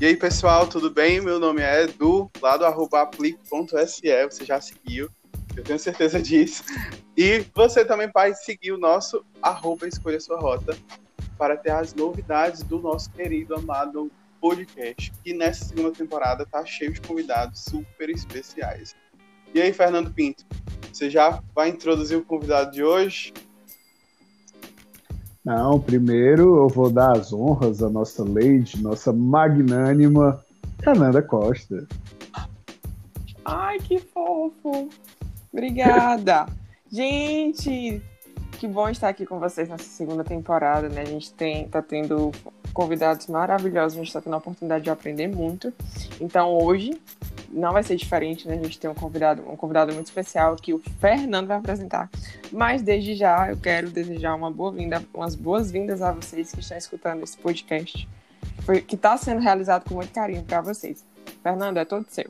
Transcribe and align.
E 0.00 0.06
aí, 0.06 0.16
pessoal, 0.16 0.66
tudo 0.66 0.90
bem? 0.90 1.20
Meu 1.20 1.38
nome 1.38 1.62
é 1.62 1.84
Edu, 1.84 2.28
lá 2.42 2.56
do 2.56 2.64
arroba 2.64 3.02
aplique.se, 3.02 4.24
você 4.24 4.44
já 4.44 4.60
seguiu, 4.60 5.08
eu 5.56 5.62
tenho 5.62 5.78
certeza 5.78 6.20
disso. 6.20 6.64
E 7.16 7.46
você 7.54 7.84
também 7.84 8.10
vai 8.12 8.34
seguir 8.34 8.72
o 8.72 8.76
nosso 8.76 9.24
arroba 9.40 9.86
Escolha 9.86 10.18
Sua 10.18 10.38
Rota 10.38 10.76
para 11.38 11.56
ter 11.56 11.70
as 11.70 11.94
novidades 11.94 12.64
do 12.64 12.80
nosso 12.80 13.08
querido, 13.12 13.54
amado 13.54 14.10
podcast, 14.40 15.12
que 15.22 15.32
nessa 15.32 15.64
segunda 15.66 15.92
temporada 15.92 16.44
tá 16.44 16.66
cheio 16.66 16.92
de 16.92 17.00
convidados 17.00 17.64
super 17.64 18.10
especiais. 18.10 18.96
E 19.54 19.62
aí, 19.62 19.72
Fernando 19.72 20.12
Pinto, 20.12 20.44
você 20.92 21.08
já 21.08 21.40
vai 21.54 21.68
introduzir 21.68 22.18
o 22.18 22.24
convidado 22.24 22.72
de 22.72 22.82
hoje? 22.82 23.32
Não, 25.44 25.78
primeiro 25.78 26.56
eu 26.56 26.68
vou 26.68 26.90
dar 26.90 27.18
as 27.18 27.30
honras 27.30 27.82
à 27.82 27.90
nossa 27.90 28.24
lady, 28.24 28.82
nossa 28.82 29.12
magnânima 29.12 30.42
Fernanda 30.82 31.20
Costa. 31.20 31.86
Ai, 33.44 33.78
que 33.78 33.98
fofo! 33.98 34.88
Obrigada! 35.52 36.46
Gente, 36.90 38.00
que 38.52 38.66
bom 38.66 38.88
estar 38.88 39.08
aqui 39.08 39.26
com 39.26 39.38
vocês 39.38 39.68
nessa 39.68 39.84
segunda 39.84 40.24
temporada, 40.24 40.88
né? 40.88 41.02
A 41.02 41.06
gente 41.06 41.34
tem, 41.34 41.68
tá 41.68 41.82
tendo 41.82 42.30
convidados 42.72 43.26
maravilhosos, 43.26 43.94
a 43.94 43.98
gente 43.98 44.08
está 44.08 44.20
tendo 44.22 44.34
a 44.34 44.38
oportunidade 44.38 44.84
de 44.84 44.90
aprender 44.90 45.26
muito. 45.26 45.74
Então 46.20 46.56
hoje 46.56 46.98
não 47.54 47.72
vai 47.72 47.84
ser 47.84 47.94
diferente, 47.94 48.48
né? 48.48 48.54
A 48.54 48.62
gente 48.62 48.78
tem 48.78 48.90
um 48.90 48.94
convidado, 48.94 49.42
um 49.48 49.56
convidado 49.56 49.94
muito 49.94 50.06
especial 50.06 50.56
que 50.56 50.74
o 50.74 50.82
Fernando 50.98 51.46
vai 51.46 51.56
apresentar. 51.56 52.10
Mas 52.52 52.82
desde 52.82 53.14
já 53.14 53.48
eu 53.48 53.56
quero 53.56 53.88
desejar 53.90 54.34
uma 54.34 54.50
boa-vinda, 54.50 55.02
umas 55.14 55.36
boas-vindas 55.36 56.02
a 56.02 56.10
vocês 56.10 56.50
que 56.50 56.60
estão 56.60 56.76
escutando 56.76 57.22
esse 57.22 57.38
podcast, 57.38 58.08
que 58.88 58.96
está 58.96 59.16
sendo 59.16 59.40
realizado 59.40 59.88
com 59.88 59.94
muito 59.94 60.12
carinho 60.12 60.42
para 60.42 60.60
vocês. 60.60 61.04
Fernando, 61.42 61.76
é 61.76 61.84
todo 61.84 62.06
seu. 62.08 62.28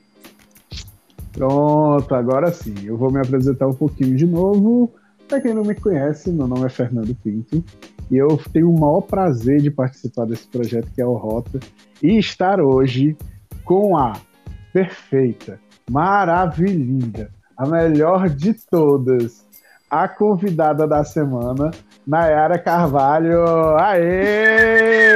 Pronto, 1.33 2.15
agora 2.15 2.53
sim. 2.53 2.75
Eu 2.85 2.97
vou 2.97 3.11
me 3.11 3.19
apresentar 3.19 3.67
um 3.67 3.75
pouquinho 3.75 4.15
de 4.17 4.27
novo. 4.27 4.93
Para 5.27 5.41
quem 5.41 5.55
não 5.55 5.65
me 5.65 5.75
conhece, 5.75 6.31
meu 6.31 6.47
nome 6.47 6.67
é 6.67 6.69
Fernando 6.69 7.15
Pinto 7.15 7.65
e 8.11 8.17
eu 8.17 8.39
tenho 8.53 8.71
o 8.71 8.79
maior 8.79 9.01
prazer 9.01 9.63
de 9.63 9.71
participar 9.71 10.27
desse 10.27 10.47
projeto 10.47 10.91
que 10.95 11.01
é 11.01 11.07
o 11.07 11.15
Rota 11.15 11.59
e 12.03 12.19
estar 12.19 12.61
hoje 12.61 13.17
com 13.65 13.97
a 13.97 14.13
perfeita, 14.75 15.61
maravilhosa, 15.89 17.31
a 17.57 17.65
melhor 17.65 18.29
de 18.29 18.53
todas, 18.69 19.47
a 19.89 20.09
convidada 20.09 20.85
da 20.85 21.05
semana, 21.05 21.71
Nayara 22.05 22.59
Carvalho. 22.59 23.45
Aê! 23.79 25.15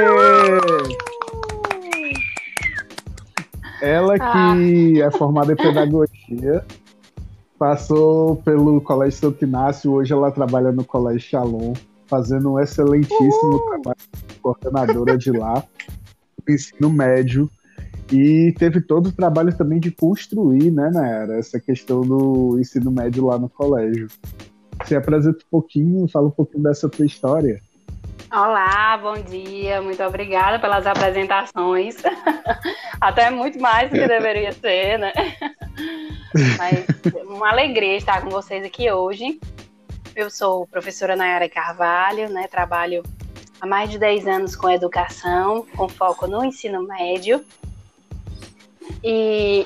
Ela 3.81 4.17
que 4.17 5.01
ah. 5.01 5.07
é 5.07 5.11
formada 5.11 5.51
em 5.51 5.57
pedagogia, 5.57 6.63
passou 7.57 8.37
pelo 8.37 8.79
Colégio 8.79 9.19
Santo 9.19 9.43
Inácio, 9.43 9.91
hoje 9.91 10.13
ela 10.13 10.31
trabalha 10.31 10.71
no 10.71 10.85
Colégio 10.85 11.19
Shalom, 11.19 11.73
fazendo 12.07 12.53
um 12.53 12.59
excelentíssimo 12.59 13.55
Uhul. 13.55 13.59
trabalho 13.67 13.97
de 14.25 14.35
coordenadora 14.35 15.17
de 15.17 15.31
lá, 15.31 15.61
no 16.47 16.53
ensino 16.53 16.89
médio. 16.89 17.49
E 18.11 18.51
teve 18.57 18.81
todo 18.81 19.07
o 19.07 19.11
trabalho 19.11 19.55
também 19.55 19.79
de 19.79 19.91
construir, 19.91 20.71
né, 20.71 20.89
Nayara, 20.91 21.37
essa 21.37 21.59
questão 21.59 22.01
do 22.01 22.57
ensino 22.59 22.89
médio 22.89 23.25
lá 23.25 23.37
no 23.37 23.47
colégio. 23.47 24.07
Você 24.83 24.95
apresenta 24.95 25.37
um 25.37 25.49
pouquinho, 25.49 26.07
fala 26.07 26.27
um 26.27 26.31
pouquinho 26.31 26.63
dessa 26.63 26.89
tua 26.89 27.05
história. 27.05 27.61
Olá, 28.31 28.97
bom 28.97 29.15
dia, 29.21 29.81
muito 29.81 30.01
obrigada 30.03 30.59
pelas 30.59 30.87
apresentações. 30.87 31.97
Até 32.99 33.29
muito 33.29 33.59
mais 33.59 33.91
do 33.91 33.97
que 33.97 34.07
deveria 34.07 34.51
ser, 34.53 34.97
né? 34.97 35.13
Mas 36.57 36.85
uma 37.27 37.49
alegria 37.49 37.95
estar 37.97 38.21
com 38.21 38.29
vocês 38.29 38.63
aqui 38.65 38.91
hoje. 38.91 39.39
Eu 40.15 40.31
sou 40.31 40.65
professora 40.67 41.15
Nayara 41.15 41.49
Carvalho, 41.49 42.29
né? 42.29 42.47
Trabalho 42.47 43.03
há 43.61 43.67
mais 43.67 43.89
de 43.89 43.99
10 43.99 44.27
anos 44.27 44.55
com 44.55 44.69
educação, 44.69 45.65
com 45.75 45.87
foco 45.87 46.25
no 46.25 46.43
ensino 46.43 46.81
médio 46.83 47.43
e 49.03 49.65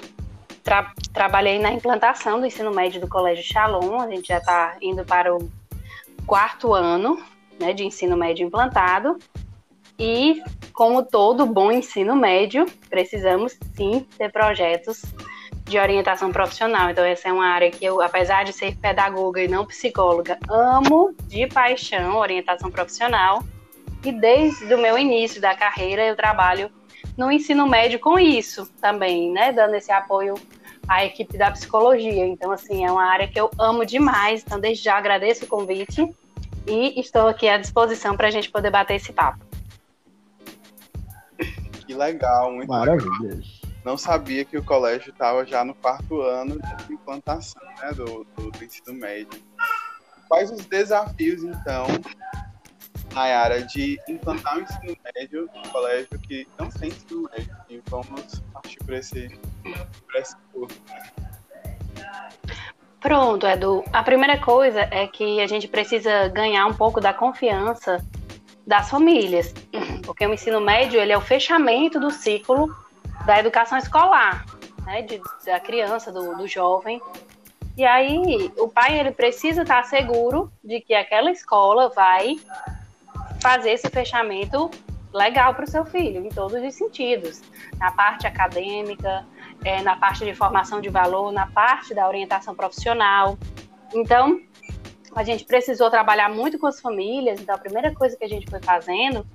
tra 0.64 0.92
trabalhei 1.14 1.60
na 1.60 1.72
implantação 1.72 2.40
do 2.40 2.46
ensino 2.46 2.72
médio 2.72 3.00
do 3.00 3.08
Colégio 3.08 3.44
Shalom. 3.44 4.00
A 4.00 4.08
gente 4.08 4.28
já 4.28 4.38
está 4.38 4.76
indo 4.82 5.06
para 5.06 5.36
o 5.36 5.52
quarto 6.26 6.74
ano 6.74 7.22
né, 7.60 7.74
de 7.74 7.86
ensino 7.86 8.18
médio 8.18 8.46
implantado. 8.46 9.18
E, 10.00 10.42
como 10.74 11.04
todo 11.04 11.46
bom 11.46 11.72
ensino 11.72 12.16
médio, 12.16 12.66
precisamos 12.90 13.58
sim 13.76 14.06
ter 14.18 14.32
projetos 14.32 15.04
de 15.66 15.78
orientação 15.78 16.32
profissional. 16.32 16.90
Então, 16.90 17.06
essa 17.06 17.30
é 17.30 17.34
uma 17.34 17.48
área 17.48 17.72
que 17.72 17.86
eu, 17.86 18.02
apesar 18.02 18.44
de 18.44 18.52
ser 18.52 18.76
pedagoga 18.78 19.42
e 19.42 19.48
não 19.48 19.66
psicóloga, 19.66 20.38
amo 20.50 21.14
de 21.28 21.48
paixão 21.48 22.18
orientação 22.18 22.72
profissional. 22.72 23.44
E 24.04 24.12
desde 24.12 24.74
o 24.74 24.78
meu 24.78 24.98
início 24.98 25.40
da 25.40 25.56
carreira, 25.56 26.04
eu 26.04 26.16
trabalho 26.16 26.70
no 27.18 27.32
ensino 27.32 27.68
médio 27.68 28.00
com 28.00 28.18
isso 28.18 28.66
também, 28.82 29.32
né? 29.32 29.52
Dando 29.52 29.76
esse 29.76 29.92
apoio 29.92 30.36
à 30.88 31.06
equipe 31.06 31.38
da 31.38 31.52
psicologia. 31.52 32.26
Então, 32.26 32.52
assim, 32.52 32.86
é 32.86 32.92
uma 32.92 33.06
área 33.06 33.28
que 33.28 33.40
eu 33.40 33.50
amo 33.58 33.86
demais. 33.86 34.44
Então, 34.46 34.60
desde 34.60 34.84
já 34.84 34.98
agradeço 34.98 35.46
o 35.46 35.48
convite 35.48 36.14
e 36.68 37.00
estou 37.00 37.28
aqui 37.28 37.48
à 37.48 37.58
disposição 37.58 38.16
para 38.16 38.28
a 38.28 38.32
gente 38.32 38.50
poder 38.50 38.72
bater 38.72 38.96
esse 38.96 39.14
papo. 39.14 39.46
Que 41.86 41.94
legal, 41.94 42.52
muito 42.52 42.70
Maravilha. 42.70 43.10
Legal. 43.22 43.64
Não 43.84 43.98
sabia 43.98 44.46
que 44.46 44.58
o 44.58 44.64
colégio 44.64 45.12
estava 45.12 45.46
já 45.46 45.66
no 45.66 45.76
quarto 45.76 46.22
ano 46.22 46.58
de 46.88 46.94
implantação 46.94 47.62
né, 47.82 47.92
do, 47.92 48.26
do, 48.36 48.50
do 48.50 48.64
ensino 48.64 48.94
médio. 48.98 49.42
Quais 50.30 50.50
os 50.50 50.66
desafios, 50.66 51.44
então, 51.44 51.86
Nayara, 53.14 53.62
de 53.64 54.00
implantar 54.08 54.58
o 54.58 54.62
ensino 54.62 54.98
médio 55.16 55.50
no 55.54 55.70
colégio 55.70 56.20
que 56.20 56.48
não 56.60 56.70
tem 56.70 56.90
ensino 56.90 57.30
médio. 57.32 57.56
E 57.70 57.82
vamos 57.88 58.42
partir 58.54 58.78
por 58.80 58.94
esse, 58.94 59.30
por 60.06 60.16
esse 60.16 60.36
curso. 60.52 60.82
Pronto, 63.00 63.46
Edu. 63.46 63.84
A 63.92 64.02
primeira 64.02 64.40
coisa 64.40 64.88
é 64.90 65.06
que 65.08 65.42
a 65.42 65.48
gente 65.48 65.68
precisa 65.68 66.30
ganhar 66.30 66.66
um 66.66 66.74
pouco 66.74 67.02
da 67.02 67.14
confiança 67.14 68.04
das 68.66 68.90
famílias, 68.90 69.54
porque 70.06 70.26
o 70.26 70.34
ensino 70.34 70.62
médio 70.62 71.00
ele 71.00 71.12
é 71.12 71.18
o 71.18 71.22
fechamento 71.22 72.00
do 72.00 72.10
ciclo 72.10 72.74
da 73.26 73.40
educação 73.40 73.78
escolar, 73.78 74.46
né, 74.86 75.02
de, 75.02 75.22
da 75.46 75.60
criança, 75.60 76.12
do, 76.12 76.36
do 76.38 76.48
jovem. 76.48 77.02
E 77.76 77.84
aí 77.84 78.52
o 78.58 78.70
pai 78.70 79.00
ele 79.00 79.12
precisa 79.12 79.64
estar 79.64 79.84
seguro 79.84 80.52
de 80.64 80.80
que 80.80 80.94
aquela 80.94 81.32
escola 81.32 81.90
vai 81.90 82.38
fazer 83.44 83.72
esse 83.72 83.90
fechamento 83.90 84.72
legal 85.14 85.54
para 85.54 85.66
o 85.66 85.68
seu 85.68 85.84
filho, 85.84 86.26
em 86.26 86.30
todos 86.30 86.64
os 86.64 86.76
sentidos. 86.76 87.42
Na 87.78 87.92
parte 87.92 88.26
acadêmica, 88.26 89.26
é, 89.66 89.82
na 89.82 89.98
parte 89.98 90.24
de 90.24 90.34
formação 90.34 90.80
de 90.80 90.88
valor, 90.88 91.30
na 91.34 91.46
parte 91.48 91.94
da 91.94 92.08
orientação 92.08 92.56
profissional. 92.56 93.38
Então, 93.94 94.40
a 95.14 95.24
gente 95.26 95.44
precisou 95.44 95.92
trabalhar 95.92 96.30
muito 96.30 96.58
com 96.58 96.68
as 96.68 96.80
famílias, 96.80 97.42
então 97.42 97.54
a 97.54 97.58
primeira 97.58 97.94
coisa 97.94 98.16
que 98.16 98.24
a 98.24 98.30
gente 98.30 98.50
foi 98.50 98.62
fazendo 98.62 99.28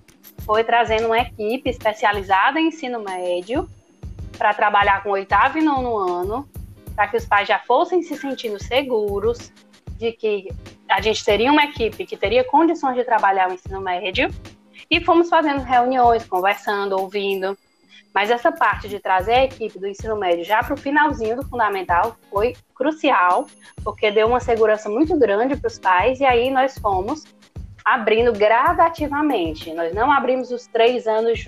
foi 0.46 0.64
trazendo 0.64 1.06
uma 1.06 1.18
equipe 1.18 1.68
especializada 1.68 2.58
em 2.58 2.68
ensino 2.68 3.00
médio 3.00 3.68
para 4.38 4.54
trabalhar 4.54 5.02
com 5.02 5.10
oitavo 5.10 5.58
e 5.58 5.62
nono 5.62 5.98
ano, 5.98 6.48
para 6.96 7.08
que 7.08 7.16
os 7.18 7.26
pais 7.26 7.46
já 7.46 7.58
fossem 7.58 8.02
se 8.02 8.16
sentindo 8.16 8.58
seguros 8.58 9.52
de 9.98 10.12
que 10.12 10.48
a 10.88 11.00
gente 11.00 11.24
teria 11.24 11.50
uma 11.50 11.64
equipe 11.64 12.06
que 12.06 12.16
teria 12.16 12.44
condições 12.44 12.94
de 12.94 13.04
trabalhar 13.04 13.50
o 13.50 13.52
ensino 13.52 13.80
médio 13.80 14.30
e 14.90 15.04
fomos 15.04 15.28
fazendo 15.28 15.60
reuniões, 15.60 16.24
conversando, 16.24 16.98
ouvindo. 16.98 17.58
Mas 18.14 18.30
essa 18.30 18.50
parte 18.50 18.88
de 18.88 18.98
trazer 18.98 19.32
a 19.32 19.44
equipe 19.44 19.78
do 19.78 19.86
ensino 19.86 20.16
médio 20.16 20.44
já 20.44 20.62
para 20.62 20.74
o 20.74 20.76
finalzinho 20.76 21.36
do 21.36 21.46
fundamental 21.46 22.16
foi 22.30 22.56
crucial, 22.74 23.46
porque 23.84 24.10
deu 24.10 24.28
uma 24.28 24.40
segurança 24.40 24.88
muito 24.88 25.16
grande 25.18 25.56
para 25.56 25.68
os 25.68 25.78
pais, 25.78 26.20
e 26.20 26.24
aí 26.24 26.50
nós 26.50 26.78
fomos 26.78 27.24
abrindo 27.84 28.32
gradativamente. 28.32 29.74
Nós 29.74 29.94
não 29.94 30.10
abrimos 30.10 30.50
os 30.50 30.66
três 30.66 31.06
anos 31.06 31.44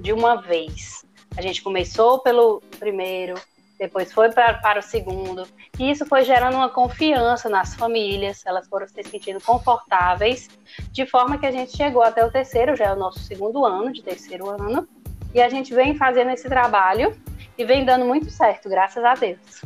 de 0.00 0.12
uma 0.12 0.40
vez. 0.40 1.04
A 1.36 1.42
gente 1.42 1.62
começou 1.62 2.20
pelo 2.20 2.62
primeiro, 2.78 3.34
depois 3.78 4.12
foi 4.12 4.30
para, 4.30 4.54
para 4.54 4.78
o 4.78 4.82
segundo, 4.82 5.46
e 5.78 5.90
isso 5.90 6.06
foi 6.06 6.24
gerando 6.24 6.56
uma 6.56 6.68
confiança 6.68 7.48
nas 7.48 7.74
famílias, 7.74 8.44
elas 8.46 8.68
foram 8.68 8.86
se 8.86 9.02
sentindo 9.02 9.40
confortáveis, 9.40 10.48
de 10.92 11.06
forma 11.06 11.38
que 11.38 11.46
a 11.46 11.50
gente 11.50 11.76
chegou 11.76 12.02
até 12.02 12.24
o 12.24 12.30
terceiro, 12.30 12.76
já 12.76 12.86
é 12.86 12.92
o 12.92 12.98
nosso 12.98 13.18
segundo 13.20 13.64
ano, 13.64 13.92
de 13.92 14.02
terceiro 14.02 14.48
ano, 14.48 14.86
e 15.34 15.40
a 15.40 15.48
gente 15.48 15.74
vem 15.74 15.96
fazendo 15.96 16.30
esse 16.30 16.48
trabalho 16.48 17.16
e 17.58 17.64
vem 17.64 17.84
dando 17.84 18.04
muito 18.04 18.30
certo, 18.30 18.68
graças 18.68 19.04
a 19.04 19.14
Deus. 19.14 19.62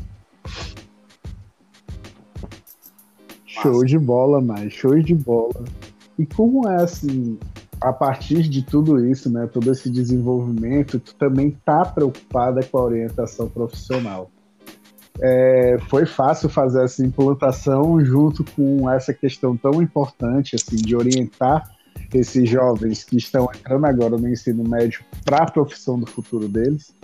Show 3.46 3.84
de 3.84 3.99
bola, 3.99 4.40
mas 4.40 4.72
show 4.72 4.99
de 5.00 5.14
bola. 5.14 5.64
E 6.19 6.25
como 6.25 6.69
é 6.69 6.82
assim? 6.82 7.38
A 7.81 7.93
partir 7.93 8.43
de 8.43 8.63
tudo 8.63 9.05
isso, 9.05 9.31
né, 9.31 9.49
todo 9.53 9.71
esse 9.71 9.91
desenvolvimento, 9.91 10.99
tu 10.99 11.15
também 11.15 11.51
tá 11.65 11.85
preocupada 11.85 12.61
com 12.65 12.79
a 12.79 12.85
orientação 12.85 13.49
profissional. 13.49 14.31
É, 15.21 15.79
foi 15.89 16.07
fácil 16.07 16.49
fazer 16.49 16.85
essa 16.85 17.05
implantação 17.05 18.01
junto 18.05 18.45
com 18.45 18.89
essa 18.89 19.13
questão 19.13 19.57
tão 19.57 19.83
importante 19.83 20.55
assim 20.55 20.77
de 20.77 20.95
orientar 20.95 21.69
esses 22.15 22.49
jovens 22.49 23.03
que 23.03 23.17
estão 23.17 23.49
entrando 23.53 23.85
agora 23.87 24.17
no 24.17 24.29
ensino 24.29 24.63
médio 24.69 25.05
para 25.25 25.45
a 25.45 25.51
profissão 25.51 25.99
do 25.99 26.07
futuro 26.07 26.49
deles? 26.49 26.95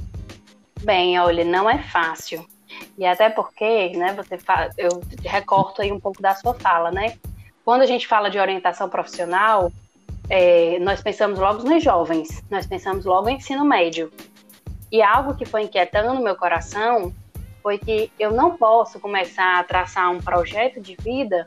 Bem, 0.82 1.18
olha, 1.18 1.44
não 1.44 1.68
é 1.68 1.82
fácil. 1.82 2.46
E 2.96 3.04
até 3.04 3.30
porque, 3.30 3.90
né, 3.96 4.12
você 4.14 4.38
fala, 4.38 4.70
eu 4.78 5.00
recorto 5.24 5.82
aí 5.82 5.92
um 5.92 6.00
pouco 6.00 6.22
da 6.22 6.34
sua 6.34 6.54
fala, 6.54 6.90
né? 6.90 7.16
Quando 7.64 7.82
a 7.82 7.86
gente 7.86 8.06
fala 8.06 8.30
de 8.30 8.38
orientação 8.38 8.88
profissional, 8.88 9.72
é, 10.28 10.78
nós 10.80 11.02
pensamos 11.02 11.38
logo 11.38 11.62
nos 11.62 11.82
jovens, 11.82 12.42
nós 12.50 12.66
pensamos 12.66 13.04
logo 13.04 13.28
em 13.28 13.36
ensino 13.36 13.64
médio. 13.64 14.10
E 14.90 15.02
algo 15.02 15.34
que 15.34 15.44
foi 15.44 15.62
inquietando 15.62 16.22
meu 16.22 16.36
coração 16.36 17.12
foi 17.62 17.78
que 17.78 18.12
eu 18.18 18.30
não 18.30 18.56
posso 18.56 19.00
começar 19.00 19.58
a 19.58 19.64
traçar 19.64 20.10
um 20.10 20.20
projeto 20.20 20.80
de 20.80 20.96
vida 20.96 21.46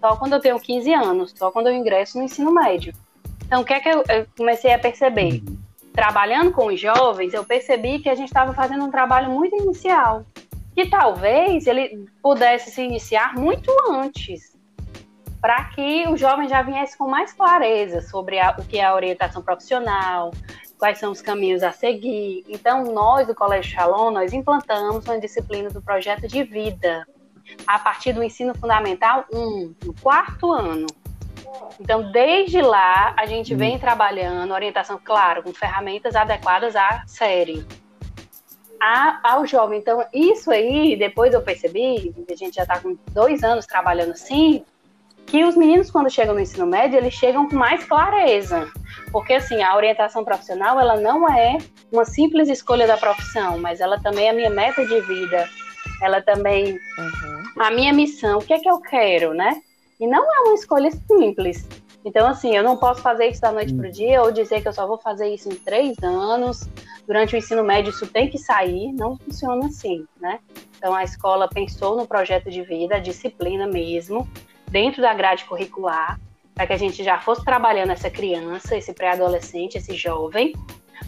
só 0.00 0.16
quando 0.16 0.34
eu 0.34 0.40
tenho 0.40 0.60
15 0.60 0.92
anos, 0.92 1.34
só 1.34 1.50
quando 1.50 1.68
eu 1.68 1.72
ingresso 1.72 2.18
no 2.18 2.24
ensino 2.24 2.52
médio. 2.52 2.92
Então, 3.46 3.62
o 3.62 3.64
que 3.64 3.72
é 3.72 3.80
que 3.80 3.88
eu, 3.88 4.04
eu 4.08 4.26
comecei 4.36 4.72
a 4.72 4.78
perceber? 4.78 5.42
Trabalhando 5.92 6.52
com 6.52 6.66
os 6.66 6.78
jovens, 6.78 7.32
eu 7.32 7.44
percebi 7.44 7.98
que 7.98 8.08
a 8.08 8.14
gente 8.14 8.28
estava 8.28 8.52
fazendo 8.52 8.84
um 8.84 8.90
trabalho 8.90 9.30
muito 9.30 9.56
inicial, 9.56 10.24
que 10.74 10.88
talvez 10.90 11.66
ele 11.66 12.06
pudesse 12.22 12.70
se 12.70 12.82
iniciar 12.82 13.34
muito 13.34 13.70
antes, 13.90 14.53
para 15.44 15.62
que 15.64 16.08
o 16.08 16.16
jovem 16.16 16.48
já 16.48 16.62
viesse 16.62 16.96
com 16.96 17.06
mais 17.06 17.34
clareza 17.34 18.00
sobre 18.00 18.40
a, 18.40 18.56
o 18.58 18.64
que 18.64 18.78
é 18.78 18.84
a 18.86 18.94
orientação 18.94 19.42
profissional, 19.42 20.32
quais 20.78 20.96
são 20.96 21.12
os 21.12 21.20
caminhos 21.20 21.62
a 21.62 21.70
seguir. 21.70 22.42
Então, 22.48 22.84
nós 22.84 23.26
do 23.26 23.34
Colégio 23.34 23.72
Shalom, 23.72 24.10
nós 24.10 24.32
implantamos 24.32 25.04
uma 25.04 25.20
disciplina 25.20 25.68
do 25.68 25.82
projeto 25.82 26.26
de 26.26 26.42
vida 26.44 27.06
a 27.66 27.78
partir 27.78 28.14
do 28.14 28.22
ensino 28.22 28.54
fundamental 28.54 29.26
1, 29.30 29.74
no 29.84 29.94
quarto 30.00 30.50
ano. 30.50 30.86
Então, 31.78 32.10
desde 32.10 32.62
lá, 32.62 33.12
a 33.14 33.26
gente 33.26 33.54
vem 33.54 33.78
trabalhando 33.78 34.54
orientação, 34.54 34.98
claro, 34.98 35.42
com 35.42 35.52
ferramentas 35.52 36.16
adequadas 36.16 36.74
à 36.74 37.02
série. 37.06 37.66
A, 38.80 39.20
ao 39.22 39.46
jovem. 39.46 39.78
Então, 39.78 40.02
isso 40.10 40.50
aí, 40.50 40.96
depois 40.96 41.34
eu 41.34 41.42
percebi, 41.42 42.14
a 42.30 42.34
gente 42.34 42.54
já 42.54 42.62
está 42.62 42.80
com 42.80 42.96
dois 43.12 43.44
anos 43.44 43.66
trabalhando 43.66 44.12
assim, 44.12 44.64
que 45.26 45.44
os 45.44 45.56
meninos, 45.56 45.90
quando 45.90 46.10
chegam 46.10 46.34
no 46.34 46.40
ensino 46.40 46.66
médio, 46.66 46.98
eles 46.98 47.14
chegam 47.14 47.48
com 47.48 47.56
mais 47.56 47.84
clareza. 47.84 48.70
Porque, 49.10 49.34
assim, 49.34 49.62
a 49.62 49.76
orientação 49.76 50.24
profissional, 50.24 50.78
ela 50.78 50.96
não 50.96 51.28
é 51.28 51.58
uma 51.92 52.04
simples 52.04 52.48
escolha 52.48 52.86
da 52.86 52.96
profissão, 52.96 53.58
mas 53.58 53.80
ela 53.80 53.98
também 54.00 54.26
é 54.26 54.30
a 54.30 54.34
minha 54.34 54.50
meta 54.50 54.84
de 54.84 55.00
vida. 55.02 55.48
Ela 56.02 56.20
também, 56.20 56.72
uhum. 56.98 57.42
a 57.58 57.70
minha 57.70 57.92
missão, 57.92 58.38
o 58.38 58.44
que 58.44 58.52
é 58.52 58.58
que 58.58 58.68
eu 58.68 58.80
quero, 58.80 59.32
né? 59.32 59.60
E 60.00 60.06
não 60.06 60.22
é 60.22 60.40
uma 60.40 60.54
escolha 60.54 60.90
simples. 60.90 61.66
Então, 62.04 62.26
assim, 62.26 62.54
eu 62.54 62.62
não 62.62 62.76
posso 62.76 63.00
fazer 63.00 63.26
isso 63.28 63.40
da 63.40 63.50
noite 63.50 63.72
para 63.72 63.88
o 63.88 63.90
dia 63.90 64.22
ou 64.22 64.30
dizer 64.30 64.60
que 64.60 64.68
eu 64.68 64.72
só 64.72 64.86
vou 64.86 64.98
fazer 64.98 65.28
isso 65.28 65.48
em 65.48 65.54
três 65.54 65.96
anos. 66.02 66.68
Durante 67.06 67.34
o 67.34 67.38
ensino 67.38 67.64
médio, 67.64 67.90
isso 67.90 68.06
tem 68.06 68.28
que 68.28 68.38
sair. 68.38 68.92
Não 68.92 69.16
funciona 69.16 69.66
assim, 69.66 70.04
né? 70.20 70.38
Então, 70.76 70.94
a 70.94 71.02
escola 71.02 71.48
pensou 71.48 71.96
no 71.96 72.06
projeto 72.06 72.50
de 72.50 72.62
vida, 72.62 72.96
a 72.96 72.98
disciplina 72.98 73.66
mesmo, 73.66 74.28
dentro 74.74 75.00
da 75.00 75.14
grade 75.14 75.44
curricular, 75.44 76.20
para 76.52 76.66
que 76.66 76.72
a 76.72 76.76
gente 76.76 77.04
já 77.04 77.20
fosse 77.20 77.44
trabalhando 77.44 77.92
essa 77.92 78.10
criança, 78.10 78.76
esse 78.76 78.92
pré-adolescente, 78.92 79.78
esse 79.78 79.94
jovem, 79.94 80.52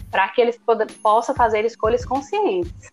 para 0.09 0.29
que 0.29 0.39
eles 0.39 0.57
possam 1.03 1.35
fazer 1.35 1.65
escolhas 1.65 2.05
conscientes. 2.05 2.89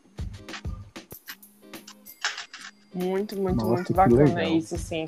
Muito, 2.92 3.40
muito, 3.40 3.64
Nossa, 3.64 3.74
muito 3.74 3.92
bacana 3.92 4.42
isso, 4.44 4.76
sim. 4.76 5.06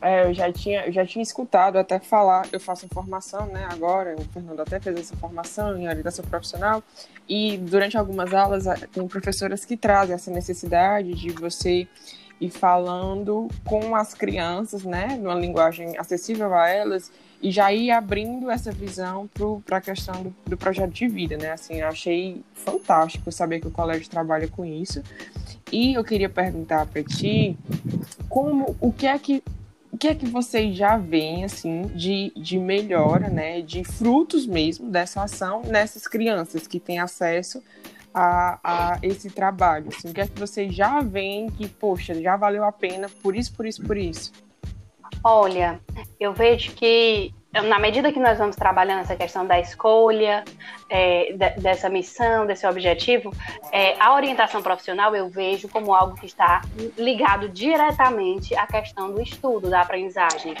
É, 0.00 0.24
eu 0.24 0.34
já 0.34 0.50
tinha, 0.50 0.86
eu 0.86 0.92
já 0.92 1.04
tinha 1.04 1.22
escutado 1.22 1.76
até 1.78 1.98
falar, 1.98 2.46
eu 2.50 2.58
faço 2.58 2.88
formação, 2.88 3.46
né, 3.46 3.68
agora, 3.70 4.16
o 4.18 4.24
Fernando 4.32 4.60
até 4.60 4.80
fez 4.80 4.98
essa 4.98 5.16
formação 5.16 5.76
em 5.78 5.88
orientação 5.88 6.24
profissional, 6.24 6.82
e 7.28 7.58
durante 7.58 7.98
algumas 7.98 8.32
aulas 8.32 8.64
tem 8.90 9.06
professoras 9.06 9.64
que 9.66 9.76
trazem 9.76 10.14
essa 10.14 10.30
necessidade 10.30 11.12
de 11.14 11.30
você 11.32 11.86
e 12.42 12.50
falando 12.50 13.46
com 13.64 13.94
as 13.94 14.14
crianças, 14.14 14.82
né, 14.82 15.16
numa 15.16 15.36
linguagem 15.36 15.96
acessível 15.96 16.52
a 16.52 16.68
elas, 16.68 17.12
e 17.40 17.52
já 17.52 17.72
ir 17.72 17.92
abrindo 17.92 18.50
essa 18.50 18.72
visão 18.72 19.30
para 19.64 19.76
a 19.76 19.80
questão 19.80 20.24
do, 20.24 20.34
do, 20.46 20.56
projeto 20.56 20.90
de 20.90 21.06
vida, 21.06 21.36
né? 21.36 21.52
Assim, 21.52 21.80
achei 21.82 22.42
fantástico 22.52 23.30
saber 23.30 23.60
que 23.60 23.68
o 23.68 23.70
colégio 23.70 24.08
trabalha 24.08 24.48
com 24.48 24.64
isso. 24.64 25.02
E 25.70 25.94
eu 25.94 26.02
queria 26.04 26.28
perguntar 26.28 26.86
para 26.86 27.02
ti 27.02 27.56
como 28.28 28.76
o 28.80 28.92
que 28.92 29.06
é 29.06 29.16
que 29.18 29.42
o 29.92 29.98
que 29.98 30.08
é 30.08 30.14
que 30.14 30.26
vocês 30.26 30.74
já 30.74 30.96
veem 30.96 31.44
assim 31.44 31.82
de, 31.94 32.32
de 32.34 32.58
melhora, 32.58 33.28
né, 33.28 33.60
de 33.60 33.84
frutos 33.84 34.46
mesmo 34.46 34.88
dessa 34.90 35.22
ação 35.22 35.62
nessas 35.66 36.08
crianças 36.08 36.66
que 36.66 36.80
têm 36.80 36.98
acesso 36.98 37.62
a, 38.14 38.58
a 38.62 38.98
esse 39.02 39.30
trabalho? 39.30 39.88
Assim, 39.88 40.10
o 40.10 40.14
que 40.14 40.20
é 40.20 40.26
que 40.26 40.38
vocês 40.38 40.74
já 40.74 41.00
veem 41.00 41.48
que, 41.48 41.68
poxa, 41.68 42.14
já 42.20 42.36
valeu 42.36 42.64
a 42.64 42.72
pena 42.72 43.08
por 43.22 43.36
isso, 43.36 43.54
por 43.54 43.66
isso, 43.66 43.82
por 43.82 43.96
isso? 43.96 44.32
Olha, 45.24 45.80
eu 46.18 46.32
vejo 46.32 46.72
que 46.72 47.32
na 47.52 47.78
medida 47.78 48.10
que 48.10 48.18
nós 48.18 48.38
vamos 48.38 48.56
trabalhando 48.56 49.00
essa 49.00 49.14
questão 49.14 49.46
da 49.46 49.60
escolha, 49.60 50.42
é, 50.88 51.32
de, 51.32 51.60
dessa 51.60 51.90
missão, 51.90 52.46
desse 52.46 52.66
objetivo, 52.66 53.30
é, 53.70 53.94
a 54.00 54.14
orientação 54.14 54.62
profissional 54.62 55.14
eu 55.14 55.28
vejo 55.28 55.68
como 55.68 55.94
algo 55.94 56.16
que 56.16 56.24
está 56.24 56.62
ligado 56.96 57.50
diretamente 57.50 58.56
à 58.56 58.66
questão 58.66 59.12
do 59.12 59.20
estudo, 59.20 59.68
da 59.68 59.82
aprendizagem. 59.82 60.54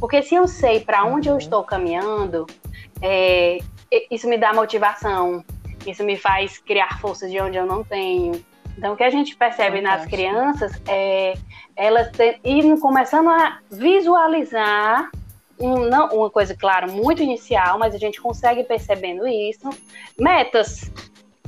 Porque 0.00 0.20
se 0.20 0.34
eu 0.34 0.48
sei 0.48 0.80
para 0.80 1.04
onde 1.04 1.28
eu 1.28 1.38
estou 1.38 1.62
caminhando, 1.62 2.46
é, 3.00 3.58
isso 4.10 4.28
me 4.28 4.36
dá 4.36 4.52
motivação, 4.52 5.44
isso 5.86 6.04
me 6.04 6.16
faz 6.16 6.58
criar 6.58 7.00
forças 7.00 7.30
de 7.30 7.40
onde 7.40 7.56
eu 7.56 7.66
não 7.66 7.82
tenho. 7.84 8.44
Então, 8.76 8.94
o 8.94 8.96
que 8.96 9.04
a 9.04 9.10
gente 9.10 9.36
percebe 9.36 9.80
nas 9.80 10.06
crianças 10.06 10.72
é 10.88 11.34
elas 11.76 12.10
indo 12.44 12.80
começando 12.80 13.28
a 13.28 13.58
visualizar 13.70 15.10
um, 15.58 15.88
não, 15.88 16.08
uma 16.08 16.30
coisa, 16.30 16.56
claro, 16.56 16.90
muito 16.90 17.22
inicial, 17.22 17.78
mas 17.78 17.94
a 17.94 17.98
gente 17.98 18.20
consegue 18.20 18.64
percebendo 18.64 19.26
isso. 19.26 19.68
Metas. 20.18 20.90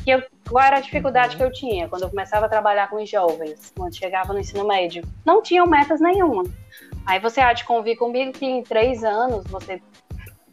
Que 0.04 0.10
eu, 0.10 0.22
qual 0.48 0.62
era 0.62 0.76
a 0.76 0.80
dificuldade 0.80 1.34
uhum. 1.34 1.38
que 1.38 1.44
eu 1.44 1.52
tinha 1.52 1.88
quando 1.88 2.02
eu 2.02 2.10
começava 2.10 2.44
a 2.44 2.48
trabalhar 2.48 2.88
com 2.90 3.02
os 3.02 3.08
jovens, 3.08 3.72
quando 3.74 3.96
chegava 3.96 4.32
no 4.32 4.38
ensino 4.38 4.66
médio? 4.66 5.02
Não 5.24 5.42
tinham 5.42 5.66
metas 5.66 6.00
nenhuma. 6.00 6.44
Aí 7.06 7.18
você 7.18 7.40
há 7.40 7.52
de 7.52 7.64
convir 7.64 7.96
comigo 7.96 8.32
que 8.32 8.44
em 8.44 8.62
três 8.62 9.02
anos 9.02 9.44
você, 9.46 9.80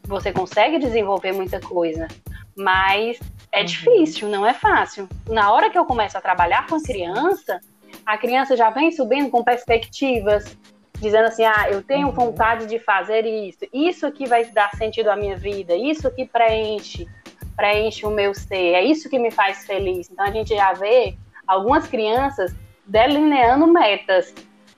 você 0.04 0.32
consegue 0.32 0.80
desenvolver 0.80 1.34
muita 1.34 1.60
coisa, 1.60 2.08
mas 2.56 3.20
é 3.52 3.60
uhum. 3.60 3.66
difícil, 3.66 4.30
não 4.30 4.46
é 4.46 4.54
fácil. 4.54 5.08
Na 5.28 5.52
hora 5.52 5.70
que 5.70 5.78
eu 5.78 5.86
começo 5.86 6.18
a 6.18 6.22
trabalhar 6.22 6.68
com 6.68 6.82
criança, 6.82 7.60
a 8.06 8.18
criança 8.18 8.56
já 8.56 8.70
vem 8.70 8.92
subindo 8.92 9.30
com 9.30 9.44
perspectivas, 9.44 10.58
dizendo 11.00 11.26
assim: 11.26 11.44
ah, 11.44 11.68
eu 11.70 11.84
tenho 11.84 12.08
uhum. 12.08 12.14
vontade 12.14 12.66
de 12.66 12.80
fazer 12.80 13.26
isso, 13.26 13.66
isso 13.74 14.06
aqui 14.06 14.26
vai 14.28 14.46
dar 14.46 14.72
sentido 14.76 15.10
à 15.10 15.16
minha 15.16 15.36
vida, 15.36 15.76
isso 15.76 16.08
aqui 16.08 16.26
preenche, 16.26 17.08
preenche 17.56 18.06
o 18.06 18.12
meu 18.12 18.34
ser, 18.34 18.74
é 18.74 18.84
isso 18.84 19.10
que 19.10 19.20
me 19.20 19.32
faz 19.32 19.66
feliz. 19.66 20.10
Então 20.10 20.26
a 20.26 20.32
gente 20.32 20.56
já 20.56 20.74
vê 20.74 21.16
algumas 21.46 21.88
crianças 21.88 22.56
delineando 22.86 23.68
metas. 23.68 24.34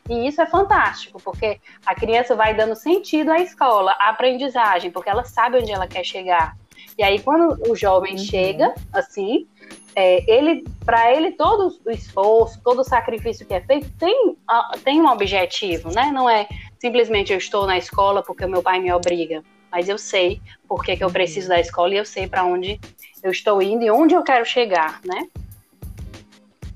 E 0.10 0.28
isso 0.28 0.42
é 0.42 0.46
fantástico, 0.46 1.18
porque 1.24 1.62
a 1.86 1.96
criança 1.96 2.36
vai 2.36 2.54
dando 2.54 2.76
sentido 2.76 3.32
à 3.32 3.40
escola, 3.40 3.96
à 3.98 4.10
aprendizagem, 4.10 4.92
porque 4.92 5.10
ela 5.10 5.24
sabe 5.24 5.60
onde 5.60 5.72
ela 5.72 5.88
quer 5.88 6.04
chegar. 6.04 6.58
E 6.98 7.04
aí, 7.04 7.20
quando 7.20 7.58
o 7.70 7.76
jovem 7.76 8.14
uhum. 8.14 8.18
chega, 8.20 8.74
assim, 8.92 9.48
é, 9.96 10.24
ele, 10.32 10.64
para 10.86 11.14
ele, 11.14 11.32
todo 11.32 11.76
o 11.86 11.92
esforço, 11.92 12.60
todo 12.64 12.80
o 12.82 12.84
sacrifício 12.84 13.46
que 13.46 13.54
é 13.54 13.62
feito 13.62 13.90
tem, 13.98 14.36
tem 14.84 15.02
um 15.02 15.08
objetivo, 15.08 15.90
né? 15.92 16.12
Não 16.12 16.30
é 16.30 16.48
simplesmente 16.80 17.32
eu 17.32 17.38
estou 17.38 17.66
na 17.66 17.78
escola 17.78 18.22
porque 18.22 18.44
o 18.44 18.50
meu 18.50 18.62
pai 18.62 18.80
me 18.80 18.92
obriga, 18.92 19.44
mas 19.72 19.88
eu 19.88 19.98
sei 19.98 20.42
por 20.68 20.84
que, 20.84 20.98
que 20.98 21.04
eu 21.04 21.08
uhum. 21.08 21.14
preciso 21.14 21.48
da 21.48 21.60
escola 21.60 21.94
e 21.94 21.98
eu 21.98 22.06
sei 22.06 22.28
para 22.28 22.44
onde 22.44 22.80
eu 23.24 23.32
estou 23.32 23.62
indo 23.62 23.84
e 23.84 23.90
onde 23.90 24.14
eu 24.14 24.22
quero 24.22 24.46
chegar, 24.46 25.00
né? 25.06 25.28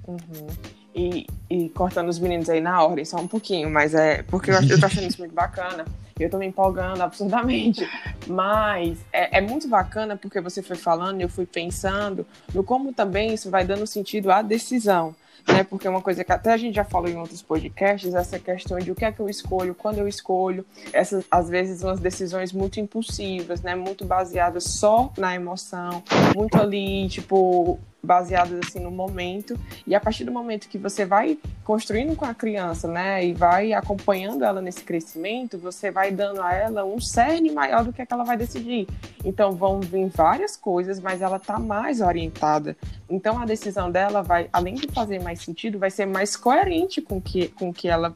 Uhum. 0.07 0.47
E, 0.95 1.27
e, 1.49 1.69
cortando 1.69 2.07
os 2.07 2.17
meninos 2.17 2.49
aí 2.49 2.61
na 2.61 2.81
ordem, 2.81 3.05
só 3.05 3.17
um 3.17 3.27
pouquinho, 3.27 3.69
mas 3.69 3.93
é 3.93 4.23
porque 4.23 4.49
eu, 4.49 4.55
eu 4.55 4.79
tô 4.79 4.85
achando 4.85 5.07
isso 5.07 5.19
muito 5.19 5.33
bacana. 5.33 5.85
Eu 6.19 6.29
tô 6.29 6.37
me 6.37 6.45
empolgando 6.45 7.01
absurdamente. 7.01 7.87
Mas 8.27 8.97
é, 9.11 9.37
é, 9.37 9.41
muito 9.41 9.67
bacana 9.67 10.17
porque 10.17 10.41
você 10.41 10.61
foi 10.61 10.75
falando, 10.75 11.21
eu 11.21 11.29
fui 11.29 11.45
pensando 11.45 12.25
no 12.53 12.63
como 12.63 12.93
também 12.93 13.33
isso 13.33 13.49
vai 13.49 13.65
dando 13.65 13.85
sentido 13.85 14.31
à 14.31 14.41
decisão. 14.41 15.15
né? 15.47 15.63
Porque 15.63 15.87
uma 15.87 16.01
coisa 16.01 16.23
que 16.23 16.31
até 16.31 16.51
a 16.51 16.57
gente 16.57 16.75
já 16.75 16.83
falou 16.83 17.09
em 17.09 17.15
outros 17.15 17.41
podcasts, 17.41 18.13
essa 18.13 18.37
questão 18.37 18.77
de 18.77 18.91
o 18.91 18.95
que 18.95 19.05
é 19.05 19.11
que 19.11 19.19
eu 19.19 19.29
escolho, 19.29 19.73
quando 19.73 19.99
eu 19.99 20.07
escolho, 20.07 20.65
essas 20.91 21.25
às 21.31 21.49
vezes 21.49 21.83
umas 21.83 21.99
decisões 21.99 22.51
muito 22.51 22.79
impulsivas, 22.79 23.61
né? 23.61 23.75
Muito 23.75 24.05
baseadas 24.05 24.63
só 24.65 25.11
na 25.17 25.35
emoção, 25.35 26.03
muito 26.35 26.57
ali, 26.57 27.07
tipo, 27.07 27.79
baseadas 28.01 28.59
assim 28.65 28.79
no 28.79 28.91
momento 28.91 29.59
e 29.85 29.95
a 29.95 29.99
partir 29.99 30.23
do 30.23 30.31
momento 30.31 30.69
que 30.69 30.77
você 30.77 31.05
vai 31.05 31.37
construindo 31.63 32.15
com 32.15 32.25
a 32.25 32.33
criança, 32.33 32.87
né, 32.87 33.25
e 33.25 33.33
vai 33.33 33.73
acompanhando 33.73 34.43
ela 34.43 34.61
nesse 34.61 34.83
crescimento, 34.83 35.57
você 35.57 35.91
vai 35.91 36.11
dando 36.11 36.41
a 36.41 36.53
ela 36.53 36.85
um 36.85 36.99
cerne 36.99 37.51
maior 37.51 37.83
do 37.83 37.91
que, 37.91 38.01
é 38.01 38.05
que 38.05 38.13
ela 38.13 38.23
vai 38.23 38.37
decidir. 38.37 38.87
Então 39.25 39.51
vão 39.51 39.79
vir 39.81 40.07
várias 40.07 40.55
coisas, 40.55 40.99
mas 40.99 41.21
ela 41.21 41.39
tá 41.39 41.59
mais 41.59 41.99
orientada. 42.01 42.77
Então 43.09 43.39
a 43.39 43.45
decisão 43.45 43.91
dela 43.91 44.21
vai, 44.21 44.49
além 44.53 44.75
de 44.75 44.87
fazer 44.87 45.21
mais 45.21 45.41
sentido, 45.41 45.79
vai 45.79 45.91
ser 45.91 46.05
mais 46.05 46.35
coerente 46.35 47.01
com 47.01 47.21
que, 47.21 47.49
com 47.49 47.73
que 47.73 47.87
ela 47.87 48.15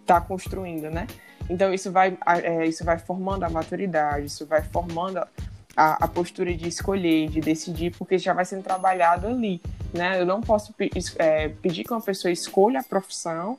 está 0.00 0.20
construindo, 0.20 0.90
né? 0.90 1.06
Então 1.48 1.72
isso 1.72 1.90
vai, 1.90 2.16
é, 2.26 2.66
isso 2.66 2.84
vai 2.84 2.98
formando 2.98 3.44
a 3.44 3.50
maturidade, 3.50 4.26
isso 4.26 4.46
vai 4.46 4.62
formando 4.62 5.22
a, 5.76 6.04
a, 6.04 6.08
postura 6.08 6.54
de 6.54 6.68
escolher, 6.68 7.28
de 7.28 7.40
decidir, 7.40 7.94
porque 7.96 8.18
já 8.18 8.32
vai 8.32 8.44
sendo 8.44 8.62
trabalhado 8.62 9.26
ali, 9.26 9.60
né? 9.92 10.20
Eu 10.20 10.26
não 10.26 10.40
posso 10.40 10.74
é, 11.18 11.48
pedir 11.48 11.84
que 11.84 11.92
uma 11.92 12.00
pessoa 12.00 12.30
escolha 12.30 12.80
a 12.80 12.82
profissão 12.82 13.58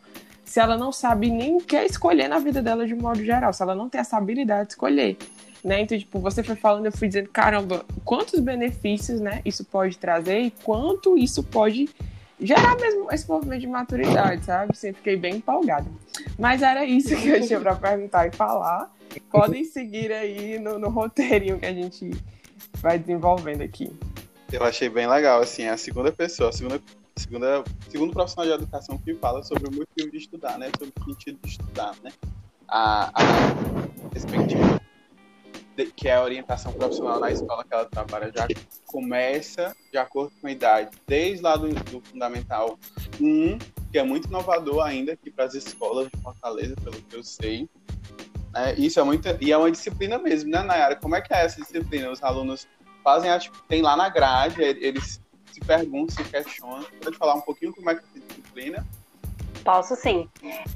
se 0.54 0.60
ela 0.60 0.78
não 0.78 0.92
sabe 0.92 1.32
nem 1.32 1.58
o 1.58 1.62
que 1.62 1.76
é 1.76 1.84
escolher 1.84 2.28
na 2.28 2.38
vida 2.38 2.62
dela 2.62 2.86
de 2.86 2.94
modo 2.94 3.24
geral, 3.24 3.52
se 3.52 3.64
ela 3.64 3.74
não 3.74 3.90
tem 3.90 4.00
essa 4.00 4.18
habilidade 4.18 4.68
de 4.68 4.74
escolher. 4.74 5.18
Né? 5.64 5.82
Então, 5.82 5.98
tipo, 5.98 6.20
você 6.20 6.44
foi 6.44 6.56
falando, 6.56 6.86
eu 6.86 6.92
fui 6.92 7.08
dizendo, 7.08 7.30
caramba, 7.30 7.84
quantos 8.06 8.40
benefícios, 8.40 9.20
né, 9.20 9.42
isso 9.44 9.64
pode 9.64 9.98
trazer 9.98 10.42
e 10.42 10.52
quanto 10.52 11.18
isso 11.18 11.42
pode 11.42 11.90
gerar 12.46 12.76
mesmo 12.76 13.12
esse 13.12 13.28
movimento 13.28 13.62
de 13.62 13.68
maturidade, 13.68 14.46
sabe? 14.46 14.72
Assim, 14.72 14.94
fiquei 14.94 15.16
bem 15.18 15.36
empolgada. 15.36 15.90
Mas 16.38 16.62
era 16.62 16.86
isso 16.86 17.16
que 17.16 17.28
eu 17.28 17.46
tinha 17.46 17.60
para 17.60 17.76
perguntar 17.76 18.28
e 18.28 18.32
falar. 18.32 18.92
Podem 19.32 19.64
seguir 19.64 20.12
aí 20.12 20.60
no, 20.60 20.78
no 20.78 20.90
roteirinho 20.90 21.60
que 21.60 21.66
a 21.66 21.74
gente 21.74 22.12
vai 22.82 23.00
desenvolvendo 23.00 23.62
aqui. 23.62 23.92
Eu 24.52 24.64
achei 24.64 24.90
bem 24.90 25.08
legal, 25.08 25.42
assim, 25.42 25.68
a 25.68 25.78
segunda 25.78 26.12
pessoa, 26.12 26.50
a 26.50 26.52
segunda, 26.52 26.82
segunda, 27.16 27.64
segundo 27.90 28.14
profissional 28.14 28.46
de 28.46 28.64
educação 28.64 28.98
que 28.98 29.16
fala 29.16 29.44
sobre 29.44 29.68
o 29.68 29.72
motivo 29.72 30.12
de 30.12 30.18
estudar, 30.18 30.58
né? 30.58 30.70
Sobre 30.78 30.94
o 31.00 31.06
sentido 31.06 31.40
de 31.42 31.50
estudar, 31.50 31.96
né? 32.04 32.12
A, 32.68 33.10
a 33.10 34.10
perspectiva 34.10 34.80
que 35.96 36.08
é 36.08 36.16
a 36.16 36.24
orientação 36.24 36.72
profissional 36.74 37.20
na 37.20 37.32
escola 37.32 37.64
que 37.64 37.74
ela 37.74 37.86
trabalha 37.86 38.32
já 38.36 38.48
começa 38.86 39.76
de 39.92 39.98
acordo 39.98 40.32
com 40.40 40.48
a 40.48 40.52
idade, 40.52 40.96
desde 41.08 41.44
lá 41.44 41.56
do, 41.56 41.70
do 41.70 42.02
Fundamental 42.02 42.78
1, 43.20 43.58
que 43.92 43.98
é 43.98 44.04
muito 44.04 44.28
inovador 44.28 44.86
ainda 44.86 45.14
aqui 45.14 45.32
para 45.32 45.46
as 45.46 45.54
escolas 45.54 46.10
de 46.10 46.22
Fortaleza, 46.22 46.76
pelo 46.84 47.02
que 47.02 47.16
eu 47.16 47.24
sei, 47.24 47.68
é, 48.56 48.74
isso 48.76 49.00
é 49.00 49.04
muito. 49.04 49.28
E 49.42 49.52
é 49.52 49.58
uma 49.58 49.72
disciplina 49.72 50.20
mesmo, 50.20 50.52
né, 50.52 50.62
Nayara? 50.62 50.96
Como 50.96 51.16
é 51.16 51.22
que 51.22 51.34
é 51.34 51.44
essa 51.44 51.60
disciplina? 51.60 52.12
Os 52.12 52.22
alunos 52.22 52.68
fazem, 53.04 53.32
tem 53.68 53.82
lá 53.82 53.98
na 53.98 54.10
grade, 54.10 54.62
eles 54.62 55.20
se 55.52 55.60
perguntam, 55.60 56.16
se 56.16 56.24
questionam. 56.30 56.86
Pode 57.04 57.18
falar 57.18 57.36
um 57.36 57.42
pouquinho 57.42 57.74
como 57.74 57.90
é 57.90 57.96
que 57.96 58.02
é 58.02 58.04
essa 58.04 58.28
disciplina? 58.28 58.86
Posso 59.64 59.96
sim. 59.96 60.28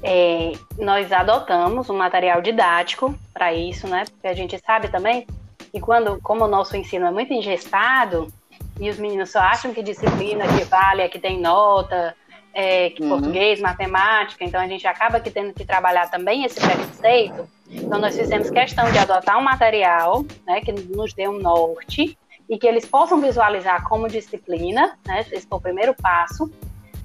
É, 0.02 0.52
nós 0.78 1.12
adotamos 1.12 1.90
um 1.90 1.96
material 1.96 2.40
didático 2.40 3.14
para 3.32 3.52
isso, 3.52 3.86
né? 3.86 4.04
Porque 4.10 4.26
a 4.26 4.34
gente 4.34 4.58
sabe 4.58 4.88
também 4.88 5.26
que 5.70 5.80
quando, 5.80 6.18
como 6.22 6.44
o 6.44 6.48
nosso 6.48 6.76
ensino 6.76 7.06
é 7.06 7.10
muito 7.10 7.32
engestado, 7.32 8.32
e 8.80 8.88
os 8.88 8.98
meninos 8.98 9.30
só 9.30 9.40
acham 9.40 9.74
que 9.74 9.82
disciplina 9.82 10.44
que 10.46 10.64
vale 10.64 11.02
é 11.02 11.08
que 11.08 11.18
tem 11.18 11.40
nota, 11.40 12.14
é, 12.54 12.90
que 12.90 13.02
uhum. 13.02 13.08
português, 13.08 13.60
matemática, 13.60 14.44
então 14.44 14.60
a 14.60 14.66
gente 14.66 14.86
acaba 14.86 15.20
que 15.20 15.30
tendo 15.30 15.52
que 15.52 15.64
trabalhar 15.64 16.10
também 16.10 16.44
esse 16.44 16.60
preconceito. 16.60 17.48
Então 17.70 17.98
nós 17.98 18.16
fizemos 18.16 18.50
questão 18.50 18.90
de 18.90 18.98
adotar 18.98 19.38
um 19.38 19.42
material 19.42 20.24
né, 20.46 20.60
que 20.60 20.72
nos 20.72 21.12
dê 21.12 21.28
um 21.28 21.38
norte 21.38 22.16
e 22.48 22.56
que 22.58 22.66
eles 22.66 22.86
possam 22.86 23.20
visualizar 23.20 23.86
como 23.86 24.08
disciplina, 24.08 24.96
né, 25.06 25.20
esse 25.30 25.46
foi 25.46 25.58
o 25.58 25.60
primeiro 25.60 25.94
passo, 25.94 26.50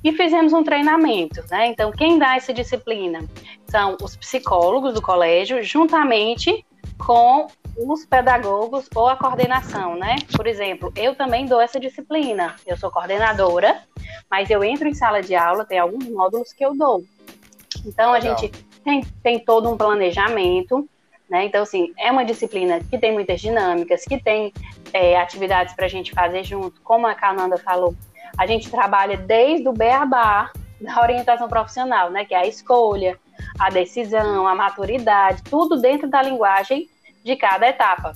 e 0.03 0.11
fizemos 0.11 0.53
um 0.53 0.63
treinamento. 0.63 1.43
Né? 1.49 1.67
Então 1.67 1.91
quem 1.91 2.19
dá 2.19 2.35
essa 2.35 2.53
disciplina 2.53 3.23
são 3.67 3.97
os 4.01 4.15
psicólogos 4.15 4.93
do 4.93 5.01
colégio, 5.01 5.63
juntamente 5.63 6.65
com 6.97 7.47
os 7.77 8.05
pedagogos 8.05 8.87
ou 8.93 9.07
a 9.07 9.15
coordenação, 9.15 9.95
né? 9.95 10.17
Por 10.35 10.45
exemplo, 10.45 10.93
eu 10.95 11.15
também 11.15 11.45
dou 11.45 11.59
essa 11.59 11.79
disciplina. 11.79 12.55
Eu 12.67 12.77
sou 12.77 12.91
coordenadora, 12.91 13.81
mas 14.29 14.49
eu 14.49 14.63
entro 14.63 14.87
em 14.87 14.93
sala 14.93 15.21
de 15.21 15.33
aula, 15.33 15.65
tem 15.65 15.79
alguns 15.79 16.07
módulos 16.07 16.53
que 16.53 16.63
eu 16.63 16.75
dou. 16.75 17.03
Então 17.85 18.11
Legal. 18.11 18.35
a 18.35 18.37
gente 18.37 18.51
tem, 18.83 19.01
tem 19.23 19.39
todo 19.39 19.69
um 19.69 19.77
planejamento, 19.77 20.87
né? 21.29 21.45
Então, 21.45 21.63
assim, 21.63 21.91
é 21.97 22.11
uma 22.11 22.23
disciplina 22.23 22.79
que 22.79 22.97
tem 22.97 23.11
muitas 23.11 23.41
dinâmicas, 23.41 24.03
que 24.03 24.21
tem 24.21 24.53
é, 24.93 25.17
atividades 25.19 25.73
para 25.73 25.85
a 25.85 25.89
gente 25.89 26.11
fazer 26.11 26.43
junto, 26.43 26.79
como 26.81 27.07
a 27.07 27.15
Cananda 27.15 27.57
falou. 27.57 27.95
A 28.37 28.45
gente 28.45 28.69
trabalha 28.69 29.17
desde 29.17 29.67
o 29.67 29.73
beabá 29.73 30.51
da 30.79 31.01
orientação 31.01 31.47
profissional, 31.47 32.09
né? 32.09 32.25
Que 32.25 32.33
é 32.33 32.39
a 32.39 32.47
escolha, 32.47 33.17
a 33.59 33.69
decisão, 33.69 34.47
a 34.47 34.55
maturidade, 34.55 35.43
tudo 35.43 35.79
dentro 35.79 36.07
da 36.07 36.21
linguagem 36.21 36.89
de 37.23 37.35
cada 37.35 37.67
etapa. 37.67 38.13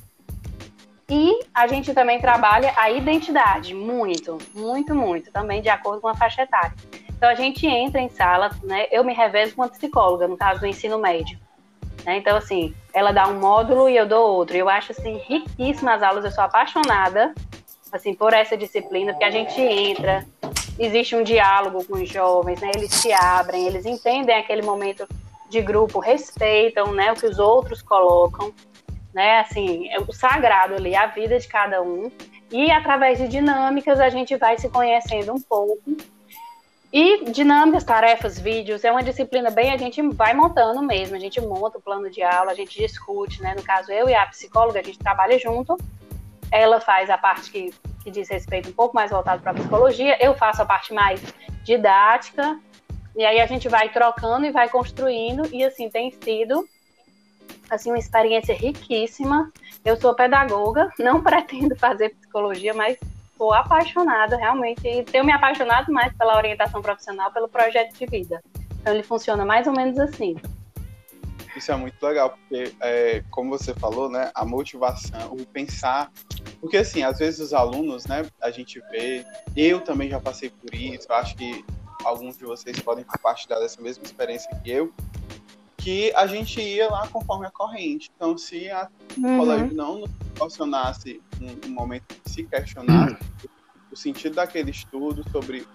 E 1.10 1.40
a 1.54 1.68
gente 1.68 1.94
também 1.94 2.20
trabalha 2.20 2.74
a 2.76 2.92
identidade, 2.92 3.74
muito, 3.74 4.38
muito, 4.54 4.94
muito, 4.94 5.32
também 5.32 5.62
de 5.62 5.70
acordo 5.70 6.02
com 6.02 6.10
a 6.10 6.16
faixa 6.16 6.42
etária. 6.42 6.74
Então 7.10 7.30
a 7.30 7.36
gente 7.36 7.66
entra 7.66 8.02
em 8.02 8.10
sala, 8.10 8.52
né? 8.64 8.88
Eu 8.92 9.04
me 9.04 9.14
revezo 9.14 9.56
com 9.56 9.62
uma 9.62 9.70
psicóloga, 9.70 10.28
no 10.28 10.36
caso 10.36 10.60
do 10.60 10.68
ensino 10.68 11.00
médio. 11.00 11.40
Né? 12.06 12.18
Então, 12.18 12.38
assim, 12.38 12.76
ela 12.94 13.12
dá 13.12 13.28
um 13.28 13.40
módulo 13.40 13.90
e 13.90 13.96
eu 13.96 14.06
dou 14.06 14.36
outro. 14.36 14.56
Eu 14.56 14.70
acho 14.70 14.92
assim, 14.92 15.18
riquíssimas 15.26 16.04
aulas, 16.04 16.26
eu 16.26 16.32
sou 16.32 16.44
apaixonada 16.44 17.34
assim, 17.92 18.14
por 18.14 18.34
essa 18.34 18.58
disciplina, 18.58 19.14
porque 19.14 19.26
a 19.26 19.32
gente 19.32 19.60
entra, 19.60 20.26
existe 20.78 21.16
um 21.16 21.24
diálogo 21.24 21.84
com 21.86 21.96
os 21.96 22.10
jovens, 22.10 22.60
né? 22.62 22.72
Eles 22.76 22.92
se 22.94 23.12
abrem, 23.12 23.68
eles 23.68 23.86
entendem 23.86 24.36
aquele 24.36 24.62
momento 24.62 25.08
de 25.50 25.62
grupo, 25.62 26.00
respeitam, 26.00 26.92
né, 26.92 27.12
o 27.12 27.16
que 27.16 27.26
os 27.26 27.40
outros 27.40 27.82
colocam 27.82 28.54
né? 29.18 29.40
Assim, 29.40 29.90
é 29.90 30.00
o 30.00 30.14
sagrado 30.14 30.76
ali, 30.76 30.96
a 30.96 31.08
vida 31.08 31.40
de 31.40 31.48
cada 31.48 31.82
um. 31.82 32.12
E 32.52 32.70
através 32.70 33.18
de 33.18 33.28
dinâmicas 33.28 34.00
a 34.00 34.10
gente 34.10 34.36
vai 34.38 34.60
se 34.60 34.70
conhecendo 34.70 35.34
um 35.34 35.42
pouco. 35.42 35.98
E 36.94 37.26
dinâmicas, 37.32 37.84
tarefas, 37.84 38.40
vídeos, 38.40 38.84
é 38.84 38.92
uma 38.92 39.02
disciplina 39.02 39.50
bem, 39.50 39.72
a 39.72 39.78
gente 39.78 40.04
vai 40.10 40.36
montando 40.36 40.84
mesmo, 40.84 41.16
a 41.16 41.20
gente 41.20 41.42
monta 41.42 41.80
o 41.80 41.82
plano 41.82 42.12
de 42.12 42.22
aula, 42.22 42.52
a 42.52 42.56
gente 42.56 42.80
discute, 42.80 43.42
né? 43.42 43.56
No 43.58 43.64
caso, 43.64 43.92
eu 43.92 44.08
e 44.08 44.14
a 44.14 44.24
psicóloga, 44.28 44.80
a 44.80 44.84
gente 44.84 45.00
trabalha 45.00 45.40
junto. 45.40 45.76
Ela 46.52 46.80
faz 46.80 47.10
a 47.10 47.18
parte 47.18 47.52
que, 47.52 47.74
que 48.04 48.12
diz 48.12 48.30
respeito 48.30 48.70
um 48.70 48.74
pouco 48.74 48.96
mais 48.96 49.12
voltado 49.12 49.42
para 49.42 49.52
a 49.52 49.56
psicologia, 49.56 50.18
eu 50.24 50.34
faço 50.36 50.62
a 50.62 50.66
parte 50.66 50.94
mais 50.94 51.22
didática, 51.64 52.60
e 53.16 53.26
aí 53.26 53.40
a 53.40 53.46
gente 53.46 53.68
vai 53.68 53.90
trocando 53.90 54.46
e 54.46 54.52
vai 54.52 54.70
construindo, 54.70 55.48
e 55.54 55.64
assim 55.64 55.90
tem 55.90 56.12
sido 56.12 56.68
assim, 57.70 57.92
uma 57.92 58.00
experiência 58.00 58.56
riquíssima. 58.56 59.52
Eu 59.84 60.00
sou 60.00 60.14
pedagoga, 60.14 60.90
não 61.00 61.22
pretendo 61.22 61.76
fazer 61.76 62.10
psicologia, 62.16 62.74
mas 62.74 62.98
sou 63.38 63.54
apaixonada 63.54 64.36
realmente 64.36 64.88
e 64.88 65.04
tenho 65.04 65.24
me 65.24 65.32
apaixonado 65.32 65.92
mais 65.92 66.12
pela 66.14 66.36
orientação 66.36 66.82
profissional, 66.82 67.32
pelo 67.32 67.48
projeto 67.48 67.94
de 67.94 68.06
vida. 68.06 68.42
Então 68.82 68.94
ele 68.94 69.04
funciona 69.04 69.46
mais 69.46 69.68
ou 69.68 69.74
menos 69.74 70.00
assim. 70.00 70.36
Isso 71.56 71.72
é 71.72 71.76
muito 71.76 72.02
legal, 72.04 72.32
porque, 72.32 72.72
é, 72.82 73.24
como 73.32 73.50
você 73.50 73.74
falou, 73.74 74.10
né, 74.10 74.32
a 74.36 74.46
motivação, 74.46 75.34
o 75.34 75.46
pensar. 75.46 76.12
Porque, 76.60 76.78
assim, 76.78 77.04
às 77.04 77.20
vezes 77.20 77.40
os 77.40 77.54
alunos, 77.54 78.06
né, 78.06 78.26
a 78.42 78.50
gente 78.50 78.80
vê, 78.92 79.26
eu 79.56 79.82
também 79.82 80.10
já 80.10 80.20
passei 80.20 80.50
por 80.50 80.74
isso, 80.74 81.12
acho 81.14 81.36
que 81.36 81.64
alguns 82.04 82.38
de 82.38 82.46
vocês 82.46 82.80
podem 82.80 83.04
compartilhar 83.04 83.60
dessa 83.60 83.82
mesma 83.82 84.04
experiência 84.04 84.50
que 84.64 84.72
eu, 84.72 84.94
que 85.78 86.12
a 86.16 86.28
gente 86.28 86.60
ia 86.60 86.90
lá 86.90 87.08
conforme 87.08 87.46
a 87.46 87.52
corrente. 87.52 88.12
Então, 88.16 88.38
se 88.38 88.70
a 88.70 88.90
uhum. 89.18 89.38
colégio 89.38 89.74
não 89.74 90.00
nos 90.00 90.12
proporcionasse 90.12 91.22
um, 91.42 91.68
um, 91.68 91.72
momento 91.72 92.06
de 92.26 92.32
se 92.32 92.44
questionar 92.44 93.12
uhum. 93.12 93.18
o 93.92 93.96
sentido 93.96 94.36
daquele 94.36 94.72
estudo 94.72 95.24
sobre 95.32 95.66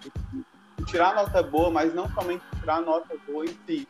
tirar 0.85 1.15
nota 1.15 1.41
boa, 1.41 1.71
mas 1.71 1.93
não 1.95 2.09
somente 2.11 2.43
tirar 2.59 2.81
nota 2.81 3.15
boa 3.25 3.45
em 3.45 3.57
si, 3.65 3.87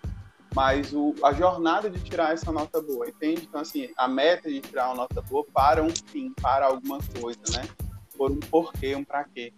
mas 0.56 0.94
o, 0.94 1.16
a 1.24 1.34
jornada 1.34 1.90
de 1.90 2.00
tirar 2.00 2.34
essa 2.34 2.52
nota 2.52 2.82
boa, 2.82 3.08
entende? 3.08 3.44
Então, 3.50 3.62
assim, 3.62 3.90
a 3.98 4.08
meta 4.08 4.50
de 4.50 4.62
tirar 4.62 4.88
uma 4.88 4.96
nota 4.96 5.22
boa 5.22 5.46
para 5.54 5.84
um 5.84 5.90
fim, 6.08 6.32
para 6.42 6.68
alguma 6.68 7.00
coisa, 7.20 7.42
né? 7.52 7.68
Por 8.16 8.32
um 8.32 8.40
porquê, 8.40 8.96
um 8.96 9.04
para 9.04 9.24
quê. 9.24 9.54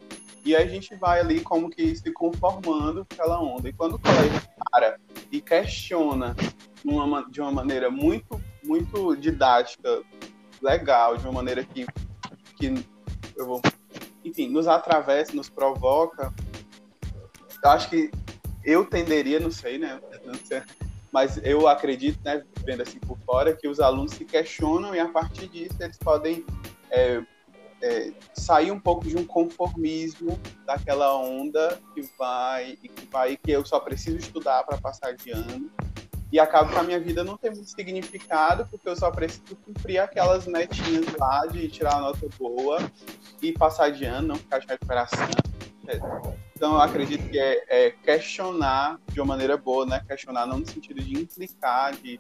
E 0.46 0.56
aí 0.56 0.64
a 0.64 0.68
gente 0.68 0.96
vai 0.96 1.20
ali 1.20 1.42
como 1.42 1.70
que 1.70 1.96
se 1.96 2.12
conformando 2.12 3.06
com 3.06 3.14
aquela 3.14 3.42
onda. 3.42 3.68
E 3.68 3.74
quando 3.74 3.96
o 3.96 4.00
colégio 4.00 4.42
para 4.72 4.98
e 5.32 5.42
questiona 5.42 6.36
uma, 6.84 7.30
de 7.30 7.42
uma 7.42 7.52
maneira 7.52 7.90
muito, 7.90 8.40
muito 8.64 9.16
didática, 9.16 10.02
legal, 10.62 11.18
de 11.18 11.25
uma 11.25 11.34
maneira 11.34 11.64
que, 11.64 11.86
que 12.58 12.74
eu 13.36 13.46
vou, 13.46 13.62
enfim, 14.24 14.48
nos 14.50 14.68
atravessa, 14.68 15.34
nos 15.34 15.50
provoca, 15.50 16.34
eu 17.64 17.70
acho 17.72 17.90
que 17.90 18.12
eu 18.64 18.86
tenderia, 18.86 19.40
não 19.40 19.52
sei, 19.52 19.78
né? 19.78 20.00
Não 20.24 20.36
sei, 20.36 20.62
mas 21.15 21.39
eu 21.45 21.65
acredito, 21.65 22.19
né, 22.25 22.43
vendo 22.65 22.81
assim 22.81 23.00
por 23.00 23.17
fora, 23.19 23.55
que 23.55 23.69
os 23.69 23.79
alunos 23.79 24.12
se 24.12 24.25
questionam 24.25 24.93
e 24.93 25.00
a 25.00 25.07
partir 25.07 25.48
disso 25.48 25.77
eles 25.79 25.95
podem 25.98 26.45
é, 26.91 27.24
é, 27.81 28.12
sair 28.34 28.69
um 28.69 28.79
pouco 28.81 29.07
de 29.07 29.15
um 29.15 29.25
conformismo 29.25 30.38
daquela 30.65 31.17
onda 31.17 31.79
que 31.93 32.01
vai 32.19 32.77
e 32.84 32.89
que 32.89 33.05
vai 33.05 33.38
que 33.38 33.50
eu 33.50 33.65
só 33.65 33.79
preciso 33.79 34.17
estudar 34.17 34.65
para 34.65 34.77
passar 34.77 35.13
de 35.13 35.31
ano 35.31 35.72
e 36.34 36.38
acaba 36.38 36.69
que 36.69 36.79
a 36.79 36.84
minha 36.84 37.00
vida 37.00 37.24
não 37.24 37.38
tem 37.38 37.50
muito 37.50 37.69
significado 37.69 38.67
porque 38.69 38.89
eu 38.89 38.95
só 38.98 39.10
preciso 39.10 39.55
cumprir 39.63 40.00
aquelas 40.00 40.45
metinhas 40.45 41.05
lá 41.17 41.45
de 41.45 41.69
tirar 41.69 41.91
uma 41.91 42.07
nota 42.07 42.27
boa 42.38 42.79
e 43.41 43.53
passar 43.53 43.89
de 43.89 44.03
ano, 44.03 44.27
não 44.27 44.36
ficar 44.36 44.60
de 44.60 44.67
recuperação. 44.67 45.29
Então 46.55 46.74
eu 46.74 46.81
acredito 46.81 47.29
que 47.29 47.38
é, 47.38 47.63
é 47.67 47.91
questionar 47.91 49.00
de 49.12 49.19
uma 49.19 49.27
maneira 49.27 49.57
boa, 49.57 49.85
né? 49.85 50.01
Questionar 50.07 50.45
não 50.45 50.59
no 50.59 50.65
sentido 50.65 51.01
de 51.01 51.19
implicar, 51.19 51.93
de 51.95 52.19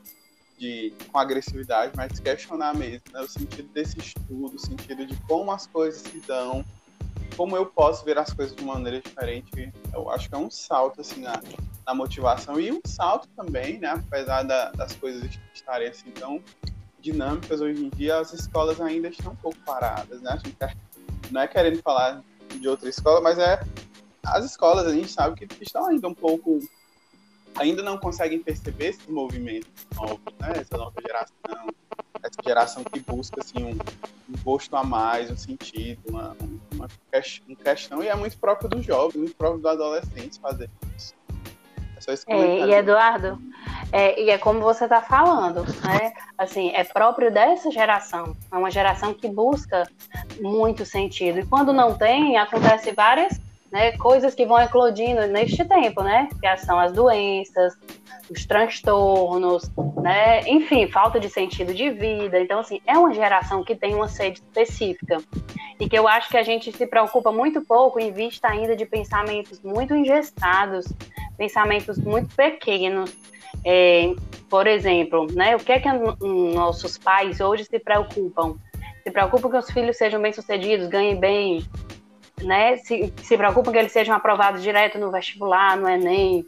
de, 0.57 0.93
com 1.11 1.19
agressividade, 1.19 1.93
mas 1.95 2.19
questionar 2.19 2.73
mesmo, 2.73 3.01
né? 3.13 3.21
o 3.21 3.27
sentido 3.27 3.67
desse 3.73 3.99
estudo, 3.99 4.55
o 4.55 4.59
sentido 4.59 5.05
de 5.05 5.15
como 5.27 5.51
as 5.51 5.67
coisas 5.67 6.01
se 6.01 6.19
dão, 6.21 6.63
como 7.35 7.55
eu 7.55 7.65
posso 7.65 8.05
ver 8.05 8.17
as 8.17 8.31
coisas 8.31 8.55
de 8.55 8.63
uma 8.63 8.75
maneira 8.75 9.01
diferente. 9.01 9.71
Eu 9.93 10.09
acho 10.09 10.29
que 10.29 10.35
é 10.35 10.37
um 10.37 10.49
salto 10.49 11.01
assim 11.01 11.21
na, 11.21 11.41
na 11.85 11.93
motivação 11.93 12.59
e 12.59 12.71
um 12.71 12.81
salto 12.85 13.27
também, 13.35 13.79
né? 13.79 14.01
Apesar 14.07 14.43
da, 14.43 14.71
das 14.71 14.93
coisas 14.95 15.29
estarem 15.53 15.89
assim 15.89 16.09
tão 16.11 16.41
dinâmicas 16.99 17.61
hoje 17.61 17.85
em 17.85 17.89
dia, 17.89 18.17
as 18.17 18.33
escolas 18.33 18.79
ainda 18.79 19.09
estão 19.09 19.33
um 19.33 19.35
pouco 19.35 19.57
paradas, 19.65 20.21
né? 20.21 20.31
A 20.31 20.37
gente 20.37 20.53
tá, 20.53 20.73
não 21.31 21.41
é 21.41 21.47
querendo 21.47 21.81
falar 21.81 22.23
de 22.49 22.67
outra 22.67 22.87
escola, 22.87 23.19
mas 23.19 23.37
é 23.37 23.59
as 24.25 24.45
escolas 24.45 24.87
a 24.87 24.93
gente 24.93 25.09
sabe 25.09 25.35
que 25.35 25.63
estão 25.63 25.85
ainda 25.85 26.07
um 26.07 26.13
pouco 26.13 26.59
ainda 27.55 27.81
não 27.81 27.97
conseguem 27.97 28.39
perceber 28.39 28.89
esses 28.89 29.07
movimentos 29.07 29.69
novos, 29.95 30.19
né? 30.39 30.53
Essa 30.57 30.77
nova 30.77 31.01
geração, 31.01 31.67
essa 32.21 32.41
geração 32.43 32.83
que 32.83 32.99
busca 32.99 33.41
assim 33.41 33.63
um, 33.63 33.71
um 33.71 34.43
gosto 34.43 34.75
a 34.75 34.83
mais, 34.83 35.31
um 35.31 35.37
sentido, 35.37 36.01
uma, 36.09 36.35
uma, 36.73 36.87
uma 37.11 37.55
questão 37.63 38.03
e 38.03 38.07
é 38.07 38.15
muito 38.15 38.37
próprio 38.37 38.69
dos 38.69 38.85
jovens, 38.85 39.15
muito 39.15 39.35
próprio 39.35 39.61
do 39.61 39.69
adolescente 39.69 40.39
fazer 40.39 40.69
isso. 40.97 41.13
É, 42.27 42.35
é 42.35 42.67
e 42.67 42.73
Eduardo, 42.73 43.41
é, 43.91 44.21
e 44.21 44.29
é 44.29 44.37
como 44.37 44.59
você 44.59 44.83
está 44.83 45.01
falando, 45.01 45.63
né? 45.81 46.13
Assim, 46.37 46.69
é 46.75 46.83
próprio 46.83 47.31
dessa 47.31 47.71
geração. 47.71 48.35
É 48.51 48.57
uma 48.57 48.69
geração 48.69 49.11
que 49.11 49.27
busca 49.27 49.89
muito 50.39 50.85
sentido. 50.85 51.39
E 51.39 51.45
quando 51.45 51.73
não 51.73 51.97
tem, 51.97 52.37
acontece 52.37 52.91
várias 52.91 53.39
né, 53.75 53.91
coisas 53.97 54.33
que 54.33 54.45
vão 54.45 54.57
eclodindo 54.57 55.27
neste 55.27 55.65
tempo, 55.65 56.01
né? 56.01 56.29
Que 56.41 56.57
são 56.59 56.79
as 56.79 56.93
doenças, 56.93 57.77
os 58.29 58.45
transtornos, 58.45 59.69
né? 60.01 60.47
Enfim, 60.47 60.87
falta 60.87 61.19
de 61.19 61.29
sentido 61.29 61.73
de 61.73 61.89
vida. 61.89 62.39
Então, 62.39 62.59
assim, 62.59 62.79
é 62.87 62.97
uma 62.97 63.13
geração 63.13 63.65
que 63.65 63.75
tem 63.75 63.93
uma 63.93 64.07
sede 64.07 64.39
específica 64.39 65.17
e 65.77 65.89
que 65.89 65.99
eu 65.99 66.07
acho 66.07 66.29
que 66.29 66.37
a 66.37 66.41
gente 66.41 66.71
se 66.71 66.87
preocupa 66.87 67.33
muito 67.33 67.61
pouco 67.65 67.99
em 67.99 68.13
vista 68.13 68.47
ainda 68.47 68.77
de 68.77 68.85
pensamentos 68.85 69.61
muito 69.61 69.93
ingestados, 69.93 70.85
pensamentos 71.37 71.97
muito 71.97 72.33
pequenos. 72.33 73.13
É, 73.65 74.15
por 74.49 74.67
exemplo, 74.67 75.27
né? 75.33 75.53
O 75.53 75.59
que 75.59 75.73
é 75.73 75.81
que 75.81 75.89
nossos 76.53 76.97
pais 76.97 77.41
hoje 77.41 77.65
se 77.65 77.77
preocupam? 77.77 78.55
Se 79.03 79.11
preocupam 79.11 79.49
que 79.49 79.57
os 79.57 79.69
filhos 79.69 79.97
sejam 79.97 80.21
bem-sucedidos, 80.21 80.87
ganhem 80.87 81.19
bem, 81.19 81.61
né, 82.41 82.77
se, 82.77 83.13
se 83.23 83.37
preocupam 83.37 83.71
que 83.71 83.77
eles 83.77 83.91
sejam 83.91 84.15
aprovados 84.15 84.61
direto 84.61 84.97
no 84.97 85.11
vestibular, 85.11 85.77
no 85.77 85.87
Enem, 85.87 86.45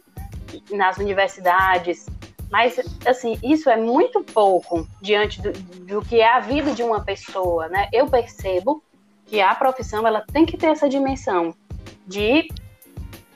nas 0.70 0.98
universidades. 0.98 2.06
Mas, 2.50 2.80
assim, 3.06 3.38
isso 3.42 3.68
é 3.68 3.76
muito 3.76 4.22
pouco 4.22 4.86
diante 5.02 5.40
do, 5.40 5.52
do 5.52 6.02
que 6.02 6.20
é 6.20 6.32
a 6.32 6.40
vida 6.40 6.72
de 6.72 6.82
uma 6.82 7.04
pessoa, 7.04 7.68
né? 7.68 7.88
Eu 7.92 8.06
percebo 8.06 8.82
que 9.26 9.40
a 9.40 9.54
profissão, 9.54 10.06
ela 10.06 10.24
tem 10.32 10.46
que 10.46 10.56
ter 10.56 10.68
essa 10.68 10.88
dimensão 10.88 11.54
de, 12.06 12.48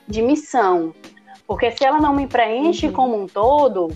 de 0.07 0.21
missão. 0.21 0.93
Porque 1.45 1.71
se 1.71 1.85
ela 1.85 1.99
não 1.99 2.15
me 2.15 2.25
preenche 2.25 2.87
uhum. 2.87 2.93
como 2.93 3.21
um 3.21 3.27
todo, 3.27 3.95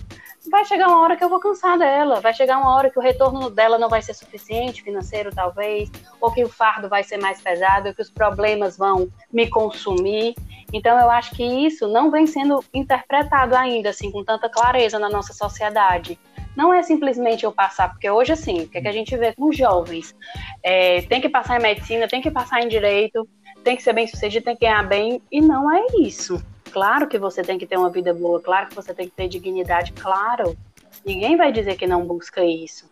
vai 0.50 0.64
chegar 0.64 0.88
uma 0.88 1.00
hora 1.00 1.16
que 1.16 1.24
eu 1.24 1.28
vou 1.28 1.40
cansar 1.40 1.78
dela, 1.78 2.20
vai 2.20 2.32
chegar 2.34 2.58
uma 2.58 2.74
hora 2.74 2.90
que 2.90 2.98
o 2.98 3.02
retorno 3.02 3.50
dela 3.50 3.78
não 3.78 3.88
vai 3.88 4.02
ser 4.02 4.14
suficiente, 4.14 4.82
financeiro 4.82 5.30
talvez, 5.34 5.90
ou 6.20 6.32
que 6.32 6.44
o 6.44 6.48
fardo 6.48 6.88
vai 6.88 7.02
ser 7.02 7.18
mais 7.18 7.40
pesado, 7.40 7.88
ou 7.88 7.94
que 7.94 8.02
os 8.02 8.10
problemas 8.10 8.76
vão 8.76 9.08
me 9.32 9.48
consumir. 9.48 10.34
Então 10.72 10.98
eu 10.98 11.10
acho 11.10 11.34
que 11.34 11.44
isso 11.44 11.88
não 11.88 12.10
vem 12.10 12.26
sendo 12.26 12.64
interpretado 12.72 13.54
ainda 13.54 13.90
assim 13.90 14.10
com 14.10 14.24
tanta 14.24 14.48
clareza 14.48 14.98
na 14.98 15.08
nossa 15.08 15.32
sociedade. 15.32 16.18
Não 16.56 16.74
é 16.74 16.82
simplesmente 16.82 17.44
eu 17.44 17.52
passar, 17.52 17.90
porque 17.90 18.10
hoje 18.10 18.32
assim, 18.32 18.62
o 18.62 18.68
que, 18.68 18.78
é 18.78 18.80
que 18.80 18.88
a 18.88 18.92
gente 18.92 19.16
vê 19.16 19.32
com 19.32 19.48
os 19.48 19.56
jovens? 19.56 20.14
É, 20.62 21.02
tem 21.02 21.20
que 21.20 21.28
passar 21.28 21.58
em 21.58 21.62
medicina, 21.62 22.08
tem 22.08 22.20
que 22.20 22.30
passar 22.30 22.62
em 22.62 22.68
direito, 22.68 23.28
tem 23.62 23.76
que 23.76 23.82
ser 23.82 23.92
bem 23.92 24.06
sucedido, 24.06 24.44
tem 24.44 24.56
que 24.56 24.66
ganhar 24.66 24.82
bem, 24.82 25.22
e 25.30 25.40
não 25.40 25.70
é 25.70 25.86
isso. 26.00 26.42
Claro 26.72 27.06
que 27.06 27.18
você 27.18 27.42
tem 27.42 27.58
que 27.58 27.66
ter 27.66 27.76
uma 27.76 27.90
vida 27.90 28.12
boa, 28.14 28.40
claro 28.40 28.68
que 28.68 28.74
você 28.74 28.94
tem 28.94 29.08
que 29.08 29.14
ter 29.14 29.28
dignidade, 29.28 29.92
claro. 29.92 30.56
Ninguém 31.04 31.36
vai 31.36 31.52
dizer 31.52 31.76
que 31.76 31.86
não 31.86 32.04
busca 32.04 32.44
isso. 32.44 32.90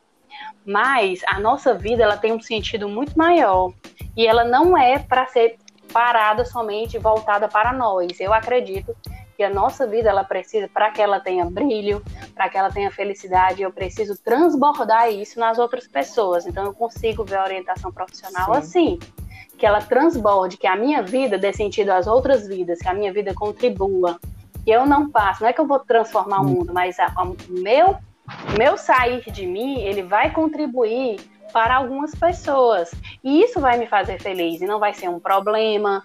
Mas 0.65 1.21
a 1.27 1.39
nossa 1.39 1.75
vida 1.75 2.03
ela 2.03 2.17
tem 2.17 2.33
um 2.33 2.41
sentido 2.41 2.89
muito 2.89 3.17
maior 3.17 3.73
e 4.17 4.27
ela 4.27 4.45
não 4.45 4.77
é 4.77 4.99
para 4.99 5.27
ser 5.27 5.57
parada 5.93 6.45
somente 6.45 6.99
voltada 6.99 7.49
para 7.49 7.73
nós. 7.73 8.19
Eu 8.21 8.33
acredito 8.33 8.95
que 9.37 9.43
a 9.43 9.51
nossa 9.51 9.87
vida 9.87 10.09
ela 10.09 10.25
precisa 10.25 10.69
para 10.69 10.91
que 10.91 11.01
ela 11.01 11.21
tenha 11.21 11.45
brilho, 11.45 12.03
para 12.35 12.49
que 12.49 12.57
ela 12.57 12.71
tenha 12.71 12.91
felicidade, 12.91 13.63
eu 13.63 13.71
preciso 13.71 14.17
transbordar 14.17 15.11
isso 15.11 15.39
nas 15.39 15.59
outras 15.59 15.87
pessoas. 15.87 16.47
Então 16.47 16.65
eu 16.65 16.75
consigo 16.75 17.25
ver 17.25 17.37
a 17.37 17.45
orientação 17.45 17.93
profissional 17.93 18.55
Sim. 18.55 18.59
assim 18.59 18.99
que 19.57 19.67
ela 19.67 19.81
transborde, 19.81 20.57
que 20.57 20.67
a 20.67 20.77
minha 20.77 21.03
vida 21.03 21.39
dê 21.39 21.53
sentido 21.53 21.91
às 21.91 22.07
outras 22.07 22.47
vidas, 22.47 22.79
que 22.79 22.89
a 22.89 22.95
minha 22.95 23.13
vida 23.13 23.35
contribua, 23.35 24.19
que 24.65 24.71
eu 24.71 24.87
não 24.87 25.11
passo, 25.11 25.43
não 25.43 25.49
é 25.49 25.53
que 25.53 25.61
eu 25.61 25.67
vou 25.67 25.79
transformar 25.79 26.41
o 26.41 26.45
hum. 26.45 26.49
mundo, 26.49 26.75
mas 26.75 26.97
o 27.49 27.53
meu, 27.61 27.97
meu 28.59 28.77
sair 28.77 29.23
de 29.31 29.47
mim, 29.47 29.81
ele 29.81 30.03
vai 30.03 30.31
contribuir 30.31 31.21
para 31.53 31.77
algumas 31.77 32.15
pessoas. 32.15 32.91
E 33.23 33.43
isso 33.43 33.61
vai 33.61 33.79
me 33.79 33.87
fazer 33.87 34.21
feliz, 34.21 34.61
e 34.61 34.67
não 34.67 34.79
vai 34.79 34.93
ser 34.93 35.09
um 35.09 35.19
problema, 35.19 36.03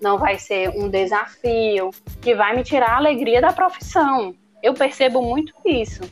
não 0.00 0.18
vai 0.18 0.38
ser 0.38 0.68
um 0.70 0.88
desafio, 0.88 1.90
que 2.20 2.34
vai 2.34 2.54
me 2.54 2.62
tirar 2.62 2.90
a 2.90 2.96
alegria 2.96 3.40
da 3.40 3.52
profissão. 3.52 4.34
Eu 4.62 4.74
percebo 4.74 5.20
muito 5.22 5.52
isso. 5.64 6.02